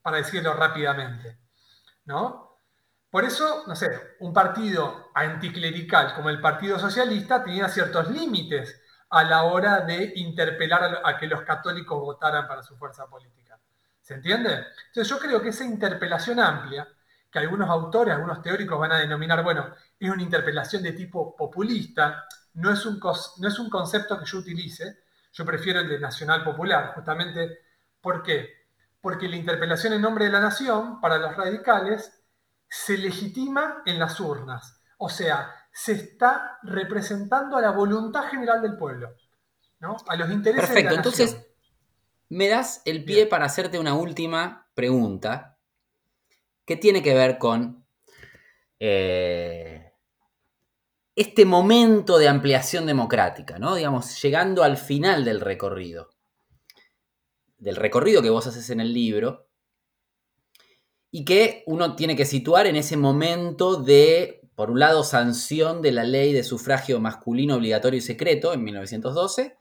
para 0.01 0.17
decirlo 0.17 0.53
rápidamente. 0.53 1.39
¿no? 2.05 2.59
Por 3.09 3.23
eso, 3.23 3.63
no 3.67 3.75
sé, 3.75 4.17
un 4.19 4.33
partido 4.33 5.09
anticlerical 5.13 6.15
como 6.15 6.29
el 6.29 6.41
Partido 6.41 6.77
Socialista 6.77 7.43
tenía 7.43 7.69
ciertos 7.69 8.09
límites 8.09 8.81
a 9.09 9.23
la 9.23 9.43
hora 9.43 9.81
de 9.81 10.13
interpelar 10.15 11.01
a, 11.03 11.17
que 11.17 11.27
los 11.27 11.41
católicos 11.41 11.99
votaran 11.99 12.47
para 12.47 12.61
su 12.61 12.75
fuerza 12.77 13.07
política. 13.07 13.44
¿Se 14.05 14.13
entiende? 14.13 14.67
Entonces 14.87 15.09
yo 15.09 15.17
creo 15.17 15.41
que 15.41 15.49
esa 15.49 15.63
interpelación 15.63 16.39
amplia, 16.39 16.87
que 17.31 17.39
algunos 17.39 17.67
autores, 17.67 18.13
algunos 18.13 18.39
teóricos 18.43 18.79
van 18.79 18.91
a 18.91 18.99
denominar, 18.99 19.43
bueno, 19.43 19.73
es 19.99 20.09
una 20.11 20.21
interpelación 20.21 20.83
de 20.83 20.91
tipo 20.91 21.35
populista, 21.35 22.27
no 22.53 22.71
es 22.71 22.85
un, 22.85 22.99
no 22.99 23.47
es 23.47 23.57
un 23.57 23.67
concepto 23.67 24.19
que 24.19 24.25
yo 24.25 24.37
utilice, 24.37 24.99
yo 25.33 25.43
prefiero 25.43 25.79
el 25.79 25.89
de 25.89 25.99
nacional 25.99 26.43
popular, 26.43 26.93
justamente, 26.93 27.61
¿por 27.99 28.21
qué? 28.21 28.65
porque 29.01 29.27
la 29.27 29.37
interpelación 29.37 29.93
en 29.93 30.01
nombre 30.01 30.25
de 30.25 30.31
la 30.31 30.39
nación, 30.39 31.01
para 31.01 31.17
los 31.17 31.35
radicales, 31.35 32.23
se 32.67 32.97
legitima 32.97 33.81
en 33.85 33.99
las 33.99 34.19
urnas. 34.19 34.81
O 34.97 35.09
sea, 35.09 35.51
se 35.71 35.93
está 35.93 36.59
representando 36.61 37.57
a 37.57 37.61
la 37.61 37.71
voluntad 37.71 38.23
general 38.29 38.61
del 38.61 38.77
pueblo, 38.77 39.15
¿no? 39.79 39.97
a 40.07 40.15
los 40.15 40.29
intereses 40.29 40.69
Perfecto, 40.69 40.89
de 40.89 40.95
la 40.95 41.03
nación. 41.03 41.29
entonces 41.29 41.54
me 42.29 42.47
das 42.47 42.81
el 42.85 43.03
pie 43.03 43.25
para 43.25 43.45
hacerte 43.45 43.79
una 43.79 43.95
última 43.95 44.69
pregunta. 44.73 45.57
Que 46.65 46.75
tiene 46.75 47.03
que 47.03 47.13
ver 47.13 47.37
con 47.37 47.85
eh, 48.79 49.93
este 51.15 51.45
momento 51.45 52.17
de 52.17 52.27
ampliación 52.27 52.85
democrática, 52.85 53.59
¿no? 53.59 53.75
Digamos, 53.75 54.21
llegando 54.21 54.63
al 54.63 54.77
final 54.77 55.23
del 55.23 55.41
recorrido. 55.41 56.09
Del 57.57 57.75
recorrido 57.75 58.21
que 58.21 58.31
vos 58.31 58.47
haces 58.47 58.69
en 58.69 58.79
el 58.79 58.93
libro. 58.93 59.47
Y 61.11 61.23
que 61.23 61.63
uno 61.67 61.95
tiene 61.95 62.15
que 62.15 62.25
situar 62.25 62.67
en 62.67 62.75
ese 62.75 62.97
momento 62.97 63.77
de, 63.77 64.41
por 64.55 64.71
un 64.71 64.79
lado, 64.79 65.03
sanción 65.03 65.81
de 65.81 65.91
la 65.91 66.03
ley 66.03 66.33
de 66.33 66.43
sufragio 66.43 66.99
masculino 66.99 67.55
obligatorio 67.55 67.99
y 67.99 68.01
secreto 68.01 68.53
en 68.53 68.63
1912 68.63 69.57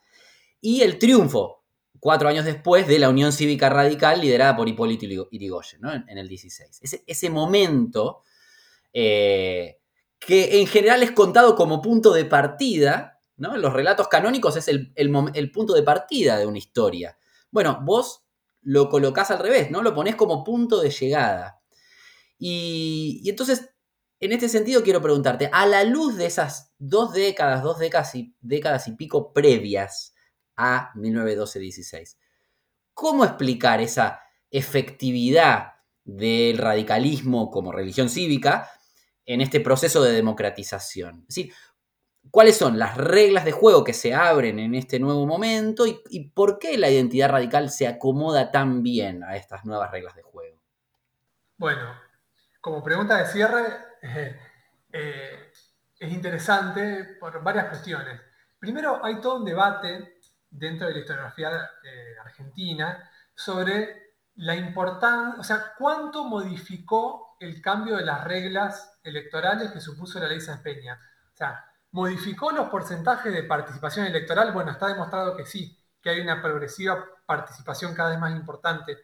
y 0.66 0.80
el 0.80 0.98
triunfo, 0.98 1.63
cuatro 2.04 2.28
años 2.28 2.44
después, 2.44 2.86
de 2.86 2.98
la 2.98 3.08
Unión 3.08 3.32
Cívica 3.32 3.70
Radical 3.70 4.20
liderada 4.20 4.54
por 4.54 4.68
Hipólito 4.68 5.06
Yrigoyen 5.06 5.80
¿no? 5.80 5.90
en, 5.90 6.18
el 6.18 6.28
16. 6.28 7.02
Ese, 7.06 7.30
momento 7.30 8.24
eh, 8.92 9.80
que 10.18 10.60
en 10.60 10.66
general 10.66 11.02
es 11.02 11.12
contado 11.12 11.56
como 11.56 11.80
punto 11.80 12.12
de 12.12 12.26
partida, 12.26 13.22
¿no? 13.38 13.56
Los 13.56 13.72
relatos 13.72 14.08
canónicos 14.08 14.54
es 14.58 14.68
el, 14.68 14.92
el 14.96 15.50
punto 15.50 15.72
de 15.72 15.82
partida 15.82 16.36
de 16.36 16.44
una 16.44 16.58
historia. 16.58 17.16
Bueno, 17.50 17.80
vos 17.82 18.26
lo 18.60 18.90
colocás 18.90 19.30
al 19.30 19.38
revés, 19.38 19.70
¿no? 19.70 19.82
Lo 19.82 19.94
ponés 19.94 20.14
como 20.14 20.44
punto 20.44 20.82
de 20.82 20.90
llegada. 20.90 21.62
Y, 22.38 23.22
entonces, 23.24 23.70
en 24.20 24.32
este 24.32 24.50
sentido, 24.50 24.82
quiero 24.82 25.00
preguntarte, 25.00 25.48
a 25.50 25.64
la 25.64 25.84
luz 25.84 26.18
de 26.18 26.26
esas 26.26 26.74
dos 26.76 27.14
décadas, 27.14 27.62
dos 27.62 27.78
décadas 27.78 28.14
y, 28.14 28.36
décadas 28.42 28.88
y 28.88 28.92
pico 28.92 29.32
previas 29.32 30.13
a 30.56 30.92
1912-16, 30.94 32.16
¿cómo 32.92 33.24
explicar 33.24 33.80
esa 33.80 34.20
efectividad 34.50 35.74
del 36.04 36.58
radicalismo 36.58 37.50
como 37.50 37.72
religión 37.72 38.08
cívica 38.08 38.70
en 39.26 39.40
este 39.40 39.60
proceso 39.60 40.02
de 40.02 40.12
democratización? 40.12 41.24
Decir, 41.26 41.52
cuáles 42.30 42.56
son 42.56 42.78
las 42.78 42.96
reglas 42.96 43.44
de 43.44 43.52
juego 43.52 43.84
que 43.84 43.92
se 43.92 44.14
abren 44.14 44.58
en 44.58 44.74
este 44.74 44.98
nuevo 44.98 45.26
momento 45.26 45.84
y, 45.86 46.28
por 46.30 46.58
qué 46.58 46.78
la 46.78 46.90
identidad 46.90 47.30
radical 47.30 47.70
se 47.70 47.86
acomoda 47.86 48.50
tan 48.50 48.82
bien 48.82 49.22
a 49.24 49.36
estas 49.36 49.64
nuevas 49.64 49.90
reglas 49.90 50.14
de 50.16 50.22
juego. 50.22 50.60
Bueno, 51.56 51.94
como 52.60 52.82
pregunta 52.82 53.18
de 53.18 53.26
cierre, 53.26 53.64
eh, 54.92 55.50
es 55.98 56.12
interesante 56.12 57.16
por 57.20 57.42
varias 57.42 57.68
cuestiones. 57.68 58.20
Primero, 58.58 59.04
hay 59.04 59.20
todo 59.20 59.36
un 59.36 59.44
debate 59.44 60.13
dentro 60.54 60.86
de 60.86 60.94
la 60.94 61.00
historiografía 61.00 61.50
eh, 61.82 62.14
argentina 62.24 63.10
sobre 63.34 64.14
la 64.36 64.56
importancia, 64.56 65.40
o 65.40 65.44
sea, 65.44 65.74
cuánto 65.78 66.24
modificó 66.24 67.36
el 67.40 67.60
cambio 67.60 67.96
de 67.96 68.04
las 68.04 68.24
reglas 68.24 68.98
electorales 69.02 69.70
que 69.70 69.80
supuso 69.80 70.18
la 70.18 70.28
ley 70.28 70.40
San 70.40 70.62
Peña. 70.62 70.98
O 71.32 71.36
sea, 71.36 71.64
¿Modificó 71.94 72.50
los 72.50 72.70
porcentajes 72.70 73.32
de 73.32 73.44
participación 73.44 74.06
electoral? 74.06 74.50
Bueno, 74.50 74.72
está 74.72 74.88
demostrado 74.88 75.36
que 75.36 75.46
sí, 75.46 75.78
que 76.02 76.10
hay 76.10 76.20
una 76.20 76.42
progresiva 76.42 77.04
participación 77.24 77.94
cada 77.94 78.10
vez 78.10 78.18
más 78.18 78.32
importante, 78.32 78.98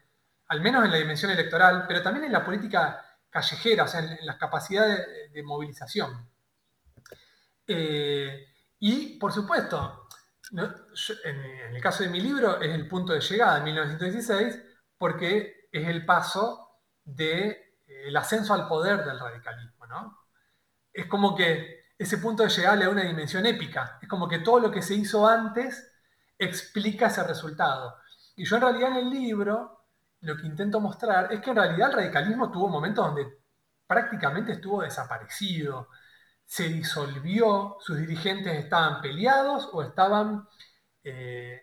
al 0.49 0.61
menos 0.61 0.85
en 0.85 0.91
la 0.91 0.97
dimensión 0.97 1.31
electoral, 1.31 1.85
pero 1.87 2.03
también 2.03 2.25
en 2.25 2.33
la 2.33 2.45
política 2.45 3.01
callejera, 3.31 3.85
o 3.85 3.87
sea, 3.87 4.01
en, 4.01 4.27
las 4.27 4.35
capacidades 4.39 5.07
de, 5.33 5.43
movilización. 5.45 6.29
Eh, 7.65 8.45
y, 8.81 9.21
por 9.21 9.33
supuesto, 9.33 10.00
en, 10.53 11.75
el 11.75 11.83
caso 11.83 12.03
de 12.03 12.09
mi 12.09 12.21
libro 12.21 12.61
es 12.61 12.75
el 12.75 12.89
punto 12.89 13.13
de 13.13 13.21
llegada 13.21 13.59
en 13.59 13.65
1916, 13.65 14.63
porque 14.99 15.69
es 15.73 15.89
el 15.89 16.05
paso 16.05 16.81
del 17.05 17.57
de, 17.87 18.19
ascenso 18.19 18.55
al 18.55 18.69
poder 18.69 19.05
del 19.05 19.19
radicalismo. 19.19 19.87
¿no? 19.87 20.19
Es 20.93 21.07
como 21.07 21.35
que 21.35 21.81
ese 21.99 22.19
punto 22.19 22.43
de 22.43 22.49
llegarle 22.49 22.87
a 22.87 22.91
una 22.91 23.03
dimensión 23.03 23.47
épica. 23.47 23.99
Es 24.01 24.09
como 24.09 24.29
que 24.29 24.39
todo 24.39 24.59
lo 24.59 24.71
que 24.71 24.83
se 24.83 24.95
hizo 24.95 25.27
antes 25.27 25.93
explica 26.39 27.07
ese 27.07 27.23
resultado. 27.25 27.97
Y 28.37 28.45
yo 28.45 28.57
en 28.57 28.63
realidad 28.63 28.91
en 28.91 28.97
el 28.97 29.11
libro 29.11 29.85
lo 30.23 30.37
que 30.37 30.47
intento 30.47 30.81
mostrar 30.81 31.33
es 31.33 31.41
que 31.41 31.51
en 31.51 31.57
realidad 31.57 31.91
el 31.91 31.97
radicalismo 31.97 32.51
tuvo 32.51 32.69
momentos 32.69 33.07
donde 33.07 33.41
prácticamente 33.87 34.53
estuvo 34.53 34.83
desaparecido, 34.83 35.89
se 36.51 36.65
disolvió, 36.65 37.77
sus 37.79 37.97
dirigentes 37.97 38.53
estaban 38.59 39.01
peleados 39.01 39.71
o 39.73 39.85
estaban 39.85 40.49
eh, 41.05 41.63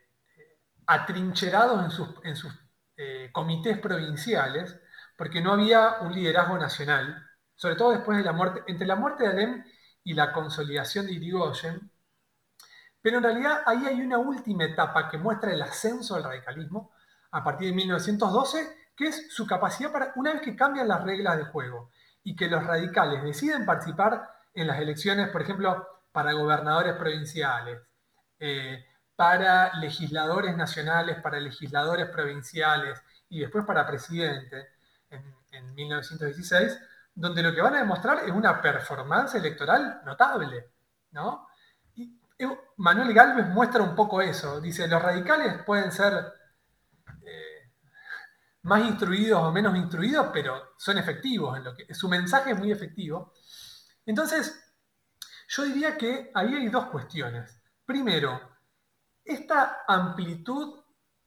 atrincherados 0.86 1.84
en 2.24 2.36
sus, 2.38 2.56
eh, 2.96 3.30
comités 3.34 3.80
provinciales, 3.80 4.80
porque 5.18 5.42
no 5.42 5.52
había 5.52 5.98
un 6.00 6.14
liderazgo 6.14 6.58
nacional, 6.58 7.22
sobre 7.54 7.76
todo 7.76 7.92
después 7.92 8.18
de 8.18 8.24
la 8.24 8.32
muerte, 8.32 8.64
entre 8.68 8.88
la 8.88 8.96
muerte 8.96 9.24
de 9.24 9.30
Alem 9.30 9.66
y 10.06 10.14
la 10.14 10.32
consolidación 10.32 11.06
de 11.06 11.14
Irigoyen, 11.16 11.92
pero 13.02 13.18
en 13.18 13.24
realidad 13.24 13.64
ahí 13.66 13.86
hay 13.88 14.00
una 14.00 14.20
última 14.20 14.64
etapa 14.64 15.10
que 15.10 15.18
muestra 15.18 15.52
el 15.52 15.62
ascenso 15.62 16.16
del 16.16 16.24
radicalismo 16.24 16.94
a 17.32 17.44
partir 17.44 17.72
de 17.72 17.76
1912, 17.76 18.94
que 18.96 19.08
es 19.08 19.34
su 19.34 19.46
capacidad 19.46 19.92
para, 19.92 20.14
una 20.16 20.32
vez 20.32 20.42
que 20.42 20.56
cambian 20.56 20.88
las 20.88 21.04
reglas 21.04 21.36
de 21.36 21.44
juego 21.44 21.92
y 22.24 22.38
que 22.38 22.48
los 22.48 22.64
radicales 22.64 23.22
deciden 23.22 23.66
participar 23.66 24.37
en 24.58 24.68
las 24.68 24.80
elecciones, 24.80 25.30
por 25.30 25.44
ejemplo, 25.44 25.88
para 26.12 26.34
gobernadores 26.34 26.96
provinciales, 26.96 27.80
eh, 28.40 28.84
para 29.16 29.74
legisladores 29.76 30.58
nacionales, 30.58 31.22
para 31.22 31.40
legisladores 31.40 32.10
provinciales 32.10 33.00
y 33.30 33.40
después 33.40 33.66
para 33.66 33.86
presidente 33.86 34.70
en, 35.12 35.38
1916, 35.76 36.80
donde 37.14 37.42
lo 37.42 37.54
que 37.54 37.62
van 37.62 37.76
a 37.76 37.80
demostrar 37.80 38.24
es 38.26 38.32
una 38.32 38.62
performance 38.62 39.36
electoral 39.36 40.02
notable, 40.06 40.72
¿no? 41.12 41.48
Y 41.96 42.20
Manuel 42.78 43.14
Galvez 43.14 43.48
muestra 43.48 43.82
un 43.82 43.96
poco 43.96 44.22
eso, 44.22 44.60
dice, 44.60 44.88
los 44.88 45.02
radicales 45.02 45.64
pueden 45.64 45.92
ser 45.92 46.14
eh, 47.24 47.72
más 48.64 48.82
instruidos 48.82 49.42
o 49.42 49.52
menos 49.52 49.76
instruidos, 49.76 50.30
pero 50.34 50.74
son 50.78 50.98
efectivos, 50.98 51.58
en 51.58 51.64
lo 51.64 51.76
que, 51.76 51.94
su 51.94 52.08
mensaje 52.08 52.52
es 52.52 52.58
muy 52.58 52.72
efectivo. 52.72 53.34
Entonces, 54.08 54.60
yo 55.50 55.64
diría 55.64 55.98
que 55.98 56.32
ahí 56.34 56.56
hay 56.56 56.70
dos 56.70 56.86
cuestiones. 56.86 57.62
Primero, 57.86 58.40
esta 59.24 59.84
amplitud 59.88 60.80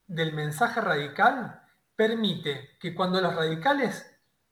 del 0.07 0.33
mensaje 0.33 0.81
radical 0.81 1.61
permite 1.95 2.77
que 2.79 2.93
cuando 2.93 3.21
los 3.21 3.35
radicales 3.35 4.05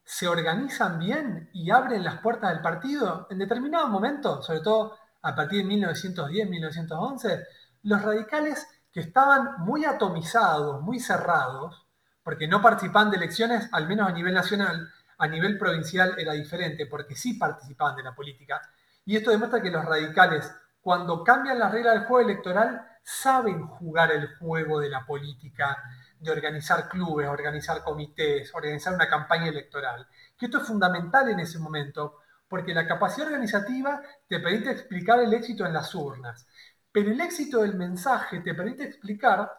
se 0.03 0.27
organizan 0.27 0.99
bien 0.99 1.49
y 1.53 1.71
abren 1.71 2.03
las 2.03 2.19
puertas 2.21 2.51
del 2.51 2.61
partido, 2.61 3.27
en 3.31 3.39
determinado 3.39 3.87
momento, 3.87 4.41
sobre 4.43 4.61
todo 4.61 4.97
a 5.23 5.35
partir 5.35 5.65
de 5.65 5.73
1910-1911, 5.75 7.45
los 7.83 8.01
radicales 8.01 8.67
que 8.91 8.99
estaban 8.99 9.59
muy 9.59 9.85
atomizados, 9.85 10.81
muy 10.81 10.99
cerrados, 10.99 11.87
porque 12.23 12.47
no 12.47 12.61
participaban 12.61 13.09
de 13.09 13.17
elecciones, 13.17 13.69
al 13.71 13.87
menos 13.87 14.07
a 14.07 14.13
nivel 14.13 14.35
nacional, 14.35 14.87
a 15.19 15.27
nivel 15.27 15.57
provincial 15.57 16.15
era 16.17 16.33
diferente, 16.33 16.85
porque 16.87 17.15
sí 17.15 17.33
participaban 17.33 17.95
de 17.95 18.03
la 18.03 18.15
política. 18.15 18.61
Y 19.05 19.17
esto 19.17 19.31
demuestra 19.31 19.61
que 19.61 19.69
los 19.69 19.85
radicales, 19.85 20.51
cuando 20.81 21.23
cambian 21.23 21.59
las 21.59 21.71
reglas 21.71 21.95
del 21.95 22.05
juego 22.05 22.29
electoral, 22.29 22.87
saben 23.03 23.67
jugar 23.67 24.11
el 24.11 24.37
juego 24.37 24.79
de 24.79 24.89
la 24.89 25.05
política, 25.05 25.77
de 26.19 26.31
organizar 26.31 26.87
clubes, 26.87 27.27
organizar 27.27 27.83
comités, 27.83 28.53
organizar 28.53 28.93
una 28.93 29.09
campaña 29.09 29.49
electoral. 29.49 30.07
Que 30.37 30.45
esto 30.45 30.59
es 30.59 30.67
fundamental 30.67 31.29
en 31.29 31.39
ese 31.39 31.59
momento, 31.59 32.19
porque 32.47 32.73
la 32.73 32.87
capacidad 32.87 33.27
organizativa 33.27 34.01
te 34.27 34.39
permite 34.39 34.71
explicar 34.71 35.19
el 35.19 35.33
éxito 35.33 35.65
en 35.65 35.73
las 35.73 35.93
urnas, 35.93 36.47
pero 36.91 37.11
el 37.11 37.19
éxito 37.19 37.61
del 37.61 37.75
mensaje 37.75 38.39
te 38.39 38.53
permite 38.53 38.83
explicar 38.83 39.51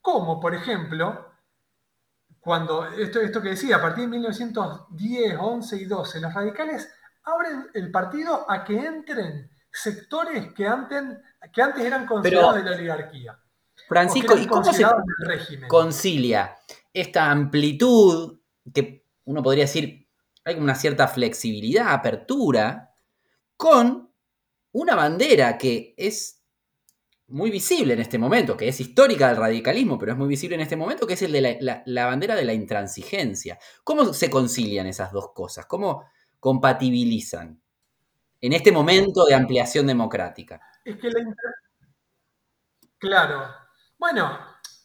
cómo, 0.00 0.38
por 0.38 0.54
ejemplo, 0.54 1.32
cuando 2.40 2.86
esto, 2.86 3.20
esto 3.20 3.42
que 3.42 3.50
decía, 3.50 3.76
a 3.76 3.82
partir 3.82 4.04
de 4.04 4.10
1910, 4.10 5.36
11 5.38 5.76
y 5.76 5.84
12, 5.84 6.20
los 6.20 6.34
radicales 6.34 6.88
abren 7.24 7.66
el 7.74 7.90
partido 7.90 8.50
a 8.50 8.64
que 8.64 8.78
entren 8.78 9.50
sectores 9.70 10.52
que 10.54 10.66
antes, 10.66 11.02
que 11.52 11.62
antes 11.62 11.84
eran 11.84 12.06
considerados 12.06 12.56
de 12.56 12.62
la 12.62 12.76
oligarquía. 12.76 13.38
Francisco, 13.86 14.36
¿y 14.36 14.46
cómo 14.46 14.72
se 14.72 14.84
concilia 15.68 16.56
esta 16.92 17.30
amplitud 17.30 18.40
que 18.72 19.06
uno 19.24 19.42
podría 19.42 19.64
decir 19.64 20.08
hay 20.48 20.54
una 20.54 20.74
cierta 20.74 21.06
flexibilidad, 21.08 21.92
apertura, 21.92 22.94
con 23.56 24.10
una 24.72 24.94
bandera 24.94 25.58
que 25.58 25.94
es 25.98 26.37
muy 27.28 27.50
visible 27.50 27.94
en 27.94 28.00
este 28.00 28.18
momento, 28.18 28.56
que 28.56 28.68
es 28.68 28.80
histórica 28.80 29.28
del 29.28 29.36
radicalismo, 29.36 29.98
pero 29.98 30.12
es 30.12 30.18
muy 30.18 30.28
visible 30.28 30.56
en 30.56 30.62
este 30.62 30.76
momento, 30.76 31.06
que 31.06 31.14
es 31.14 31.22
el 31.22 31.32
de 31.32 31.58
la, 31.60 31.82
la 31.84 32.06
bandera 32.06 32.34
de 32.34 32.44
la 32.44 32.54
intransigencia. 32.54 33.58
¿Cómo 33.84 34.12
se 34.12 34.30
concilian 34.30 34.86
esas 34.86 35.12
dos 35.12 35.32
cosas? 35.32 35.66
¿Cómo 35.66 36.04
compatibilizan? 36.40 37.60
en 38.40 38.52
este 38.52 38.72
momento 38.72 39.24
de 39.24 39.34
ampliación 39.34 39.86
democrática. 39.86 40.60
Es 40.84 40.96
que 40.96 41.10
la 41.10 41.20
Claro. 42.98 43.54
Bueno, 43.96 44.38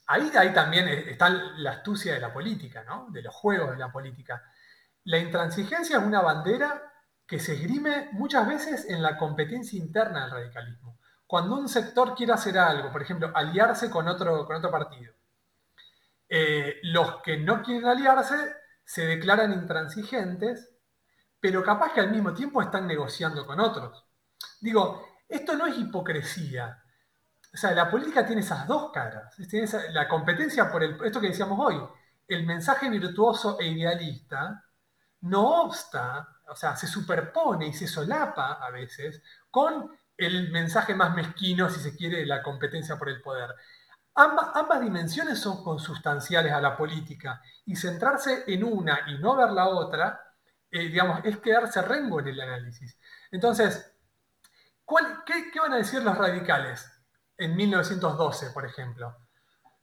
ahí, 0.08 0.32
ahí 0.38 0.54
también 0.54 0.88
está 0.88 1.30
la 1.30 1.72
astucia 1.72 2.14
de 2.14 2.20
la 2.20 2.34
política, 2.34 2.84
¿no? 2.84 3.08
De 3.10 3.22
los 3.22 3.34
juegos 3.34 3.72
de 3.72 3.78
la 3.78 3.92
política. 3.92 4.44
La 5.06 5.18
intransigencia 5.18 5.98
es 5.98 6.04
una 6.04 6.22
bandera 6.22 6.94
que 7.26 7.40
se 7.40 7.54
esgrime 7.54 8.10
muchas 8.12 8.48
veces 8.48 8.86
en 8.90 9.02
la 9.02 9.18
competencia 9.18 9.80
interna 9.80 10.22
del 10.22 10.32
radicalismo. 10.32 11.00
Cuando 11.34 11.56
un 11.56 11.68
sector 11.68 12.14
quiere 12.14 12.34
hacer 12.34 12.60
algo, 12.60 12.92
por 12.92 13.02
ejemplo, 13.02 13.32
aliarse 13.34 13.90
con 13.90 14.08
otro, 14.08 14.46
con 14.46 14.58
otro 14.58 14.70
partido, 14.70 15.16
eh, 16.30 16.76
los 16.84 17.24
que 17.24 17.38
no 17.38 17.64
quieren 17.64 17.88
aliarse 17.88 18.36
se 18.86 19.08
declaran 19.08 19.52
intransigentes 19.52 20.70
pero 21.40 21.64
capaz 21.64 21.92
que 21.92 22.02
al 22.02 22.12
mismo 22.12 22.36
tiempo 22.36 22.62
están 22.62 22.86
negociando 22.86 23.48
con 23.48 23.60
otros. 23.60 24.06
Digo, 24.62 25.08
esto 25.28 25.56
no 25.56 25.66
es 25.66 25.76
hipocresía. 25.76 26.84
O 27.52 27.58
sea, 27.58 27.72
la 27.72 27.90
política 27.90 28.24
tiene 28.24 28.42
esas 28.42 28.68
dos 28.68 28.92
caras. 28.92 29.36
la 29.90 30.08
competencia 30.08 30.72
por 30.72 30.84
el, 30.84 31.04
esto 31.04 31.20
que 31.20 31.30
decíamos 31.30 31.60
hoy, 31.60 31.82
el 32.28 32.46
mensaje 32.46 32.92
virtuoso 32.92 33.60
e 33.60 33.70
idealista, 33.70 34.64
no 35.22 35.64
obsta, 35.64 36.30
o 36.48 36.56
sea, 36.56 36.76
se 36.76 36.86
superpone 36.86 37.70
y 37.70 37.74
se 37.74 37.88
solapa 37.88 38.64
a 38.64 38.70
veces 38.70 39.24
con 39.50 39.90
el 40.18 40.52
mensaje 40.52 40.94
más 40.96 41.16
mezquino, 41.16 41.70
si 41.70 41.80
se 41.80 41.96
quiere, 41.96 42.18
de 42.18 42.26
la 42.26 42.44
competencia 42.44 42.98
por 42.98 43.10
el 43.10 43.22
poder. 43.22 43.50
Ambas, 44.16 44.50
ambas, 44.54 44.82
dimensiones 44.82 45.40
son 45.40 45.64
consustanciales 45.64 46.54
a 46.54 46.62
la 46.62 46.78
política 46.78 47.42
y 47.66 47.76
centrarse 47.76 48.44
en 48.48 48.64
una 48.64 49.02
y 49.08 49.18
no 49.18 49.36
ver 49.36 49.52
la 49.52 49.68
otra 49.68 50.34
eh, 50.74 50.90
digamos, 50.90 51.20
es 51.24 51.38
quedarse 51.38 51.84
rengo 51.84 52.20
en 52.20 52.30
el 52.30 52.42
análisis. 52.42 52.98
Entonces, 53.30 53.94
qué, 55.24 55.60
van 55.60 55.74
a 55.74 55.78
decir 55.78 56.02
los 56.02 56.18
radicales 56.18 56.92
en 57.38 57.56
1912, 57.56 58.50
por 58.50 58.66
ejemplo? 58.66 59.16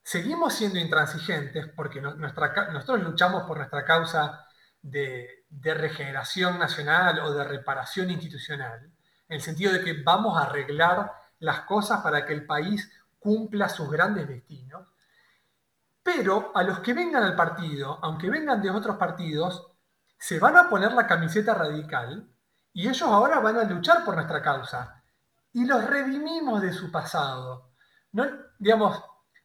Seguimos 0.03 0.53
siendo 0.53 0.79
intransigentes 0.79 1.67
porque 1.73 2.01
nosotros 2.01 3.03
luchamos 3.03 3.43
por 3.43 3.55
nuestra 3.55 3.85
causa 3.85 4.45
de, 4.81 5.45
de 5.47 5.73
regeneración 5.73 6.59
nacional 6.59 7.19
o 7.19 7.33
de 7.33 7.45
reparación 7.45 8.11
institucional, 8.11 8.91
en 9.31 9.35
el 9.35 9.41
sentido 9.41 9.71
de 9.71 9.81
que 9.81 10.03
vamos 10.03 10.37
a 10.37 10.41
arreglar 10.41 11.09
las 11.39 11.61
cosas 11.61 12.01
para 12.01 12.25
que 12.25 12.33
el 12.33 12.45
país 12.45 12.91
cumpla 13.17 13.69
sus 13.69 13.89
grandes 13.89 14.27
destinos. 14.27 14.87
Pero 16.03 16.51
a 16.53 16.63
los 16.63 16.81
que 16.81 16.93
vengan 16.93 17.23
al 17.23 17.33
partido, 17.33 17.97
aunque 18.01 18.29
vengan 18.29 18.61
de 18.61 18.69
otros 18.69 18.97
partidos, 18.97 19.71
se 20.17 20.37
van 20.37 20.57
a 20.57 20.69
poner 20.69 20.91
la 20.91 21.07
camiseta 21.07 21.53
radical 21.53 22.27
y 22.73 22.89
ellos 22.89 23.03
ahora 23.03 23.39
van 23.39 23.57
a 23.57 23.63
luchar 23.63 24.03
por 24.03 24.15
nuestra 24.15 24.41
causa. 24.41 25.01
Y 25.53 25.63
los 25.65 25.81
redimimos 25.85 26.61
de 26.61 26.73
su 26.73 26.91
pasado. 26.91 27.71
No, 28.11 28.25
digamos, 28.59 29.01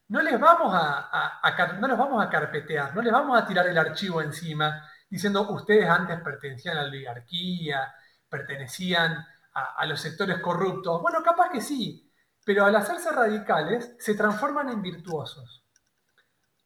no 0.08 0.20
les 0.20 0.40
vamos 0.40 0.74
a, 0.74 1.38
no 1.78 1.86
los 1.86 1.98
vamos 1.98 2.24
a 2.24 2.28
carpetear, 2.28 2.92
no 2.92 3.02
les 3.02 3.12
vamos 3.12 3.40
a 3.40 3.46
tirar 3.46 3.68
el 3.68 3.78
archivo 3.78 4.20
encima 4.20 4.82
diciendo 5.08 5.48
ustedes 5.50 5.88
antes 5.88 6.20
pertenecían 6.22 6.76
a 6.76 6.82
la 6.82 6.88
oligarquía, 6.88 7.94
pertenecían 8.28 9.24
a, 9.56 9.86
los 9.86 10.00
sectores 10.00 10.40
corruptos. 10.40 11.00
Bueno, 11.00 11.22
capaz 11.22 11.50
que 11.50 11.60
sí, 11.60 12.12
pero 12.44 12.64
al 12.66 12.76
hacerse 12.76 13.10
radicales 13.10 13.94
se 13.98 14.14
transforman 14.14 14.68
en 14.68 14.82
virtuosos. 14.82 15.64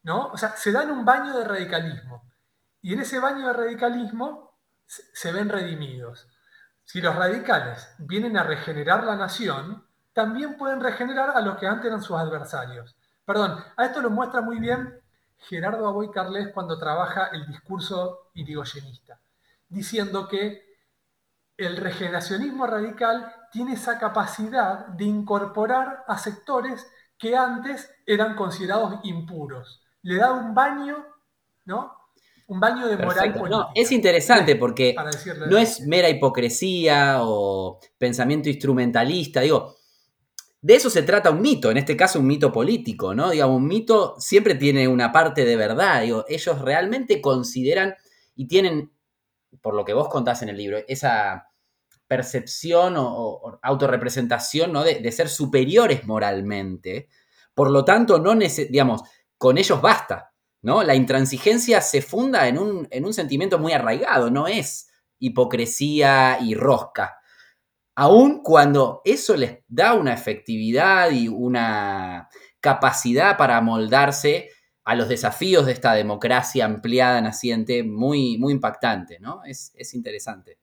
¿No? 0.03 0.29
O 0.29 0.37
sea, 0.37 0.57
se 0.57 0.73
dan 0.73 0.91
un 0.91 1.05
baño 1.05 1.37
de 1.37 1.45
radicalismo. 1.45 2.25
Y 2.83 2.95
en 2.95 3.01
ese 3.01 3.19
baño 3.21 3.47
de 3.47 3.53
radicalismo 3.53 4.59
se 4.87 5.31
ven 5.31 5.49
redimidos. 5.49 6.27
Si 6.85 7.01
los 7.01 7.15
radicales 7.15 7.95
vienen 7.99 8.37
a 8.37 8.43
regenerar 8.43 9.05
la 9.05 9.15
nación, 9.15 9.87
también 10.13 10.57
pueden 10.57 10.81
regenerar 10.81 11.31
a 11.37 11.41
los 11.41 11.59
que 11.59 11.67
antes 11.67 11.87
eran 11.87 12.03
sus 12.03 12.17
adversarios. 12.17 12.97
Perdón, 13.25 13.63
a 13.77 13.85
esto 13.85 14.01
lo 14.01 14.11
muestra 14.11 14.41
muy 14.41 14.59
bien 14.59 15.01
Gerardo 15.37 15.87
Aboy 15.87 16.11
Carles 16.11 16.49
cuando 16.53 16.79
trabaja 16.79 17.27
el 17.27 17.47
discurso 17.47 18.31
irigoyenista, 18.35 19.21
diciendo 19.69 20.27
que 20.27 20.70
el 21.61 21.77
regeneracionismo 21.77 22.67
radical 22.67 23.33
tiene 23.53 23.75
esa 23.75 23.99
capacidad 23.99 24.87
de 24.87 25.05
incorporar 25.05 26.05
a 26.09 26.17
sectores 26.19 26.87
que 27.19 27.37
antes 27.37 27.91
eran 28.07 28.35
considerados 28.35 29.01
impuros. 29.03 29.83
Le 30.03 30.17
da 30.17 30.33
un 30.33 30.55
baño, 30.55 31.05
¿no? 31.67 32.01
un 32.47 32.59
baño 32.59 32.89
de 32.89 32.97
moral 32.97 33.33
política. 33.33 33.69
es 33.77 33.93
interesante 33.93 34.57
porque 34.57 34.97
no 35.49 35.57
es 35.57 35.83
mera 35.83 36.09
hipocresía 36.09 37.19
o 37.21 37.79
pensamiento 37.97 38.49
instrumentalista, 38.49 39.41
digo, 39.41 39.77
de 40.61 40.75
eso 40.75 40.91
se 40.91 41.03
trata 41.03 41.31
un 41.31 41.41
mito, 41.41 41.71
en 41.71 41.77
este 41.77 41.97
caso 41.97 42.19
un 42.19 42.27
mito 42.27 42.53
político, 42.53 43.15
¿no? 43.15 43.31
Digamos, 43.31 43.57
un 43.57 43.69
mito 43.69 44.17
siempre 44.19 44.57
tiene 44.57 44.89
una 44.89 45.13
parte 45.13 45.45
de 45.45 45.57
verdad, 45.57 46.03
digo, 46.03 46.25
ellos 46.29 46.61
realmente 46.61 47.21
consideran 47.21 47.95
y 48.35 48.49
tienen, 48.49 48.91
por 49.63 49.75
lo 49.75 49.85
que 49.85 49.95
vos 49.95 50.09
contás 50.09 50.43
en 50.43 50.49
el 50.49 50.57
libro, 50.57 50.79
esa 50.89 51.50
percepción 52.11 52.95
o, 52.99 53.61
autorrepresentación 53.63 54.73
¿no? 54.73 54.83
de, 54.83 54.97
de, 54.97 55.13
ser 55.13 55.29
superiores 55.29 56.09
moralmente. 56.09 57.09
Por 57.55 57.71
lo 57.71 57.85
tanto, 57.85 58.19
no 58.19 58.35
digamos, 58.35 59.03
con 59.39 59.59
ellos 59.59 59.81
basta. 59.81 60.33
¿no? 60.61 60.83
La 60.83 60.97
intransigencia 60.97 61.81
se 61.81 62.03
funda 62.03 62.49
en 62.49 62.59
un, 62.59 62.89
en 62.91 63.07
un 63.07 63.15
sentimiento 63.15 63.61
muy 63.61 63.73
arraigado, 63.73 64.29
no 64.29 64.49
es 64.49 64.91
hipocresía 65.21 66.39
y 66.41 66.55
rosca. 66.55 67.17
Aun 67.95 68.43
cuando 68.43 69.03
eso 69.05 69.37
les 69.37 69.59
da 69.69 69.95
una 69.95 70.13
efectividad 70.13 71.13
y 71.13 71.29
una 71.29 72.29
capacidad 72.59 73.37
para 73.37 73.61
moldarse 73.61 74.49
a 74.83 74.97
los 74.97 75.09
desafíos 75.09 75.65
de 75.67 75.73
esta 75.73 75.95
democracia 75.95 76.65
ampliada, 76.65 77.21
naciente, 77.21 77.85
muy, 77.85 78.37
muy 78.37 78.53
impactante, 78.53 79.21
¿no? 79.21 79.45
Es, 79.45 79.71
es 79.77 79.95
interesante. 79.95 80.60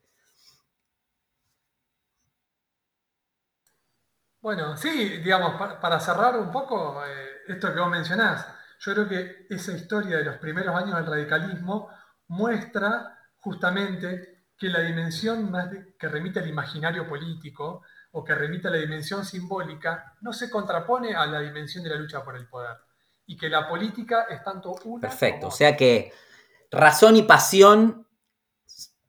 Bueno, 4.48 4.78
sí, 4.78 5.18
digamos, 5.18 5.62
para, 5.82 6.00
cerrar 6.00 6.40
un 6.40 6.50
poco 6.50 7.04
eh, 7.06 7.42
esto 7.50 7.74
que 7.74 7.82
vos 7.82 7.90
mencionás, 7.90 8.48
yo 8.80 8.94
creo 8.94 9.10
que 9.10 9.46
esa 9.50 9.74
historia 9.74 10.16
de 10.16 10.24
los 10.24 10.38
primeros 10.38 10.74
años 10.74 10.96
del 10.96 11.06
radicalismo 11.06 11.90
muestra 12.30 13.26
justamente 13.36 14.46
que 14.58 14.70
la 14.70 14.80
dimensión 14.80 15.52
más 15.52 15.68
que 16.00 16.08
remite 16.08 16.40
al 16.40 16.48
imaginario 16.48 17.10
político 17.10 17.82
o 18.12 18.24
que 18.24 18.36
remite 18.36 18.70
a 18.70 18.72
la 18.72 18.78
dimensión 18.78 19.26
simbólica 19.26 20.16
no 20.22 20.32
se 20.32 20.50
contrapone 20.50 21.14
a 21.14 21.26
la 21.26 21.42
dimensión 21.42 21.84
de 21.84 21.90
la 21.90 21.98
lucha 21.98 22.24
por 22.24 22.38
el 22.38 22.48
poder 22.48 22.78
y 23.26 23.36
que 23.36 23.50
la 23.50 23.68
política 23.68 24.28
es 24.30 24.42
tanto 24.46 24.74
una. 24.86 25.02
Perfecto, 25.02 25.48
o 25.48 25.52
sea 25.52 25.76
que 25.76 26.14
razón 26.72 27.18
y 27.18 27.24
pasión 27.24 28.08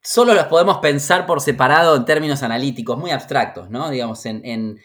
solo 0.02 0.34
las 0.34 0.48
podemos 0.48 0.78
pensar 0.78 1.26
por 1.26 1.40
separado 1.40 1.94
en 1.94 2.04
términos 2.04 2.42
analíticos, 2.42 2.98
muy 2.98 3.12
abstractos, 3.12 3.70
¿no? 3.70 3.88
Digamos, 3.88 4.26
en, 4.26 4.44
en, 4.44 4.80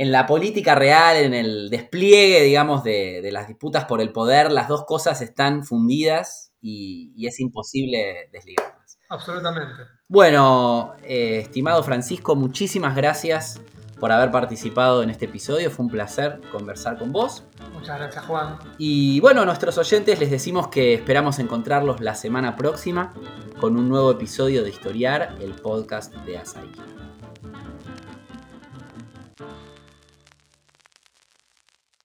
en 0.00 0.12
la 0.12 0.26
política 0.26 0.74
real, 0.74 1.18
en 1.18 1.34
el 1.34 1.68
despliegue, 1.68 2.40
digamos, 2.40 2.82
de, 2.82 3.20
de, 3.20 3.30
las 3.30 3.48
disputas 3.48 3.84
por 3.84 4.00
el 4.00 4.12
poder, 4.12 4.50
las 4.50 4.66
dos 4.66 4.86
cosas 4.86 5.20
están 5.20 5.62
fundidas 5.62 6.54
y, 6.58 7.12
y 7.14 7.26
es 7.26 7.38
imposible 7.38 8.30
desligarlas. 8.32 8.98
Absolutamente. 9.10 9.82
Bueno, 10.08 10.94
eh, 11.02 11.40
estimado 11.40 11.82
Francisco, 11.82 12.34
muchísimas 12.34 12.96
gracias 12.96 13.60
por 13.98 14.10
haber 14.10 14.30
participado 14.30 15.02
en 15.02 15.10
este 15.10 15.26
episodio. 15.26 15.70
Fue 15.70 15.84
un 15.84 15.90
placer 15.90 16.40
conversar 16.50 16.98
con 16.98 17.12
vos. 17.12 17.44
Muchas 17.74 17.98
gracias, 17.98 18.24
Juan. 18.24 18.58
Y 18.78 19.20
bueno, 19.20 19.42
a 19.42 19.44
nuestros 19.44 19.76
oyentes 19.76 20.18
les 20.18 20.30
decimos 20.30 20.68
que 20.68 20.94
esperamos 20.94 21.38
encontrarlos 21.38 22.00
la 22.00 22.14
semana 22.14 22.56
próxima 22.56 23.12
con 23.60 23.76
un 23.76 23.90
nuevo 23.90 24.12
episodio 24.12 24.64
de 24.64 24.70
Historiar, 24.70 25.34
el 25.42 25.52
podcast 25.52 26.14
de 26.24 26.38
Asaí. 26.38 26.72